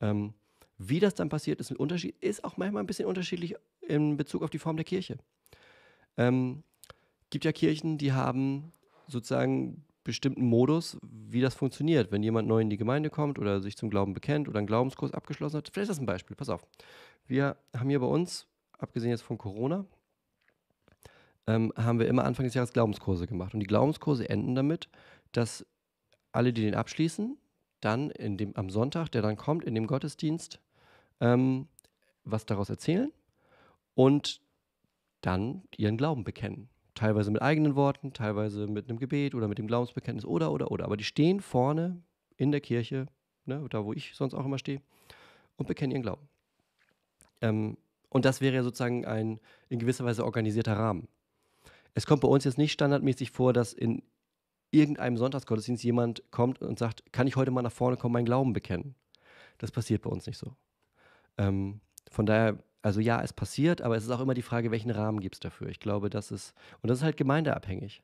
Ähm, 0.02 0.34
wie 0.80 1.00
das 1.00 1.14
dann 1.14 1.30
passiert, 1.30 1.60
ist 1.60 1.72
ein 1.72 1.78
Unterschied, 1.78 2.16
ist 2.22 2.44
auch 2.44 2.58
manchmal 2.58 2.82
ein 2.82 2.88
bisschen 2.88 3.06
unterschiedlich 3.06 3.56
in 3.82 4.16
Bezug 4.16 4.42
auf 4.42 4.50
die 4.50 4.60
Form 4.60 4.78
der 4.78 4.86
Kirche. 4.86 5.18
Ähm, 6.18 6.64
gibt 7.30 7.44
ja 7.46 7.52
Kirchen, 7.52 7.98
die 7.98 8.14
haben 8.14 8.72
sozusagen 9.08 9.84
bestimmten 10.06 10.46
Modus, 10.46 10.98
wie 11.02 11.42
das 11.42 11.54
funktioniert. 11.54 12.12
Wenn 12.12 12.24
jemand 12.24 12.48
neu 12.48 12.62
in 12.62 12.70
die 12.70 12.78
Gemeinde 12.78 13.10
kommt 13.10 13.38
oder 13.38 13.62
sich 13.62 13.76
zum 13.76 13.90
Glauben 13.90 14.14
bekennt 14.14 14.48
oder 14.48 14.58
einen 14.58 14.68
Glaubenskurs 14.68 15.14
abgeschlossen 15.14 15.58
hat. 15.58 15.70
Vielleicht 15.72 15.90
ist 15.90 15.98
das 15.98 16.00
ein 16.00 16.06
Beispiel. 16.06 16.38
Pass 16.38 16.50
auf. 16.50 16.66
Wir 17.28 17.58
haben 17.78 17.90
hier 17.90 18.00
bei 18.00 18.08
uns, 18.08 18.48
abgesehen 18.78 19.12
jetzt 19.12 19.22
von 19.22 19.38
Corona, 19.38 19.86
ähm, 21.46 21.74
haben 21.76 22.00
wir 22.00 22.08
immer 22.08 22.24
Anfang 22.24 22.46
des 22.46 22.54
Jahres 22.54 22.72
Glaubenskurse 22.72 23.28
gemacht. 23.28 23.54
Und 23.54 23.60
die 23.60 23.68
Glaubenskurse 23.68 24.30
enden 24.30 24.56
damit, 24.56 24.88
dass 25.34 25.66
alle, 26.32 26.54
die 26.54 26.62
den 26.62 26.76
abschließen, 26.76 27.38
dann 27.82 28.12
in 28.12 28.38
dem, 28.38 28.56
am 28.56 28.70
Sonntag, 28.70 29.10
der 29.10 29.22
dann 29.22 29.36
kommt, 29.36 29.66
in 29.66 29.76
dem 29.76 29.88
Gottesdienst, 29.88 30.60
ähm, 31.20 31.68
was 32.24 32.46
daraus 32.46 32.70
erzählen 32.70 33.12
und 33.96 34.42
dann 35.22 35.64
ihren 35.76 35.98
Glauben 35.98 36.24
bekennen. 36.24 36.70
Teilweise 36.96 37.32
mit 37.32 37.42
eigenen 37.42 37.76
Worten, 37.76 38.14
teilweise 38.14 38.68
mit 38.68 38.90
einem 38.90 39.00
Gebet 39.00 39.36
oder 39.36 39.48
mit 39.48 39.58
dem 39.58 39.68
Glaubensbekenntnis 39.68 40.26
oder, 40.26 40.52
oder, 40.52 40.72
oder. 40.72 40.86
Aber 40.86 40.98
die 40.98 41.04
stehen 41.04 41.40
vorne 41.40 42.02
in 42.36 42.52
der 42.52 42.62
Kirche, 42.62 43.08
ne, 43.46 43.66
da 43.70 43.86
wo 43.86 43.94
ich 43.94 44.16
sonst 44.16 44.34
auch 44.34 44.46
immer 44.46 44.58
stehe, 44.58 44.82
und 45.56 45.68
bekennen 45.68 45.92
ihren 45.92 46.04
Glauben. 46.04 46.28
Ähm, 47.42 47.78
und 48.10 48.26
das 48.26 48.42
wäre 48.42 48.56
ja 48.56 48.64
sozusagen 48.64 49.06
ein 49.06 49.40
in 49.70 49.80
gewisser 49.80 50.04
Weise 50.04 50.26
organisierter 50.26 50.74
Rahmen. 50.74 51.08
Es 51.94 52.06
kommt 52.06 52.22
bei 52.22 52.28
uns 52.28 52.44
jetzt 52.44 52.58
nicht 52.58 52.72
standardmäßig 52.72 53.32
vor, 53.32 53.54
dass 53.54 53.74
in 53.74 54.04
irgendeinem 54.72 55.18
Sonntagsgottesdienst 55.18 55.84
jemand 55.84 56.24
kommt 56.32 56.62
und 56.62 56.80
sagt, 56.80 57.12
kann 57.12 57.28
ich 57.28 57.36
heute 57.36 57.52
mal 57.52 57.62
nach 57.62 57.72
vorne 57.72 57.98
kommen, 57.98 58.14
meinen 58.14 58.26
Glauben 58.26 58.54
bekennen? 58.54 58.96
Das 59.58 59.72
passiert 59.72 60.02
bei 60.04 60.10
uns 60.10 60.26
nicht 60.26 60.38
so. 60.38 60.56
Ähm, 61.40 61.80
von 62.12 62.26
daher, 62.26 62.62
also 62.82 63.00
ja, 63.00 63.22
es 63.22 63.34
passiert, 63.34 63.82
aber 63.82 63.96
es 63.96 64.04
ist 64.04 64.12
auch 64.12 64.20
immer 64.20 64.34
die 64.34 64.42
Frage, 64.44 64.72
welchen 64.72 64.92
Rahmen 64.92 65.22
gibt 65.22 65.36
es 65.36 65.40
dafür. 65.40 65.70
Ich 65.70 65.80
glaube, 65.80 66.10
das 66.10 66.32
ist, 66.32 66.54
und 66.82 66.90
das 66.90 67.00
ist 67.00 67.04
halt 67.04 67.18
gemeindeabhängig. 67.18 68.04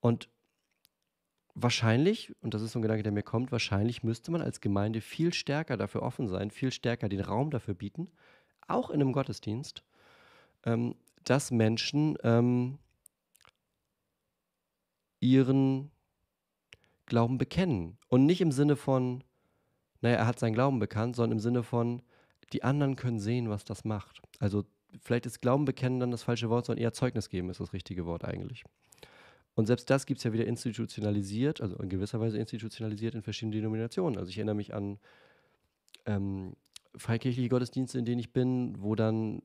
Und 0.00 0.30
wahrscheinlich, 1.54 2.32
und 2.40 2.54
das 2.54 2.62
ist 2.62 2.72
so 2.72 2.78
ein 2.78 2.82
Gedanke, 2.82 3.02
der 3.02 3.12
mir 3.12 3.24
kommt, 3.24 3.50
wahrscheinlich 3.50 4.04
müsste 4.04 4.30
man 4.30 4.42
als 4.42 4.60
Gemeinde 4.60 5.00
viel 5.00 5.34
stärker 5.34 5.76
dafür 5.76 6.02
offen 6.02 6.28
sein, 6.28 6.50
viel 6.50 6.70
stärker 6.70 7.08
den 7.08 7.20
Raum 7.20 7.50
dafür 7.50 7.74
bieten, 7.74 8.08
auch 8.68 8.90
in 8.90 9.00
einem 9.00 9.12
Gottesdienst, 9.12 9.82
ähm, 10.64 10.94
dass 11.24 11.50
Menschen 11.50 12.16
ähm, 12.22 12.78
ihren 15.20 15.90
Glauben 17.06 17.38
bekennen. 17.38 17.98
Und 18.08 18.24
nicht 18.24 18.40
im 18.40 18.52
Sinne 18.52 18.76
von, 18.76 19.24
naja, 20.00 20.16
er 20.16 20.26
hat 20.28 20.38
seinen 20.38 20.54
Glauben 20.54 20.78
bekannt, 20.78 21.16
sondern 21.16 21.38
im 21.38 21.40
Sinne 21.40 21.64
von, 21.64 22.02
die 22.52 22.62
anderen 22.62 22.96
können 22.96 23.18
sehen, 23.18 23.48
was 23.48 23.64
das 23.64 23.84
macht. 23.84 24.20
Also 24.38 24.64
vielleicht 25.00 25.26
ist 25.26 25.40
Glauben 25.40 25.64
bekennen 25.64 26.00
dann 26.00 26.10
das 26.10 26.22
falsche 26.22 26.50
Wort, 26.50 26.66
sondern 26.66 26.82
eher 26.82 26.92
Zeugnis 26.92 27.28
geben 27.28 27.50
ist 27.50 27.60
das 27.60 27.72
richtige 27.72 28.06
Wort 28.06 28.24
eigentlich. 28.24 28.64
Und 29.54 29.66
selbst 29.66 29.90
das 29.90 30.06
gibt 30.06 30.18
es 30.18 30.24
ja 30.24 30.32
wieder 30.32 30.46
institutionalisiert, 30.46 31.60
also 31.60 31.76
in 31.76 31.88
gewisser 31.88 32.20
Weise 32.20 32.38
institutionalisiert 32.38 33.14
in 33.14 33.22
verschiedenen 33.22 33.52
Denominationen. 33.52 34.16
Also 34.18 34.30
ich 34.30 34.38
erinnere 34.38 34.54
mich 34.54 34.72
an 34.72 34.98
ähm, 36.06 36.54
freikirchliche 36.96 37.48
Gottesdienste, 37.48 37.98
in 37.98 38.04
denen 38.04 38.20
ich 38.20 38.32
bin, 38.32 38.80
wo 38.80 38.94
dann 38.94 39.42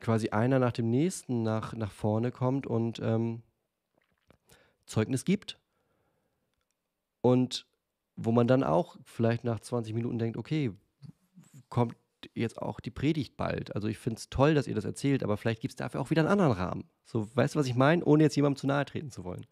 quasi 0.00 0.30
einer 0.30 0.58
nach 0.58 0.72
dem 0.72 0.90
nächsten 0.90 1.42
nach, 1.42 1.72
nach 1.74 1.92
vorne 1.92 2.32
kommt 2.32 2.66
und 2.66 3.00
ähm, 3.02 3.42
Zeugnis 4.86 5.24
gibt. 5.24 5.58
Und 7.20 7.66
wo 8.16 8.32
man 8.32 8.46
dann 8.46 8.62
auch 8.62 8.96
vielleicht 9.02 9.44
nach 9.44 9.60
20 9.60 9.94
Minuten 9.94 10.18
denkt, 10.18 10.36
okay, 10.36 10.72
kommt 11.68 11.96
jetzt 12.34 12.60
auch 12.60 12.80
die 12.80 12.90
Predigt 12.90 13.36
bald. 13.36 13.74
Also 13.74 13.88
ich 13.88 13.98
finde 13.98 14.18
es 14.18 14.30
toll, 14.30 14.54
dass 14.54 14.66
ihr 14.66 14.74
das 14.74 14.84
erzählt, 14.84 15.22
aber 15.22 15.36
vielleicht 15.36 15.60
gibt 15.60 15.72
es 15.72 15.76
dafür 15.76 16.00
auch 16.00 16.10
wieder 16.10 16.22
einen 16.22 16.30
anderen 16.30 16.52
Rahmen. 16.52 16.84
So, 17.04 17.28
weißt 17.34 17.54
du, 17.54 17.58
was 17.58 17.66
ich 17.66 17.74
meine? 17.74 18.04
Ohne 18.04 18.24
jetzt 18.24 18.36
jemandem 18.36 18.58
zu 18.58 18.66
nahe 18.66 18.84
treten 18.84 19.10
zu 19.10 19.24
wollen. 19.24 19.46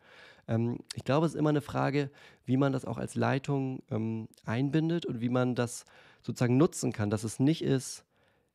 Ähm, 0.49 0.79
ich 0.95 1.05
glaube, 1.05 1.27
es 1.27 1.35
ist 1.35 1.39
immer 1.39 1.51
eine 1.51 1.61
Frage, 1.61 2.11
wie 2.45 2.57
man 2.57 2.73
das 2.73 2.85
auch 2.85 2.99
als 2.99 3.14
Leitung 3.14 3.83
ähm, 3.91 4.29
einbindet 4.45 5.07
und 5.07 5.20
wie 5.20 5.29
man 5.29 5.55
das 5.55 5.85
sozusagen 6.23 6.57
nutzen 6.57 6.93
kann, 6.93 7.11
dass 7.11 7.25
es 7.25 7.41
nicht 7.41 7.62
ist, 7.62 8.05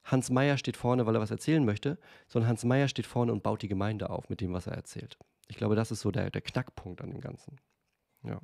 Hans 0.04 0.30
Meyer 0.30 0.58
steht 0.58 0.78
vorne, 0.78 1.06
weil 1.06 1.16
er 1.16 1.22
was 1.22 1.32
erzählen 1.32 1.66
möchte, 1.66 1.98
sondern 2.28 2.50
Hans 2.50 2.64
Meyer 2.64 2.88
steht 2.88 3.06
vorne 3.06 3.34
und 3.34 3.44
baut 3.44 3.62
die 3.62 3.68
Gemeinde 3.68 4.10
auf 4.10 4.30
mit 4.30 4.40
dem, 4.40 4.54
was 4.54 4.68
er 4.68 4.74
erzählt. 4.74 5.18
Ich 5.50 5.58
glaube, 5.58 5.76
das 5.76 5.92
ist 5.92 6.00
so 6.00 6.12
der, 6.12 6.32
der 6.32 6.42
Knackpunkt 6.42 7.02
an 7.02 7.12
dem 7.12 7.20
Ganzen. 7.20 7.58
Ja. 8.24 8.40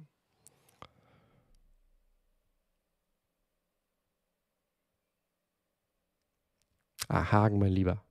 Ah, 7.13 7.31
Hagen, 7.31 7.59
mein 7.59 7.71
Lieber. 7.71 8.03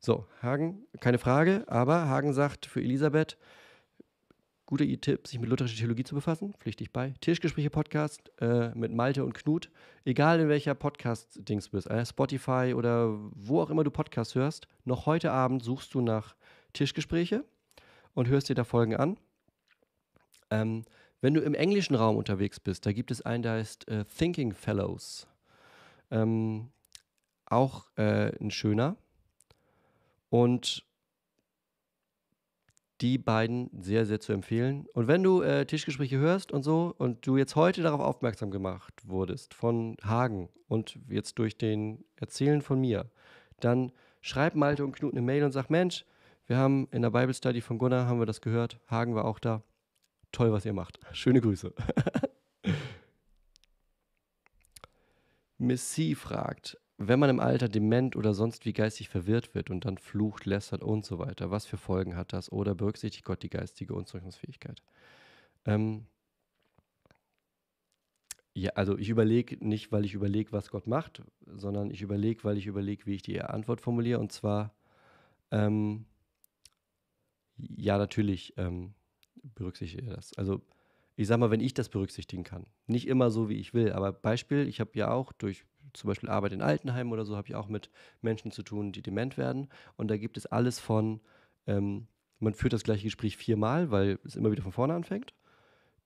So, 0.00 0.26
Hagen, 0.42 0.84
keine 1.00 1.16
Frage, 1.16 1.64
aber 1.66 2.10
Hagen 2.10 2.34
sagt 2.34 2.66
für 2.66 2.82
Elisabeth, 2.82 3.38
guter 4.66 4.84
Tipp, 4.84 5.26
sich 5.26 5.40
mit 5.40 5.48
lutherischer 5.48 5.78
Theologie 5.78 6.04
zu 6.04 6.14
befassen, 6.14 6.52
pflichtig 6.58 6.92
bei. 6.92 7.14
Tischgespräche 7.22 7.70
Podcast 7.70 8.30
äh, 8.42 8.68
mit 8.74 8.92
Malte 8.92 9.24
und 9.24 9.32
Knut, 9.32 9.70
egal 10.04 10.40
in 10.40 10.50
welcher 10.50 10.74
Podcast-Dings 10.74 11.64
du 11.64 11.70
bist, 11.70 11.86
äh, 11.86 12.04
Spotify 12.04 12.74
oder 12.76 13.18
wo 13.34 13.62
auch 13.62 13.70
immer 13.70 13.82
du 13.82 13.90
Podcast 13.90 14.34
hörst, 14.34 14.68
noch 14.84 15.06
heute 15.06 15.32
Abend 15.32 15.62
suchst 15.62 15.94
du 15.94 16.02
nach 16.02 16.36
Tischgespräche 16.74 17.46
und 18.12 18.28
hörst 18.28 18.50
dir 18.50 18.54
da 18.54 18.64
Folgen 18.64 18.94
an. 18.94 19.16
Ähm, 20.50 20.84
wenn 21.22 21.32
du 21.32 21.40
im 21.40 21.54
englischen 21.54 21.94
Raum 21.94 22.18
unterwegs 22.18 22.60
bist, 22.60 22.84
da 22.84 22.92
gibt 22.92 23.10
es 23.10 23.22
einen, 23.22 23.42
der 23.42 23.52
heißt 23.52 23.88
äh, 23.88 24.04
Thinking 24.04 24.52
Fellows. 24.52 25.26
Ähm, 26.10 26.68
auch 27.50 27.86
äh, 27.96 28.36
ein 28.38 28.50
schöner. 28.50 28.96
Und 30.30 30.88
die 33.00 33.18
beiden 33.18 33.70
sehr, 33.80 34.06
sehr 34.06 34.20
zu 34.20 34.32
empfehlen. 34.32 34.86
Und 34.92 35.06
wenn 35.06 35.22
du 35.22 35.42
äh, 35.42 35.66
Tischgespräche 35.66 36.18
hörst 36.18 36.50
und 36.50 36.62
so 36.62 36.94
und 36.98 37.26
du 37.26 37.36
jetzt 37.36 37.54
heute 37.54 37.82
darauf 37.82 38.00
aufmerksam 38.00 38.50
gemacht 38.50 38.92
wurdest 39.04 39.54
von 39.54 39.96
Hagen 40.02 40.48
und 40.66 40.98
jetzt 41.08 41.38
durch 41.38 41.56
den 41.56 42.04
Erzählen 42.16 42.60
von 42.60 42.80
mir, 42.80 43.08
dann 43.60 43.92
schreib 44.20 44.56
Malte 44.56 44.84
und 44.84 44.92
Knut 44.92 45.12
eine 45.12 45.22
Mail 45.22 45.44
und 45.44 45.52
sag, 45.52 45.70
Mensch, 45.70 46.04
wir 46.46 46.56
haben 46.56 46.88
in 46.90 47.02
der 47.02 47.10
Bible 47.10 47.34
Study 47.34 47.60
von 47.60 47.78
Gunnar, 47.78 48.06
haben 48.06 48.18
wir 48.18 48.26
das 48.26 48.40
gehört, 48.40 48.80
Hagen 48.88 49.14
war 49.14 49.24
auch 49.24 49.38
da. 49.38 49.62
Toll, 50.32 50.52
was 50.52 50.64
ihr 50.64 50.72
macht. 50.72 50.98
Schöne 51.12 51.40
Grüße. 51.40 51.72
Miss 55.58 55.90
C 55.90 56.14
fragt, 56.14 56.78
wenn 56.98 57.20
man 57.20 57.30
im 57.30 57.40
Alter 57.40 57.68
dement 57.68 58.16
oder 58.16 58.34
sonst 58.34 58.66
wie 58.66 58.72
geistig 58.72 59.08
verwirrt 59.08 59.54
wird 59.54 59.70
und 59.70 59.84
dann 59.84 59.98
flucht, 59.98 60.46
lästert 60.46 60.82
und 60.82 61.04
so 61.06 61.20
weiter, 61.20 61.50
was 61.50 61.64
für 61.64 61.76
Folgen 61.76 62.16
hat 62.16 62.32
das? 62.32 62.50
Oder 62.50 62.74
berücksichtigt 62.74 63.24
Gott 63.24 63.42
die 63.44 63.50
geistige 63.50 63.94
Unzurechnungsfähigkeit? 63.94 64.82
Ähm 65.64 66.06
ja, 68.52 68.72
also 68.74 68.98
ich 68.98 69.08
überlege 69.10 69.64
nicht, 69.64 69.92
weil 69.92 70.04
ich 70.04 70.14
überlege, 70.14 70.50
was 70.50 70.70
Gott 70.70 70.88
macht, 70.88 71.22
sondern 71.46 71.90
ich 71.92 72.02
überlege, 72.02 72.42
weil 72.42 72.58
ich 72.58 72.66
überlege, 72.66 73.06
wie 73.06 73.14
ich 73.14 73.22
die 73.22 73.40
Antwort 73.40 73.80
formuliere. 73.80 74.18
Und 74.18 74.32
zwar, 74.32 74.74
ähm 75.52 76.06
ja, 77.56 77.96
natürlich 77.98 78.54
ähm, 78.56 78.94
berücksichtige 79.54 80.10
das. 80.10 80.32
Also 80.34 80.62
ich 81.14 81.26
sage 81.26 81.40
mal, 81.40 81.50
wenn 81.50 81.60
ich 81.60 81.74
das 81.74 81.88
berücksichtigen 81.88 82.44
kann. 82.44 82.66
Nicht 82.86 83.08
immer 83.08 83.30
so, 83.30 83.48
wie 83.48 83.56
ich 83.56 83.74
will, 83.74 83.92
aber 83.92 84.12
Beispiel, 84.12 84.68
ich 84.68 84.80
habe 84.80 84.90
ja 84.94 85.10
auch 85.10 85.32
durch 85.32 85.64
zum 85.92 86.08
Beispiel 86.08 86.28
Arbeit 86.28 86.52
in 86.52 86.62
Altenheimen 86.62 87.12
oder 87.12 87.24
so, 87.24 87.36
habe 87.36 87.48
ich 87.48 87.54
auch 87.54 87.68
mit 87.68 87.90
Menschen 88.22 88.50
zu 88.50 88.62
tun, 88.62 88.92
die 88.92 89.02
dement 89.02 89.36
werden. 89.38 89.68
Und 89.96 90.08
da 90.08 90.16
gibt 90.16 90.36
es 90.36 90.46
alles 90.46 90.78
von, 90.78 91.20
ähm, 91.66 92.06
man 92.40 92.54
führt 92.54 92.72
das 92.72 92.84
gleiche 92.84 93.04
Gespräch 93.04 93.36
viermal, 93.36 93.90
weil 93.90 94.18
es 94.24 94.36
immer 94.36 94.50
wieder 94.50 94.62
von 94.62 94.72
vorne 94.72 94.94
anfängt, 94.94 95.34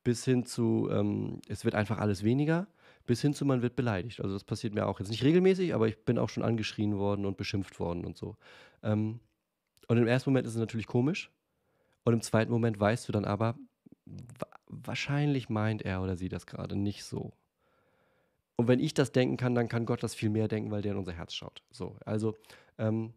bis 0.04 0.24
hin 0.24 0.44
zu, 0.44 0.88
ähm, 0.90 1.40
es 1.48 1.64
wird 1.64 1.74
einfach 1.74 1.98
alles 1.98 2.24
weniger, 2.24 2.66
bis 3.06 3.20
hin 3.20 3.34
zu, 3.34 3.44
man 3.44 3.62
wird 3.62 3.76
beleidigt. 3.76 4.20
Also 4.20 4.34
das 4.34 4.44
passiert 4.44 4.74
mir 4.74 4.86
auch 4.86 5.00
jetzt 5.00 5.10
nicht 5.10 5.24
regelmäßig, 5.24 5.74
aber 5.74 5.88
ich 5.88 6.04
bin 6.04 6.18
auch 6.18 6.28
schon 6.28 6.42
angeschrien 6.42 6.98
worden 6.98 7.26
und 7.26 7.36
beschimpft 7.36 7.78
worden 7.80 8.04
und 8.04 8.16
so. 8.16 8.36
Ähm, 8.82 9.20
und 9.88 9.96
im 9.98 10.06
ersten 10.06 10.30
Moment 10.30 10.46
ist 10.46 10.54
es 10.54 10.60
natürlich 10.60 10.86
komisch. 10.86 11.30
Und 12.04 12.14
im 12.14 12.20
zweiten 12.22 12.50
Moment 12.50 12.80
weißt 12.80 13.08
du 13.08 13.12
dann 13.12 13.24
aber, 13.24 13.56
wahrscheinlich 14.66 15.48
meint 15.48 15.82
er 15.82 16.02
oder 16.02 16.16
sie 16.16 16.28
das 16.28 16.46
gerade 16.46 16.76
nicht 16.76 17.04
so. 17.04 17.32
Und 18.56 18.68
wenn 18.68 18.80
ich 18.80 18.94
das 18.94 19.12
denken 19.12 19.36
kann, 19.36 19.54
dann 19.54 19.68
kann 19.68 19.86
Gott 19.86 20.02
das 20.02 20.14
viel 20.14 20.30
mehr 20.30 20.48
denken, 20.48 20.70
weil 20.70 20.82
der 20.82 20.92
in 20.92 20.98
unser 20.98 21.12
Herz 21.12 21.34
schaut. 21.34 21.62
So, 21.70 21.96
also 22.04 22.36
ähm, 22.78 23.14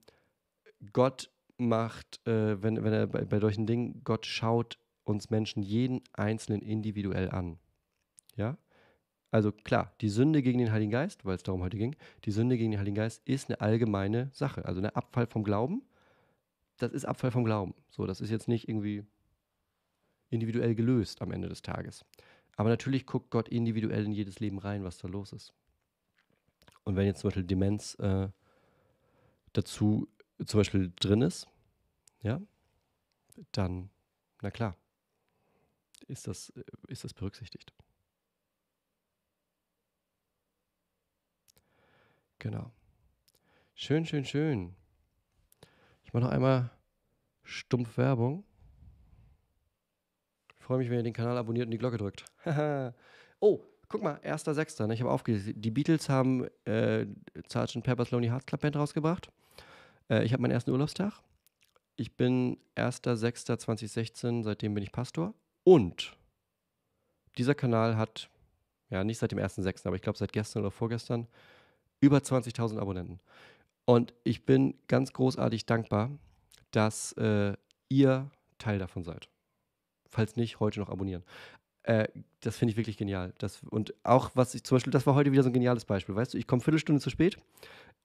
Gott 0.94 1.30
macht, 1.58 2.26
äh, 2.28 2.62
wenn, 2.62 2.84
wenn 2.84 2.94
er 2.94 3.08
bei, 3.08 3.26
bei 3.26 3.40
solchen 3.40 3.66
Dingen, 3.66 4.02
Gott 4.04 4.26
schaut 4.26 4.78
uns 5.04 5.30
Menschen 5.30 5.62
jeden 5.62 6.02
Einzelnen 6.14 6.62
individuell 6.62 7.30
an. 7.30 7.60
Ja? 8.36 8.58
Also 9.32 9.52
klar, 9.52 9.94
die 10.02 10.10
Sünde 10.10 10.42
gegen 10.42 10.60
den 10.60 10.72
Heiligen 10.72 10.92
Geist, 10.92 11.26
weil 11.26 11.36
es 11.36 11.44
darum 11.44 11.62
heute 11.62 11.78
ging, 11.78 11.96
die 12.24 12.32
Sünde 12.32 12.58
gegen 12.58 12.72
den 12.72 12.80
Heiligen 12.80 12.96
Geist 12.96 13.22
ist 13.28 13.50
eine 13.50 13.62
allgemeine 13.62 14.30
Sache. 14.34 14.66
Also 14.66 14.82
ein 14.82 14.86
Abfall 14.88 15.28
vom 15.28 15.44
Glauben, 15.44 15.84
das 16.78 16.92
ist 16.92 17.06
Abfall 17.06 17.32
vom 17.32 17.46
Glauben. 17.46 17.74
So, 17.90 18.06
das 18.06 18.22
ist 18.22 18.30
jetzt 18.30 18.48
nicht 18.48 18.68
irgendwie 18.68 19.04
individuell 20.30 20.76
gelöst 20.76 21.22
am 21.22 21.32
Ende 21.32 21.50
des 21.50 21.62
Tages. 21.62 22.06
Aber 22.56 22.70
natürlich 22.70 23.06
guckt 23.06 23.32
Gott 23.32 23.50
individuell 23.50 24.06
in 24.06 24.12
jedes 24.12 24.40
Leben 24.40 24.60
rein, 24.60 24.84
was 24.84 24.98
da 24.98 25.08
los 25.08 25.34
ist. 25.34 25.54
Und 26.84 26.96
wenn 26.96 27.06
jetzt 27.06 27.22
zum 27.22 27.30
Beispiel 27.30 27.44
Demenz 27.44 27.96
äh, 27.96 28.30
dazu 29.54 30.08
zum 30.46 30.60
Beispiel 30.60 30.94
drin 31.00 31.22
ist, 31.22 31.48
ja, 32.22 32.42
dann, 33.52 33.90
na 34.42 34.52
klar, 34.52 34.78
ist 36.08 36.28
das, 36.28 36.54
ist 36.88 37.04
das 37.04 37.14
berücksichtigt. 37.14 37.74
Genau. 42.40 42.72
Schön, 43.74 44.06
schön, 44.06 44.24
schön. 44.24 44.76
Ich 46.04 46.14
mache 46.14 46.24
noch 46.24 46.32
einmal 46.32 46.70
stumpf 47.44 47.98
Werbung 47.98 48.46
freue 50.66 50.80
mich, 50.80 50.90
wenn 50.90 50.98
ihr 50.98 51.04
den 51.04 51.14
Kanal 51.14 51.38
abonniert 51.38 51.68
und 51.68 51.72
die 51.72 51.78
Glocke 51.78 51.98
drückt. 51.98 52.26
oh, 53.40 53.62
guck 53.88 54.02
mal, 54.02 54.16
1.6. 54.24 54.88
Ne? 54.88 54.94
Ich 54.96 55.02
habe 55.02 55.12
aufgelesen. 55.12 55.54
Die 55.62 55.70
Beatles 55.70 56.10
haben 56.10 56.48
äh, 56.66 57.06
Sgt. 57.48 57.84
Pepper's 57.84 58.10
Lonely 58.12 58.30
Hearts 58.30 58.48
Club 58.48 58.62
Band 58.62 58.76
rausgebracht. 58.76 59.30
Äh, 60.10 60.24
ich 60.26 60.34
habe 60.34 60.42
meinen 60.42 60.52
ersten 60.52 60.72
Urlaubstag. 60.72 61.22
Ich 61.98 62.18
bin 62.18 62.58
1.6.2016, 62.76 64.44
seitdem 64.44 64.74
bin 64.74 64.84
ich 64.84 64.92
Pastor. 64.92 65.36
Und 65.64 66.18
dieser 67.38 67.54
Kanal 67.54 67.96
hat, 67.96 68.30
ja, 68.90 69.04
nicht 69.04 69.20
seit 69.20 69.32
dem 69.32 69.40
1.6., 69.40 69.86
aber 69.86 69.96
ich 69.96 70.02
glaube 70.02 70.18
seit 70.18 70.34
gestern 70.34 70.64
oder 70.64 70.72
vorgestern, 70.72 71.28
über 72.02 72.18
20.000 72.18 72.80
Abonnenten. 72.80 73.20
Und 73.86 74.14
ich 74.24 74.46
bin 74.46 74.74
ganz 74.88 75.14
großartig 75.14 75.68
dankbar, 75.68 76.10
dass 76.72 77.14
äh, 77.14 77.54
ihr 77.88 78.32
Teil 78.58 78.80
davon 78.80 79.04
seid. 79.04 79.30
Falls 80.16 80.38
nicht, 80.38 80.62
heute 80.62 80.80
noch 80.80 80.90
abonnieren. 80.90 81.24
Äh, 81.84 82.08
das 82.40 82.58
finde 82.58 82.72
ich 82.72 82.78
wirklich 82.78 82.96
genial. 82.96 83.34
Das, 83.38 83.62
und 83.64 83.94
auch, 84.04 84.32
was 84.34 84.56
ich 84.56 84.64
zum 84.64 84.78
Beispiel, 84.78 84.92
das 84.92 85.06
war 85.06 85.14
heute 85.14 85.34
wieder 85.34 85.44
so 85.44 85.50
ein 85.50 85.54
geniales 85.54 85.84
Beispiel. 85.84 86.16
Weißt 86.16 86.34
du, 86.34 86.38
ich 86.38 86.48
komme 86.48 86.62
Viertelstunde 86.62 87.02
zu 87.02 87.10
spät 87.10 87.38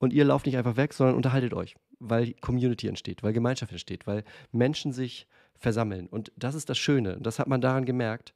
und 0.00 0.12
ihr 0.12 0.24
lauft 0.24 0.46
nicht 0.46 0.56
einfach 0.56 0.76
weg, 0.76 0.92
sondern 0.92 1.14
unterhaltet 1.14 1.54
euch, 1.54 1.76
weil 2.00 2.32
Community 2.40 2.88
entsteht, 2.88 3.22
weil 3.22 3.32
Gemeinschaft 3.32 3.70
entsteht, 3.70 4.08
weil 4.08 4.24
Menschen 4.50 4.92
sich 4.92 5.28
versammeln. 5.54 6.08
Und 6.08 6.32
das 6.34 6.56
ist 6.56 6.68
das 6.68 6.78
Schöne. 6.78 7.16
Und 7.16 7.24
das 7.24 7.38
hat 7.38 7.46
man 7.46 7.60
daran 7.60 7.84
gemerkt. 7.84 8.34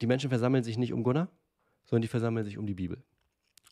Die 0.00 0.08
Menschen 0.08 0.30
versammeln 0.30 0.64
sich 0.64 0.78
nicht 0.78 0.92
um 0.92 1.04
Gunnar, 1.04 1.28
sondern 1.84 2.02
die 2.02 2.08
versammeln 2.08 2.44
sich 2.44 2.58
um 2.58 2.66
die 2.66 2.74
Bibel. 2.74 3.04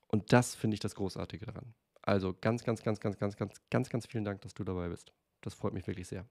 Und 0.07 0.33
das 0.33 0.55
finde 0.55 0.75
ich 0.75 0.81
das 0.81 0.95
Großartige 0.95 1.45
daran. 1.45 1.75
Also 2.03 2.37
ganz, 2.41 2.63
ganz, 2.63 2.85
ganz, 2.85 3.01
ganz, 3.01 3.19
ganz, 3.19 3.37
ganz, 3.37 3.61
ganz, 3.69 3.91
ganz 3.91 4.07
vielen 4.07 4.25
Dank, 4.25 4.43
dass 4.43 4.55
du 4.55 4.63
dabei 4.63 4.89
bist. 4.91 5.13
Das 5.41 5.55
freut 5.55 5.73
mich 5.73 5.89
wirklich 5.89 6.07
sehr. 6.07 6.25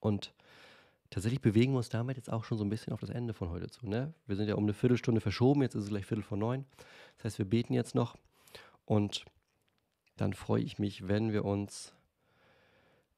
Und 0.00 0.32
tatsächlich 1.10 1.40
bewegen 1.40 1.72
wir 1.72 1.78
uns 1.78 1.88
damit 1.88 2.16
jetzt 2.16 2.32
auch 2.32 2.44
schon 2.44 2.56
so 2.56 2.64
ein 2.64 2.70
bisschen 2.70 2.92
auf 2.92 3.00
das 3.00 3.10
Ende 3.10 3.34
von 3.34 3.50
heute 3.50 3.68
zu. 3.68 3.86
Ne? 3.88 4.14
Wir 4.26 4.36
sind 4.36 4.48
ja 4.48 4.54
um 4.54 4.64
eine 4.64 4.72
Viertelstunde 4.72 5.20
verschoben, 5.20 5.62
jetzt 5.62 5.74
ist 5.74 5.84
es 5.84 5.90
gleich 5.90 6.06
Viertel 6.06 6.22
vor 6.22 6.38
neun. 6.38 6.64
Das 7.16 7.26
heißt, 7.26 7.38
wir 7.38 7.46
beten 7.46 7.74
jetzt 7.74 7.94
noch 7.94 8.16
und 8.84 9.24
dann 10.16 10.32
freue 10.32 10.62
ich 10.62 10.78
mich, 10.78 11.08
wenn 11.08 11.32
wir 11.32 11.44
uns 11.44 11.94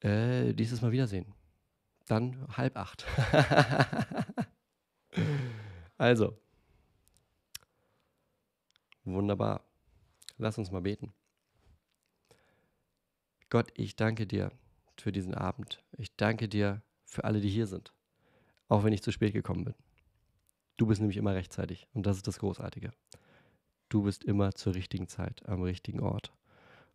äh, 0.01 0.53
dieses 0.55 0.80
Mal 0.82 0.93
wiedersehen. 0.93 1.26
Dann 2.07 2.47
halb 2.57 2.76
acht. 2.76 3.07
also, 5.99 6.36
wunderbar. 9.05 9.64
Lass 10.38 10.59
uns 10.59 10.70
mal 10.70 10.82
beten. 10.82 11.12
Gott, 13.51 13.70
ich 13.74 13.97
danke 13.97 14.26
dir 14.26 14.51
für 14.97 15.12
diesen 15.12 15.34
Abend. 15.34 15.82
Ich 15.99 16.16
danke 16.16 16.49
dir 16.49 16.82
für 17.12 17.24
alle, 17.24 17.40
die 17.40 17.50
hier 17.50 17.66
sind, 17.66 17.92
auch 18.68 18.84
wenn 18.84 18.92
ich 18.92 19.02
zu 19.02 19.12
spät 19.12 19.34
gekommen 19.34 19.64
bin. 19.64 19.74
Du 20.78 20.86
bist 20.86 21.00
nämlich 21.00 21.18
immer 21.18 21.34
rechtzeitig 21.34 21.86
und 21.92 22.06
das 22.06 22.16
ist 22.16 22.26
das 22.26 22.38
Großartige. 22.38 22.90
Du 23.88 24.02
bist 24.02 24.24
immer 24.24 24.54
zur 24.54 24.74
richtigen 24.74 25.06
Zeit 25.06 25.46
am 25.46 25.62
richtigen 25.62 26.00
Ort. 26.00 26.32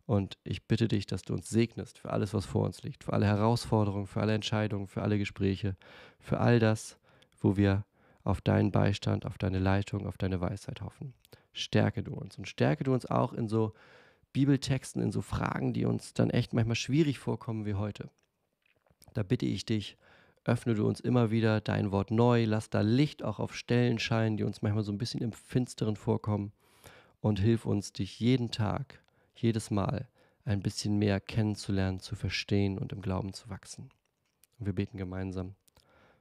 Und 0.04 0.38
ich 0.42 0.66
bitte 0.66 0.88
dich, 0.88 1.06
dass 1.06 1.22
du 1.22 1.34
uns 1.34 1.48
segnest 1.48 1.98
für 1.98 2.10
alles, 2.10 2.34
was 2.34 2.46
vor 2.46 2.64
uns 2.64 2.82
liegt, 2.82 3.04
für 3.04 3.12
alle 3.12 3.26
Herausforderungen, 3.26 4.06
für 4.06 4.20
alle 4.20 4.34
Entscheidungen, 4.34 4.88
für 4.88 5.02
alle 5.02 5.18
Gespräche, 5.18 5.76
für 6.18 6.40
all 6.40 6.58
das, 6.58 6.98
wo 7.40 7.56
wir 7.56 7.84
auf 8.24 8.40
deinen 8.40 8.72
Beistand, 8.72 9.26
auf 9.26 9.38
deine 9.38 9.58
Leitung, 9.58 10.06
auf 10.06 10.18
deine 10.18 10.40
Weisheit 10.40 10.80
hoffen. 10.80 11.14
Stärke 11.52 12.02
du 12.02 12.14
uns 12.14 12.36
und 12.38 12.48
stärke 12.48 12.84
du 12.84 12.92
uns 12.92 13.06
auch 13.06 13.32
in 13.32 13.48
so 13.48 13.74
Bibeltexten, 14.32 15.02
in 15.02 15.12
so 15.12 15.22
Fragen, 15.22 15.72
die 15.72 15.84
uns 15.84 16.14
dann 16.14 16.30
echt 16.30 16.52
manchmal 16.52 16.76
schwierig 16.76 17.18
vorkommen 17.18 17.66
wie 17.66 17.74
heute. 17.74 18.10
Da 19.14 19.22
bitte 19.22 19.46
ich 19.46 19.64
dich, 19.64 19.96
öffne 20.48 20.74
du 20.74 20.86
uns 20.86 21.00
immer 21.00 21.30
wieder 21.30 21.60
dein 21.60 21.92
Wort 21.92 22.10
neu, 22.10 22.44
lass 22.44 22.70
da 22.70 22.80
Licht 22.80 23.22
auch 23.22 23.38
auf 23.38 23.54
Stellen 23.54 23.98
scheinen, 23.98 24.38
die 24.38 24.44
uns 24.44 24.62
manchmal 24.62 24.82
so 24.82 24.90
ein 24.90 24.98
bisschen 24.98 25.20
im 25.20 25.32
Finsteren 25.32 25.94
vorkommen 25.94 26.52
und 27.20 27.38
hilf 27.38 27.66
uns, 27.66 27.92
dich 27.92 28.18
jeden 28.18 28.50
Tag, 28.50 29.02
jedes 29.36 29.70
Mal 29.70 30.08
ein 30.44 30.60
bisschen 30.60 30.98
mehr 30.98 31.20
kennenzulernen, 31.20 32.00
zu 32.00 32.16
verstehen 32.16 32.78
und 32.78 32.92
im 32.92 33.02
Glauben 33.02 33.34
zu 33.34 33.50
wachsen. 33.50 33.90
Und 34.58 34.66
wir 34.66 34.72
beten 34.72 34.96
gemeinsam, 34.96 35.54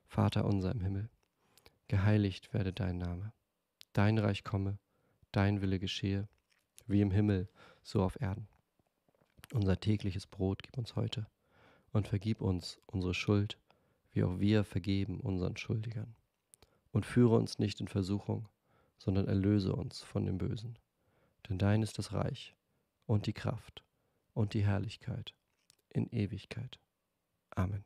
Vater 0.06 0.44
unser 0.44 0.72
im 0.72 0.82
Himmel, 0.82 1.10
geheiligt 1.88 2.54
werde 2.54 2.74
dein 2.74 2.98
Name, 2.98 3.32
dein 3.94 4.18
Reich 4.18 4.44
komme, 4.44 4.78
dein 5.32 5.62
Wille 5.62 5.80
geschehe, 5.80 6.28
wie 6.86 7.02
im 7.02 7.12
Himmel, 7.12 7.48
so 7.82 8.04
auf 8.04 8.20
Erden. 8.20 8.50
Unser 9.54 9.80
tägliches 9.80 10.28
Brot 10.28 10.64
gib 10.64 10.78
uns 10.78 10.98
heute 10.98 11.28
und 11.94 12.10
vergib 12.10 12.42
uns 12.42 12.80
unsere 12.88 13.14
Schuld, 13.14 13.58
wie 14.18 14.24
auch 14.24 14.40
wir 14.40 14.64
vergeben 14.64 15.20
unseren 15.20 15.58
Schuldigern. 15.58 16.16
Und 16.92 17.06
führe 17.06 17.36
uns 17.36 17.60
nicht 17.60 17.80
in 17.80 17.88
Versuchung, 17.88 18.50
sondern 18.98 19.28
erlöse 19.28 19.74
uns 19.74 20.02
von 20.02 20.26
dem 20.26 20.40
Bösen. 20.40 20.80
Denn 21.48 21.60
dein 21.60 21.84
ist 21.84 22.00
das 22.00 22.14
Reich 22.14 22.56
und 23.06 23.28
die 23.28 23.34
Kraft 23.34 23.84
und 24.34 24.56
die 24.56 24.66
Herrlichkeit 24.66 25.36
in 25.90 26.10
Ewigkeit. 26.10 26.80
Amen. 27.52 27.86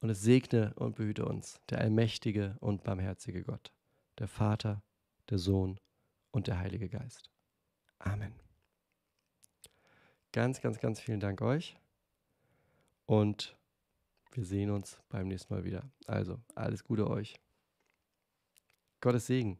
Und 0.00 0.10
es 0.10 0.20
segne 0.20 0.74
und 0.74 0.96
behüte 0.96 1.24
uns 1.24 1.62
der 1.70 1.78
allmächtige 1.78 2.58
und 2.60 2.84
barmherzige 2.84 3.42
Gott, 3.42 3.72
der 4.18 4.28
Vater, 4.28 4.82
der 5.30 5.38
Sohn 5.38 5.80
und 6.30 6.46
der 6.46 6.58
Heilige 6.58 6.90
Geist. 6.90 7.30
Amen. 7.98 8.34
Ganz, 10.32 10.60
ganz, 10.60 10.78
ganz 10.78 11.00
vielen 11.00 11.20
Dank 11.20 11.40
euch. 11.40 11.78
Und 13.06 13.56
wir 14.34 14.44
sehen 14.44 14.70
uns 14.70 15.00
beim 15.08 15.28
nächsten 15.28 15.54
Mal 15.54 15.64
wieder. 15.64 15.90
Also, 16.06 16.40
alles 16.54 16.84
Gute 16.84 17.08
euch. 17.08 17.36
Gottes 19.00 19.26
Segen. 19.26 19.58